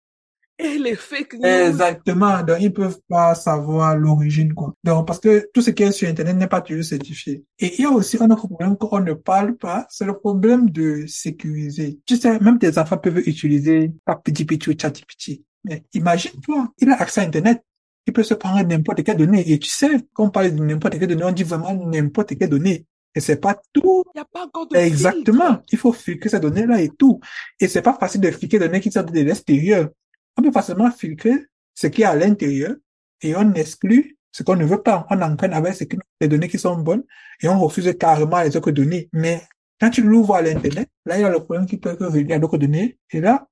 Et 0.58 0.78
les 0.78 0.94
fake 0.94 1.34
news. 1.34 1.44
Exactement. 1.44 2.42
Donc, 2.42 2.58
ils 2.60 2.72
peuvent 2.72 3.00
pas 3.08 3.34
savoir 3.34 3.96
l'origine, 3.96 4.54
quoi. 4.54 4.74
Donc, 4.84 5.06
parce 5.06 5.18
que 5.18 5.48
tout 5.52 5.60
ce 5.60 5.70
qui 5.70 5.82
est 5.82 5.92
sur 5.92 6.08
Internet 6.08 6.36
n'est 6.36 6.46
pas 6.46 6.60
toujours 6.60 6.84
certifié. 6.84 7.44
Et 7.58 7.74
il 7.78 7.82
y 7.82 7.84
a 7.84 7.90
aussi 7.90 8.16
un 8.22 8.30
autre 8.30 8.46
problème 8.46 8.76
qu'on 8.76 9.00
ne 9.00 9.14
parle 9.14 9.56
pas, 9.56 9.86
c'est 9.90 10.04
le 10.04 10.16
problème 10.16 10.70
de 10.70 11.04
sécuriser. 11.06 11.98
Tu 12.06 12.16
sais, 12.16 12.38
même 12.38 12.58
tes 12.58 12.78
enfants 12.78 12.98
peuvent 12.98 13.18
utiliser 13.26 13.92
ChatGPT 14.06 14.68
ou 14.68 14.74
ChatGPT. 14.78 15.42
Mais 15.64 15.84
imagine-toi, 15.94 16.72
il 16.78 16.90
a 16.90 17.00
accès 17.00 17.22
à 17.22 17.24
Internet. 17.24 17.64
Il 18.06 18.12
peut 18.12 18.24
se 18.24 18.34
prendre 18.34 18.62
n'importe 18.66 19.02
quelle 19.02 19.16
donnée. 19.16 19.50
Et 19.50 19.58
tu 19.58 19.68
sais, 19.68 19.90
quand 20.12 20.26
on 20.26 20.30
parle 20.30 20.54
de 20.54 20.62
n'importe 20.62 20.98
quelle 20.98 21.08
donnée, 21.08 21.24
on 21.24 21.32
dit 21.32 21.44
vraiment 21.44 21.74
n'importe 21.86 22.36
quelle 22.36 22.50
donnée. 22.50 22.86
Et 23.14 23.20
c'est 23.20 23.36
pas 23.36 23.60
tout. 23.72 24.04
Il 24.14 24.18
n'y 24.18 24.22
a 24.22 24.24
pas 24.24 24.44
encore 24.46 24.66
de 24.68 24.76
Exactement. 24.76 25.60
Il 25.70 25.78
faut 25.78 25.92
filtrer 25.92 26.28
ces 26.28 26.40
données-là 26.40 26.80
et 26.80 26.88
tout. 26.88 27.20
Et 27.60 27.68
c'est 27.68 27.82
pas 27.82 27.94
facile 27.94 28.20
de 28.20 28.30
filtrer 28.30 28.58
des 28.58 28.66
données 28.66 28.80
qui 28.80 28.90
sortent 28.90 29.12
de 29.12 29.20
l'extérieur. 29.20 29.90
On 30.36 30.42
peut 30.42 30.52
facilement 30.52 30.90
filtrer 30.90 31.46
ce 31.74 31.86
qui 31.88 32.02
est 32.02 32.06
à 32.06 32.14
l'intérieur 32.14 32.74
et 33.20 33.36
on 33.36 33.52
exclut 33.54 34.16
ce 34.30 34.42
qu'on 34.42 34.56
ne 34.56 34.64
veut 34.64 34.82
pas. 34.82 35.06
On 35.10 35.20
entraîne 35.20 35.52
avec 35.52 35.74
ce 35.74 35.84
les 36.20 36.28
données 36.28 36.48
qui 36.48 36.58
sont 36.58 36.76
bonnes 36.76 37.04
et 37.40 37.48
on 37.48 37.58
refuse 37.58 37.92
carrément 37.98 38.40
les 38.40 38.56
autres 38.56 38.70
données. 38.70 39.08
Mais 39.12 39.42
quand 39.80 39.90
tu 39.90 40.02
l'ouvres 40.02 40.36
à 40.36 40.42
l'Internet, 40.42 40.88
là, 41.04 41.18
il 41.18 41.22
y 41.22 41.24
a 41.24 41.28
le 41.28 41.40
problème 41.40 41.66
qui 41.66 41.76
peut 41.76 41.96
revenir 41.98 42.36
à 42.36 42.38
d'autres 42.38 42.58
données. 42.58 42.98
Et 43.10 43.20
là, 43.20 43.46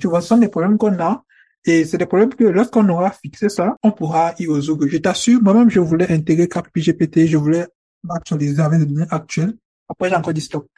tu 0.00 0.06
vois, 0.06 0.20
ce 0.20 0.28
sont 0.28 0.38
des 0.38 0.48
problèmes 0.48 0.78
qu'on 0.78 0.98
a. 1.00 1.24
Et 1.64 1.84
c'est 1.84 1.98
des 1.98 2.06
problèmes 2.06 2.34
que 2.34 2.44
lorsqu'on 2.44 2.88
aura 2.88 3.10
fixé 3.12 3.48
ça, 3.48 3.76
on 3.82 3.92
pourra 3.92 4.34
y 4.38 4.46
résoudre. 4.48 4.86
Je 4.88 4.98
t'assure, 4.98 5.40
moi-même, 5.42 5.70
je 5.70 5.80
voulais 5.80 6.10
intégrer 6.10 6.48
CapGPT, 6.48 7.26
je 7.26 7.36
voulais 7.36 7.66
actualiser 8.10 8.60
avec 8.60 8.80
les 8.80 8.86
données 8.86 9.06
actuelles. 9.10 9.54
Après, 9.88 10.08
j'ai 10.08 10.16
encore 10.16 10.32
dit 10.32 10.40
stop. 10.40 10.68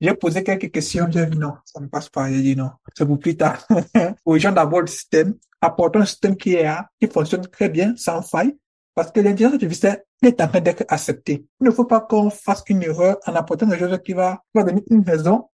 J'ai 0.00 0.14
posé 0.14 0.42
quelques 0.42 0.70
questions, 0.70 1.06
j'ai 1.10 1.26
dit 1.26 1.38
non, 1.38 1.54
ça 1.64 1.80
ne 1.80 1.86
passe 1.86 2.08
pas. 2.08 2.30
J'ai 2.30 2.40
dit 2.40 2.56
non, 2.56 2.70
c'est 2.96 3.04
pour 3.04 3.18
plus 3.18 3.36
tard. 3.36 3.66
Aux 4.24 4.38
gens 4.38 4.52
d'abord 4.52 4.80
le 4.80 4.86
système, 4.86 5.34
apportons 5.60 6.00
un 6.00 6.06
système 6.06 6.36
qui 6.36 6.54
est 6.54 6.62
là, 6.62 6.88
qui 7.00 7.06
fonctionne 7.06 7.46
très 7.46 7.68
bien, 7.68 7.94
sans 7.96 8.22
faille, 8.22 8.56
parce 8.94 9.12
que 9.12 9.20
l'intelligence 9.20 9.54
artificielle 9.54 10.04
est 10.22 10.40
en 10.40 10.48
train 10.48 10.60
d'être 10.60 10.84
acceptée. 10.88 11.46
Il 11.60 11.66
ne 11.66 11.70
faut 11.70 11.84
pas 11.84 12.00
qu'on 12.00 12.30
fasse 12.30 12.62
une 12.68 12.82
erreur 12.82 13.18
en 13.26 13.34
apportant 13.34 13.68
quelque 13.68 13.88
chose 13.88 13.98
qui 14.04 14.12
va, 14.14 14.42
qui 14.52 14.58
va 14.58 14.64
donner 14.64 14.84
une 14.90 15.02
raison 15.02 15.48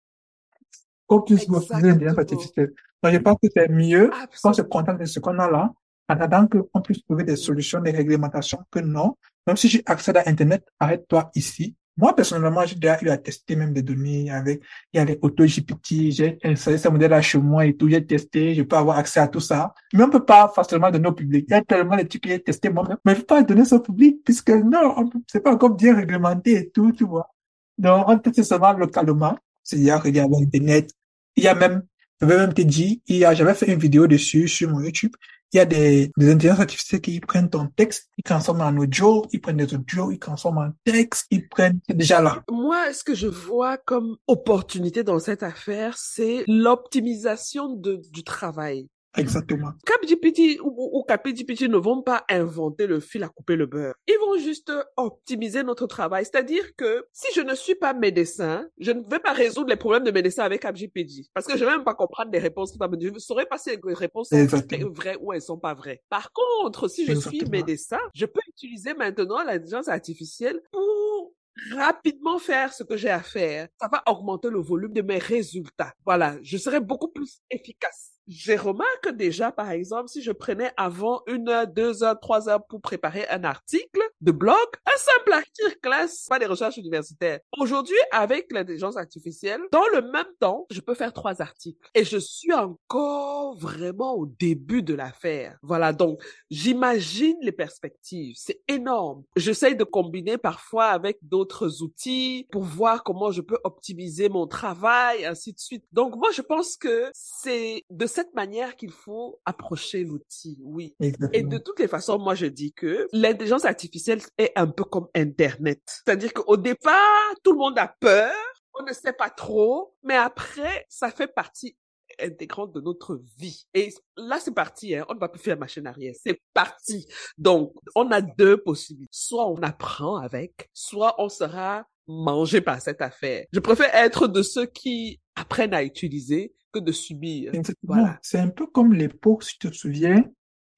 qu'on 1.07 1.23
puisse 1.23 1.49
refuser 1.49 1.83
l'intelligence 1.83 2.19
artificielle. 2.19 2.73
Donc, 3.03 3.13
je 3.13 3.19
pense 3.19 3.37
que 3.43 3.49
c'est 3.55 3.69
mieux 3.69 4.11
qu'on 4.43 4.53
se 4.53 4.63
contente 4.63 4.99
de 4.99 5.05
ce 5.05 5.21
qu'on 5.21 5.39
a 5.39 5.51
là, 5.51 5.73
en 6.09 6.21
attendant 6.21 6.49
qu'on 6.49 6.81
puisse 6.81 7.05
trouver 7.05 7.25
des 7.25 7.37
solutions, 7.37 7.81
des 7.81 7.91
réglementations, 7.91 8.61
que 8.71 8.81
non, 8.81 9.17
même 9.47 9.57
si 9.57 9.69
j'ai 9.69 9.83
accès 9.87 10.17
à 10.17 10.29
Internet, 10.29 10.67
arrête-toi 10.79 11.31
ici. 11.35 11.77
Moi, 11.99 12.15
personnellement, 12.15 12.67
j'ai 12.67 12.75
déjà 12.75 12.99
eu 13.01 13.09
à 13.09 13.17
tester 13.17 13.57
même 13.57 13.73
des 13.73 13.81
données 13.81 14.31
avec, 14.31 14.61
il 14.93 14.99
y 14.99 15.01
a 15.01 15.05
les 15.07 15.19
auto-GPT, 15.23 16.11
j'ai 16.11 16.39
installé 16.45 16.77
ce 16.77 16.89
modèle-là 16.89 17.23
chez 17.23 17.39
moi 17.39 17.65
et 17.65 17.75
tout, 17.75 17.89
j'ai 17.89 18.05
testé, 18.05 18.55
je 18.55 18.63
peux 18.63 18.77
avoir 18.77 18.99
accès 18.99 19.19
à 19.19 19.29
tout 19.29 19.41
ça. 19.41 19.73
Mais 19.95 20.03
on 20.03 20.11
peut 20.11 20.25
pas 20.25 20.53
facilement 20.55 20.91
donner 20.91 21.09
au 21.09 21.13
public. 21.13 21.47
Il 21.49 21.53
y 21.53 21.55
a 21.55 21.63
tellement 21.63 21.97
de 21.97 22.03
trucs 22.03 22.23
que 22.23 22.29
j'ai 22.29 22.43
testé 22.43 22.69
moi-même, 22.69 22.99
mais 23.03 23.15
je 23.15 23.21
peux 23.21 23.27
pas 23.27 23.43
donner 23.43 23.65
ça 23.65 23.77
au 23.77 23.81
public 23.81 24.19
puisque 24.23 24.51
non, 24.51 25.11
c'est 25.27 25.41
pas 25.41 25.55
encore 25.55 25.71
bien 25.71 25.97
réglementé 25.97 26.57
et 26.57 26.71
tout, 26.71 26.93
tu 26.93 27.05
vois. 27.05 27.31
Donc, 27.79 28.07
on 28.09 28.19
teste 28.19 28.43
seulement 28.43 28.73
localement. 28.75 29.39
C'est-à-dire, 29.63 30.03
il 30.05 30.17
y 30.17 30.21
a 30.21 30.25
Internet. 30.25 30.91
Il 31.35 31.45
y 31.45 31.49
a 31.49 31.55
même, 31.55 31.83
je 32.21 32.27
vais 32.27 32.37
même 32.37 32.53
te 32.53 32.63
dire, 32.63 32.99
il 33.07 33.17
y 33.17 33.25
a, 33.25 33.33
j'avais 33.33 33.55
fait 33.55 33.73
une 33.73 33.79
vidéo 33.79 34.07
dessus 34.07 34.49
sur 34.49 34.71
mon 34.71 34.81
YouTube 34.81 35.13
il 35.53 35.57
y 35.57 35.61
a 35.61 35.65
des, 35.65 36.11
des 36.17 36.33
intelligences 36.33 36.61
artificielles 36.61 37.01
qui 37.01 37.21
prennent 37.21 37.51
ton 37.51 37.67
texte, 37.67 38.11
ils 38.19 38.25
transforment 38.25 38.63
en 38.63 38.77
audio, 38.77 39.25
ils 39.33 39.41
prennent 39.41 39.57
des 39.57 39.75
audios, 39.75 40.11
ils 40.11 40.19
transforment 40.19 40.59
en 40.59 40.71
texte, 40.85 41.27
ils 41.31 41.49
prennent, 41.49 41.81
c'est 41.87 41.97
déjà 41.97 42.21
là. 42.21 42.43
Moi, 42.51 42.93
ce 42.93 43.05
que 43.05 43.15
je 43.15 43.27
vois 43.27 43.77
comme 43.79 44.17
opportunité 44.27 45.05
dans 45.05 45.19
cette 45.19 45.43
affaire, 45.43 45.97
c'est 45.97 46.45
l'optimisation 46.49 47.75
du 47.77 48.25
travail. 48.25 48.89
Exactement. 49.17 49.73
CapGPT 49.85 50.61
ou, 50.63 50.99
ou 50.99 51.03
CapGPT 51.05 51.63
ne 51.63 51.77
vont 51.77 52.03
pas 52.03 52.25
inventer 52.29 52.87
le 52.87 53.01
fil 53.01 53.23
à 53.23 53.29
couper 53.29 53.57
le 53.57 53.67
beurre. 53.67 53.95
Ils 54.07 54.19
vont 54.21 54.39
juste 54.39 54.73
optimiser 54.97 55.63
notre 55.63 55.87
travail. 55.87 56.25
C'est-à-dire 56.25 56.75
que 56.77 57.07
si 57.13 57.27
je 57.35 57.41
ne 57.41 57.55
suis 57.55 57.75
pas 57.75 57.95
médecin, 57.95 58.67
je 58.79 58.93
ne 58.93 59.03
vais 59.09 59.19
pas 59.19 59.33
résoudre 59.33 59.69
les 59.69 59.77
problèmes 59.77 60.05
de 60.05 60.11
médecin 60.11 60.45
avec 60.45 60.63
CapGPT. 60.63 61.29
Parce 61.35 61.47
que 61.47 61.57
je 61.57 61.65
ne 61.65 61.71
vais 61.71 61.77
même 61.77 61.85
pas 61.85 61.95
comprendre 61.95 62.31
les 62.33 62.39
réponses 62.39 62.73
que 62.73 62.97
tu 62.97 63.07
Je 63.07 63.13
ne 63.13 63.19
saurais 63.19 63.47
pas 63.47 63.59
si 63.59 63.71
les 63.71 63.95
réponses 63.95 64.29
sont 64.29 64.47
vraies 64.93 65.17
ou 65.21 65.33
elles 65.33 65.43
sont 65.43 65.59
pas 65.59 65.75
vraies. 65.75 66.03
Par 66.09 66.31
contre, 66.33 66.89
si 66.89 67.07
je 67.07 67.15
suis 67.15 67.45
médecin, 67.51 67.99
je 68.15 68.27
peux 68.27 68.41
utiliser 68.49 68.95
maintenant 68.95 69.43
l'intelligence 69.45 69.89
artificielle 69.89 70.61
pour 70.73 71.35
rapidement 71.73 72.39
faire 72.39 72.73
ce 72.73 72.83
que 72.83 72.97
j'ai 72.97 73.11
à 73.11 73.23
faire. 73.23 73.69
Ça 73.81 73.89
va 73.91 74.03
augmenter 74.07 74.51
le 74.51 74.61
volume 74.61 74.93
de 74.93 75.03
mes 75.03 75.19
résultats. 75.19 75.93
Voilà, 76.05 76.37
je 76.43 76.57
serai 76.59 76.81
beaucoup 76.81 77.09
plus 77.09 77.41
efficace. 77.51 78.16
J'ai 78.29 78.57
remarqué 78.57 79.13
déjà, 79.13 79.53
par 79.53 79.71
exemple, 79.71 80.09
si 80.09 80.21
je 80.21 80.33
prenais 80.33 80.73
avant 80.77 81.23
une 81.29 81.49
heure, 81.49 81.69
deux 81.69 82.03
heures, 82.03 82.19
trois 82.19 82.49
heures 82.49 82.67
pour 82.67 82.81
préparer 82.81 83.27
un 83.29 83.45
article 83.45 84.01
de 84.21 84.33
blog, 84.33 84.57
un 84.85 84.99
simple 84.99 85.33
article 85.33 85.79
classe, 85.81 86.27
pas 86.29 86.41
des 86.41 86.47
recherches 86.47 86.77
universitaires. 86.77 87.39
Aujourd'hui, 87.57 87.97
avec 88.11 88.51
l'intelligence 88.51 88.97
artificielle, 88.97 89.61
dans 89.71 89.87
le 89.93 90.03
même 90.11 90.27
temps, 90.41 90.67
je 90.71 90.81
peux 90.81 90.95
faire 90.95 91.13
trois 91.13 91.41
articles. 91.41 91.79
Et 91.95 92.05
je 92.05 92.19
suis 92.19 92.53
encore 92.53 93.57
vraiment 93.59 94.15
au 94.15 94.27
début 94.27 94.83
de 94.83 94.95
l'affaire. 94.95 95.57
Voilà, 95.63 95.93
donc 95.93 96.21
j'imagine 96.51 97.37
les 97.43 97.53
perspectives. 97.53 98.35
C'est 98.37 98.61
énorme. 98.67 99.23
J'essaye 99.37 99.77
de 99.77 99.85
combiner 99.85 100.37
parfois 100.37 100.87
avec 100.87 101.19
d'autres 101.23 101.83
outils 101.83 102.49
pour 102.51 102.65
voir 102.65 103.05
comment 103.05 103.31
je 103.31 103.41
peux 103.41 103.59
optimiser 103.63 104.29
mon 104.29 104.49
travail, 104.49 105.25
ainsi 105.25 105.53
de 105.53 105.61
suite. 105.61 105.85
Donc 105.93 106.17
moi, 106.17 106.31
je 106.33 106.43
pense 106.43 106.77
que 106.77 107.11
c'est 107.13 107.85
de 107.91 108.07
cette 108.17 108.35
manière 108.35 108.77
qu'il 108.77 108.91
faut 108.91 109.41
approcher 109.45 110.03
l'outil, 110.03 110.59
oui. 110.63 110.95
Exactement. 111.01 111.31
Et 111.33 111.43
de 111.43 111.59
toutes 111.59 111.79
les 111.79 111.87
façons, 111.87 112.19
moi, 112.19 112.35
je 112.35 112.47
dis 112.47 112.73
que 112.73 113.07
l'intelligence 113.13 113.67
artificielle 113.67 114.21
est 114.39 114.53
un 114.57 114.67
peu 114.67 114.85
comme 114.85 115.09
Internet. 115.15 115.83
C'est-à-dire 116.05 116.33
qu'au 116.33 116.57
départ, 116.57 117.35
tout 117.45 117.53
le 117.53 117.59
monde 117.59 117.79
a 117.79 117.95
peur, 118.01 118.35
on 118.79 118.85
ne 118.85 118.93
sait 118.95 119.13
pas 119.13 119.29
trop, 119.29 119.95
mais 120.03 120.17
après, 120.17 120.87
ça 120.89 121.11
fait 121.11 121.27
partie 121.27 121.77
intégrante 122.19 122.73
de 122.73 122.81
notre 122.81 123.21
vie. 123.39 123.67
Et 123.75 123.93
là, 124.17 124.39
c'est 124.41 124.55
parti, 124.55 124.95
hein. 124.95 125.05
on 125.11 125.15
ne 125.15 125.21
va 125.21 125.29
plus 125.29 125.43
faire 125.43 125.59
machine 125.59 125.87
arrière. 125.87 126.15
C'est 126.23 126.41
parti. 126.55 127.07
Donc, 127.37 127.75
on 127.95 128.11
a 128.13 128.23
deux 128.23 128.57
possibilités. 128.57 129.11
Soit 129.13 129.47
on 129.47 129.57
apprend 129.57 130.17
avec, 130.17 130.71
soit 130.73 131.15
on 131.19 131.29
sera 131.29 131.87
mangé 132.07 132.63
par 132.63 132.81
cette 132.81 133.03
affaire. 133.03 133.45
Je 133.53 133.61
préfère 133.61 133.95
être 133.95 134.27
de 134.27 134.43
ceux 134.43 134.67
qui 134.67 135.21
apprennent 135.37 135.75
à 135.75 135.85
utiliser 135.85 136.55
que 136.73 136.81
de 136.81 136.93
subir. 136.93 137.53
Voilà. 137.83 138.19
C'est 138.23 138.39
un 138.39 138.49
peu 138.49 138.67
comme 138.67 138.93
l'époque, 138.93 139.45
si 139.45 139.59
tu 139.59 139.71
te 139.71 139.75
souviens, 139.75 140.25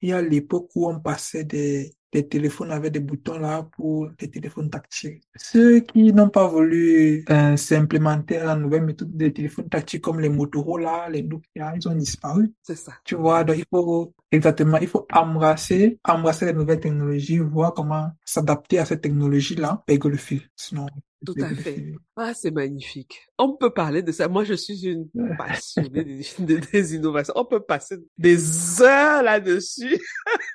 il 0.01 0.09
y 0.09 0.13
a 0.13 0.21
l'époque 0.21 0.69
où 0.75 0.89
on 0.89 0.99
passait 0.99 1.43
des, 1.43 1.93
des 2.11 2.27
téléphones 2.27 2.71
avec 2.71 2.93
des 2.93 2.99
boutons 2.99 3.37
là 3.37 3.67
pour 3.75 4.09
les 4.19 4.29
téléphones 4.29 4.69
tactiles. 4.69 5.19
Ceux 5.35 5.81
qui 5.81 6.13
n'ont 6.13 6.29
pas 6.29 6.47
voulu 6.47 7.25
euh, 7.29 7.55
s'implémenter 7.57 8.37
à 8.37 8.45
la 8.45 8.55
nouvelle 8.55 8.83
méthode 8.83 9.15
des 9.15 9.33
téléphones 9.33 9.69
tactiles 9.69 10.01
comme 10.01 10.19
les 10.19 10.29
Motorola, 10.29 11.09
les 11.09 11.23
Nokia, 11.23 11.73
ils 11.75 11.87
ont 11.87 11.95
disparu. 11.95 12.53
C'est 12.63 12.75
ça. 12.75 12.93
Tu 13.03 13.15
vois, 13.15 13.43
donc 13.43 13.57
il 13.57 13.65
faut 13.69 14.13
exactement, 14.31 14.77
il 14.77 14.87
faut 14.87 15.05
embrasser, 15.11 15.99
embrasser 16.03 16.45
les 16.45 16.53
nouvelles 16.53 16.79
technologies, 16.79 17.39
voir 17.39 17.73
comment 17.73 18.09
s'adapter 18.25 18.79
à 18.79 18.85
cette 18.85 19.01
technologie-là, 19.01 19.83
pègue 19.85 20.05
le 20.05 20.17
fil. 20.17 20.41
Sinon, 20.55 20.87
Tout 21.25 21.35
à 21.41 21.49
fait. 21.53 21.93
Ah, 22.15 22.33
c'est 22.33 22.51
magnifique. 22.51 23.27
On 23.37 23.55
peut 23.57 23.71
parler 23.73 24.01
de 24.01 24.11
ça. 24.11 24.27
Moi, 24.27 24.43
je 24.45 24.53
suis 24.53 24.85
une 24.85 25.09
passionnée 25.37 26.03
des, 26.05 26.25
des- 26.39 26.59
des 26.59 26.95
innovations. 26.95 27.33
On 27.35 27.45
peut 27.45 27.59
passer 27.59 27.97
des 28.17 28.81
heures 28.81 29.21
là-dessus. 29.23 29.99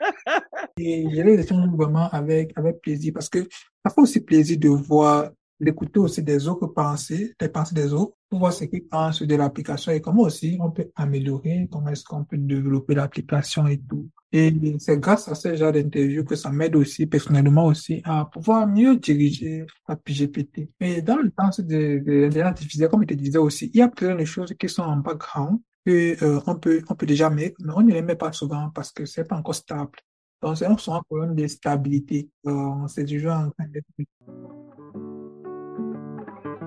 Et 0.79 1.05
les 1.05 1.41
échange 1.41 1.69
vraiment 1.77 2.09
avec, 2.11 2.53
avec 2.57 2.81
plaisir 2.81 3.12
parce 3.12 3.29
que 3.29 3.41
ça 3.85 3.93
fait 3.95 4.01
aussi 4.01 4.21
plaisir 4.21 4.59
de 4.59 4.69
voir, 4.69 5.31
d'écouter 5.65 5.99
aussi 5.99 6.23
des 6.23 6.49
autres 6.49 6.67
pensées, 6.69 7.35
des 7.39 7.49
pensées 7.49 7.75
des 7.75 7.93
autres, 7.93 8.15
pour 8.29 8.41
voir 8.41 8.53
ce 8.53 8.65
qu'ils 8.65 8.87
pensent 8.87 9.23
de 9.23 9.35
l'application 9.37 9.93
et 9.93 10.01
comment 10.01 10.23
aussi 10.23 10.59
on 10.61 10.71
peut 10.71 10.91
améliorer, 10.97 11.69
comment 11.71 11.89
est-ce 11.89 12.05
qu'on 12.05 12.25
peut 12.25 12.37
développer 12.37 12.95
l'application 12.95 13.67
et 13.67 13.79
tout. 13.79 14.09
Et 14.33 14.53
c'est 14.81 14.99
grâce 14.99 15.29
à 15.29 15.37
ce 15.37 15.55
genre 15.55 15.71
d'interview 15.71 16.25
que 16.25 16.35
ça 16.35 16.51
m'aide 16.51 16.75
aussi, 16.75 17.07
personnellement 17.07 17.67
aussi, 17.67 18.03
à 18.05 18.25
pouvoir 18.25 18.67
mieux 18.67 18.97
diriger 18.97 19.65
la 19.89 19.95
PGPT. 19.95 20.71
Et 20.81 21.03
dans 21.03 21.19
le 21.19 21.31
temps 21.31 21.51
de, 21.57 22.29
de 22.29 22.41
artificielle, 22.41 22.89
comme 22.89 23.03
je 23.03 23.07
te 23.07 23.15
disais 23.15 23.39
aussi, 23.39 23.71
il 23.73 23.79
y 23.79 23.83
a 23.83 23.89
plein 23.89 24.17
de 24.17 24.25
choses 24.25 24.53
qui 24.59 24.69
sont 24.69 24.83
en 24.83 24.97
background 24.97 25.61
que, 25.87 26.25
euh, 26.25 26.41
on 26.49 26.57
peut, 26.57 26.83
on 26.89 26.97
peut 26.97 27.07
déjà 27.07 27.31
mettre, 27.31 27.57
mais 27.61 27.73
on 27.77 27.83
ne 27.83 27.93
les 27.93 28.03
met 28.03 28.17
pas 28.17 28.33
souvent 28.33 28.71
parce 28.71 28.91
que 28.91 29.05
c'est 29.05 29.25
pas 29.25 29.37
encore 29.37 29.55
stable. 29.55 29.99
Donc, 30.43 30.59
c'est 30.59 30.67
un 30.67 31.03
problème 31.03 31.35
de 31.35 31.47
stabilité. 31.47 32.29
Euh, 32.47 32.87
c'est 32.89 33.07
toujours 33.07 33.33
en 33.33 33.51
train 33.51 33.69
d'être 33.69 33.87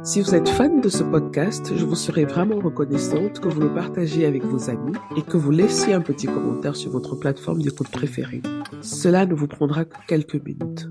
Si 0.07 0.21
vous 0.21 0.33
êtes 0.33 0.47
fan 0.47 0.79
de 0.79 0.87
ce 0.87 1.03
podcast, 1.03 1.75
je 1.75 1.83
vous 1.83 1.93
serais 1.93 2.23
vraiment 2.23 2.59
reconnaissante 2.61 3.41
que 3.41 3.49
vous 3.49 3.59
le 3.59 3.73
partagiez 3.73 4.25
avec 4.25 4.41
vos 4.45 4.69
amis 4.69 4.93
et 5.17 5.21
que 5.21 5.35
vous 5.35 5.51
laissiez 5.51 5.93
un 5.93 5.99
petit 5.99 6.27
commentaire 6.27 6.77
sur 6.77 6.91
votre 6.91 7.17
plateforme 7.17 7.61
d'écoute 7.61 7.89
préférée. 7.89 8.41
Cela 8.79 9.25
ne 9.25 9.33
vous 9.33 9.47
prendra 9.47 9.83
que 9.83 9.97
quelques 10.07 10.35
minutes. 10.35 10.87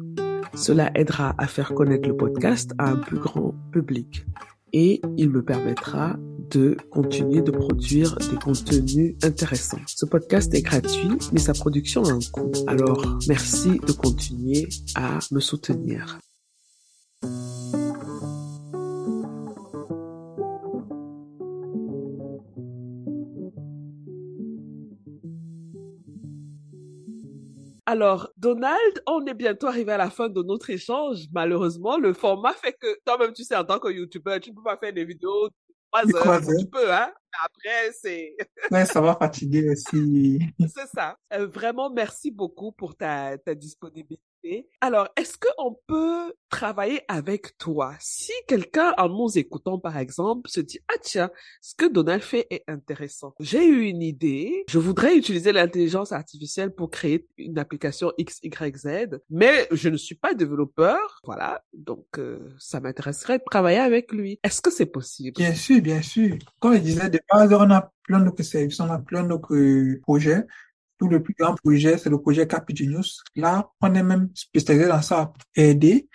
Cela 0.55 0.91
aidera 0.95 1.35
à 1.39 1.47
faire 1.47 1.73
connaître 1.73 2.07
le 2.07 2.15
podcast 2.15 2.73
à 2.77 2.91
un 2.91 2.97
plus 2.97 3.19
grand 3.19 3.55
public 3.73 4.27
et 4.75 5.01
il 5.17 5.31
me 5.31 5.43
permettra 5.43 6.19
de 6.51 6.77
continuer 6.91 7.41
de 7.41 7.53
produire 7.53 8.19
des 8.19 8.37
contenus 8.37 9.17
intéressants. 9.23 9.81
Ce 9.87 10.05
podcast 10.05 10.53
est 10.55 10.61
gratuit, 10.61 11.17
mais 11.33 11.41
sa 11.41 11.55
production 11.55 12.05
a 12.05 12.13
un 12.13 12.21
coût. 12.31 12.53
Alors, 12.67 13.19
merci 13.29 13.81
de 13.81 13.93
continuer 13.93 14.69
à 14.95 15.21
me 15.33 15.41
soutenir. 15.41 16.19
Alors, 27.89 28.29
Donald, 28.37 29.03
on 29.07 29.25
est 29.27 29.35
bientôt 29.35 29.69
arrivé 29.69 29.93
à 29.93 29.97
la 29.97 30.11
fin 30.11 30.29
de 30.29 30.43
notre 30.43 30.71
échange. 30.71 31.27
Malheureusement, 31.33 31.99
le 31.99 32.13
format 32.13 32.53
fait 32.53 32.73
que 32.73 32.99
toi-même, 33.05 33.33
tu 33.33 33.45
sais, 33.45 33.55
en 33.55 33.65
tant 33.65 33.79
que 33.79 33.89
YouTuber, 33.89 34.41
tu 34.41 34.51
ne 34.51 34.57
peux 34.57 34.63
pas 34.63 34.77
faire 34.77 34.93
des 34.93 35.05
vidéos 35.05 35.49
de 35.49 36.17
heures. 36.17 36.41
Tu 36.59 36.67
peux, 36.67 36.93
hein? 36.93 37.13
Après, 37.45 37.93
c'est, 37.93 38.35
Ouais, 38.71 38.85
ça 38.87 39.01
va 39.01 39.15
fatiguer 39.15 39.71
aussi. 39.71 40.41
c'est 40.61 40.89
ça. 40.95 41.17
Euh, 41.33 41.47
vraiment, 41.47 41.91
merci 41.91 42.31
beaucoup 42.31 42.73
pour 42.73 42.97
ta, 42.97 43.39
ta 43.39 43.55
disponibilité. 43.55 44.23
Alors, 44.81 45.09
est-ce 45.17 45.37
qu'on 45.39 45.77
peut 45.87 46.35
travailler 46.51 47.01
avec 47.09 47.57
toi? 47.59 47.95
Si 48.01 48.33
quelqu'un, 48.47 48.95
en 48.99 49.09
nous 49.09 49.39
écoutant, 49.39 49.79
par 49.79 49.97
exemple, 49.99 50.49
se 50.49 50.61
dit, 50.61 50.79
ah 50.89 50.99
tiens, 51.03 51.31
ce 51.61 51.75
que 51.75 51.87
Donald 51.87 52.23
fait 52.23 52.47
est 52.51 52.65
intéressant. 52.69 53.35
J'ai 53.41 53.67
eu 53.67 53.83
une 53.83 54.03
idée. 54.03 54.65
Je 54.69 54.79
voudrais 54.79 55.17
utiliser 55.17 55.53
l'intelligence 55.53 56.13
artificielle 56.13 56.75
pour 56.75 56.91
créer 56.91 57.27
une 57.39 57.59
application 57.59 58.13
XYZ, 58.19 59.19
mais 59.31 59.69
je 59.71 59.89
ne 59.89 59.97
suis 59.97 60.15
pas 60.15 60.35
développeur. 60.35 61.21
Voilà. 61.25 61.65
Donc, 61.73 62.07
euh, 62.19 62.55
ça 62.59 62.81
m'intéresserait 62.81 63.39
de 63.39 63.45
travailler 63.45 63.79
avec 63.79 64.13
lui. 64.13 64.39
Est-ce 64.43 64.61
que 64.61 64.71
c'est 64.71 64.87
possible? 64.87 65.35
Bien 65.37 65.55
sûr, 65.55 65.81
bien 65.81 66.03
sûr. 66.03 66.37
Comme 66.61 66.75
je 66.75 66.81
disais, 66.81 67.11
de 67.11 67.21
base, 67.33 67.53
on 67.53 67.71
a 67.71 67.91
plein 68.07 68.21
d'autres 68.21 68.43
services, 68.43 68.81
on 68.81 68.91
a 68.91 68.99
plein 68.99 69.29
euh, 69.51 70.01
projets. 70.03 70.47
Tout 70.99 71.09
le 71.09 71.23
plus 71.23 71.35
grand 71.39 71.55
projet, 71.55 71.99
c'est 71.99 72.11
le 72.11 72.19
projet 72.21 72.47
Capigenius. 72.47 73.23
Là, 73.35 73.71
on 73.81 73.95
est 73.95 74.03
même 74.03 74.31
spécialisé 74.35 74.89
dans 74.89 75.03
ça, 75.03 75.33
aider 75.55 76.09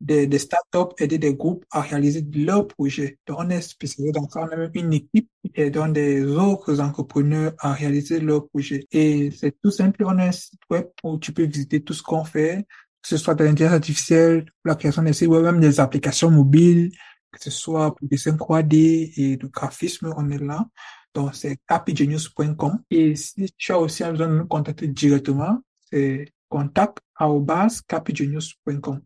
des, 0.00 0.26
des 0.26 0.38
startups, 0.38 0.94
aider 1.02 1.18
des 1.18 1.34
groupes 1.34 1.64
à 1.70 1.80
réaliser 1.80 2.24
leurs 2.34 2.68
projets. 2.68 3.18
Donc, 3.26 3.38
on 3.40 3.50
est 3.50 3.60
spécialisé 3.60 4.12
dans 4.12 4.28
ça. 4.28 4.40
On 4.40 4.52
a 4.52 4.56
même 4.56 4.70
une 4.74 4.92
équipe 4.92 5.28
qui 5.42 5.52
aide 5.54 5.78
des 5.92 6.24
autres 6.24 6.80
entrepreneurs 6.80 7.52
à 7.58 7.72
réaliser 7.72 8.20
leurs 8.20 8.48
projets. 8.48 8.86
Et 8.92 9.30
c'est 9.30 9.56
tout 9.62 9.70
simple. 9.70 10.04
On 10.04 10.18
a 10.18 10.26
un 10.26 10.32
site 10.32 10.60
web 10.70 10.86
où 11.02 11.18
tu 11.18 11.32
peux 11.32 11.44
visiter 11.44 11.82
tout 11.82 11.94
ce 11.94 12.02
qu'on 12.02 12.24
fait, 12.24 12.66
que 13.02 13.08
ce 13.08 13.16
soit 13.16 13.34
de 13.34 13.44
l'intelligence 13.44 13.74
artificielle, 13.74 14.46
la 14.64 14.74
création 14.74 15.02
des 15.02 15.12
sites 15.12 15.28
web, 15.28 15.44
même 15.44 15.60
des 15.60 15.80
applications 15.80 16.30
mobiles, 16.30 16.90
que 17.32 17.42
ce 17.42 17.50
soit 17.50 17.94
pour 17.94 18.08
dessin 18.08 18.32
3D 18.32 19.12
et 19.16 19.36
du 19.36 19.48
graphisme, 19.48 20.12
on 20.16 20.30
est 20.30 20.38
là. 20.38 20.66
Donc, 21.14 21.34
c'est 21.34 21.58
capigenius.com. 21.66 22.82
Et 22.90 23.16
si 23.16 23.50
tu 23.56 23.72
as 23.72 23.78
aussi 23.78 24.04
besoin 24.04 24.28
de 24.28 24.34
nous 24.38 24.46
contacter 24.46 24.88
directement, 24.88 25.62
c'est 25.90 26.26
contact@capigenius.com. 26.48 29.00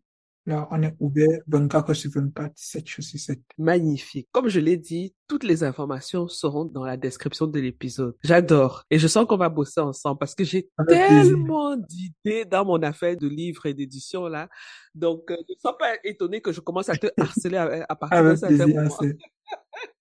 Là, 0.44 0.66
on 0.72 0.82
est 0.82 0.92
ouvert 0.98 1.38
24 1.46 1.90
heures 1.90 1.96
sur 1.96 2.10
24, 2.10 2.50
7 2.56 2.88
jours 2.88 3.04
sur 3.04 3.20
7. 3.20 3.38
Magnifique. 3.58 4.26
Comme 4.32 4.48
je 4.48 4.58
l'ai 4.58 4.76
dit, 4.76 5.14
toutes 5.28 5.44
les 5.44 5.62
informations 5.62 6.26
seront 6.26 6.64
dans 6.64 6.84
la 6.84 6.96
description 6.96 7.46
de 7.46 7.60
l'épisode. 7.60 8.16
J'adore. 8.24 8.82
Et 8.90 8.98
je 8.98 9.06
sens 9.06 9.24
qu'on 9.24 9.36
va 9.36 9.48
bosser 9.48 9.80
ensemble 9.80 10.18
parce 10.18 10.34
que 10.34 10.42
j'ai 10.42 10.68
tellement 10.88 11.76
d'idées 11.76 12.44
dans 12.44 12.64
mon 12.64 12.82
affaire 12.82 13.16
de 13.16 13.28
livres 13.28 13.66
et 13.66 13.74
d'édition 13.74 14.26
là. 14.26 14.48
Donc, 14.96 15.30
euh, 15.30 15.36
ne 15.48 15.54
sois 15.60 15.78
pas 15.78 15.94
étonné 16.02 16.40
que 16.40 16.50
je 16.50 16.58
commence 16.58 16.88
à 16.88 16.96
te 16.96 17.06
harceler 17.16 17.58
à, 17.58 17.86
à 17.88 17.94
partir 17.94 18.18
Avec 18.18 18.42
moment. 18.74 18.90
c'est. 19.00 19.16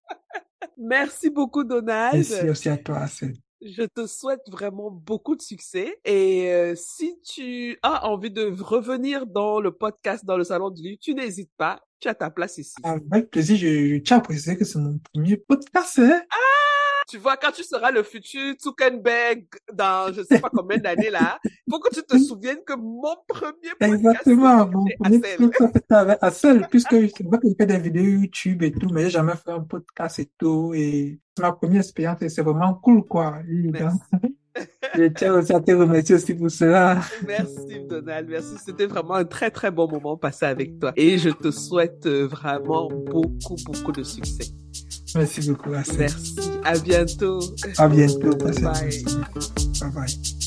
Merci 0.77 1.31
beaucoup, 1.31 1.65
Donald. 1.65 2.15
Merci 2.15 2.49
aussi 2.49 2.69
à 2.69 2.77
toi, 2.77 3.07
c'est. 3.07 3.33
Je 3.63 3.83
te 3.83 4.07
souhaite 4.07 4.41
vraiment 4.49 4.91
beaucoup 4.91 5.37
de 5.37 5.43
succès. 5.43 6.01
Et 6.07 6.51
euh, 6.51 6.75
si 6.75 7.21
tu 7.21 7.79
as 7.83 8.07
envie 8.09 8.31
de 8.31 8.51
revenir 8.59 9.27
dans 9.27 9.61
le 9.61 9.71
podcast, 9.71 10.25
dans 10.25 10.39
le 10.39 10.45
salon 10.45 10.71
du 10.71 10.81
livre, 10.83 10.99
tu 10.99 11.15
n'hésites 11.15 11.53
pas. 11.59 11.83
Tu 11.99 12.09
as 12.09 12.15
ta 12.15 12.31
place 12.31 12.57
ici. 12.57 12.77
Avec 12.83 13.31
plaisir, 13.31 13.57
je, 13.59 13.95
je 13.95 13.97
tiens 13.99 14.17
à 14.17 14.21
préciser 14.21 14.57
que 14.57 14.65
c'est 14.65 14.79
mon 14.79 14.99
premier 15.13 15.37
podcast, 15.37 15.99
hein. 15.99 16.23
Tu 17.11 17.19
vois, 17.19 17.37
quand 17.37 17.51
tu 17.51 17.65
seras 17.65 17.91
le 17.91 18.05
futur 18.05 18.55
Zuckerberg 18.63 19.45
dans 19.73 20.13
je 20.13 20.23
sais 20.23 20.39
pas 20.39 20.49
combien 20.49 20.79
d'années 20.79 21.11
là, 21.11 21.41
faut 21.69 21.81
que 21.81 21.93
tu 21.93 22.03
te 22.05 22.17
souviennes 22.19 22.63
que 22.65 22.75
mon 22.77 23.17
premier 23.27 23.71
podcast, 23.79 23.95
Exactement, 23.95 24.67
mon 24.69 24.87
premier 24.97 25.21
avec 25.91 26.19
Hassel, 26.21 26.69
puisque 26.71 26.91
c'est 26.91 27.25
vrai 27.25 27.39
que 27.41 27.49
je 27.49 27.55
fais 27.59 27.67
des 27.67 27.79
vidéos 27.79 28.21
YouTube 28.21 28.63
et 28.63 28.71
tout, 28.71 28.89
mais 28.93 29.03
j'ai 29.05 29.11
jamais 29.11 29.35
fait 29.35 29.51
un 29.51 29.61
podcast 29.61 30.21
et 30.21 30.31
tout, 30.39 30.73
et 30.73 31.19
c'est 31.37 31.43
ma 31.43 31.51
première 31.51 31.81
expérience 31.81 32.23
et 32.23 32.29
c'est 32.29 32.43
vraiment 32.43 32.75
cool, 32.75 33.05
quoi. 33.05 33.41
Merci. 33.45 33.99
je 34.95 35.05
tiens 35.09 35.35
aussi 35.35 35.53
à 35.53 35.61
te 35.61 35.73
remercier 35.73 36.15
aussi 36.15 36.35
pour 36.35 36.51
cela. 36.51 37.01
Merci 37.27 37.87
Donald, 37.89 38.29
merci. 38.29 38.55
C'était 38.65 38.87
vraiment 38.87 39.15
un 39.15 39.25
très 39.25 39.51
très 39.51 39.73
bon 39.73 39.89
moment 39.89 40.17
passé 40.17 40.47
avec 40.47 40.79
toi. 40.79 40.93
Et 40.95 41.19
je 41.19 41.31
te 41.31 41.51
souhaite 41.51 42.07
vraiment 42.07 42.89
beaucoup 42.89 43.57
beaucoup 43.67 43.93
de 43.93 44.05
succès. 44.05 44.45
Merci 45.15 45.51
beaucoup, 45.51 45.73
Hassel. 45.75 45.97
Merci. 45.99 46.37
À 46.65 46.79
bientôt. 46.79 47.41
À 47.79 47.89
bientôt. 47.89 48.31
Bye. 48.37 49.05
Bye 49.81 49.91
bye. 49.93 50.40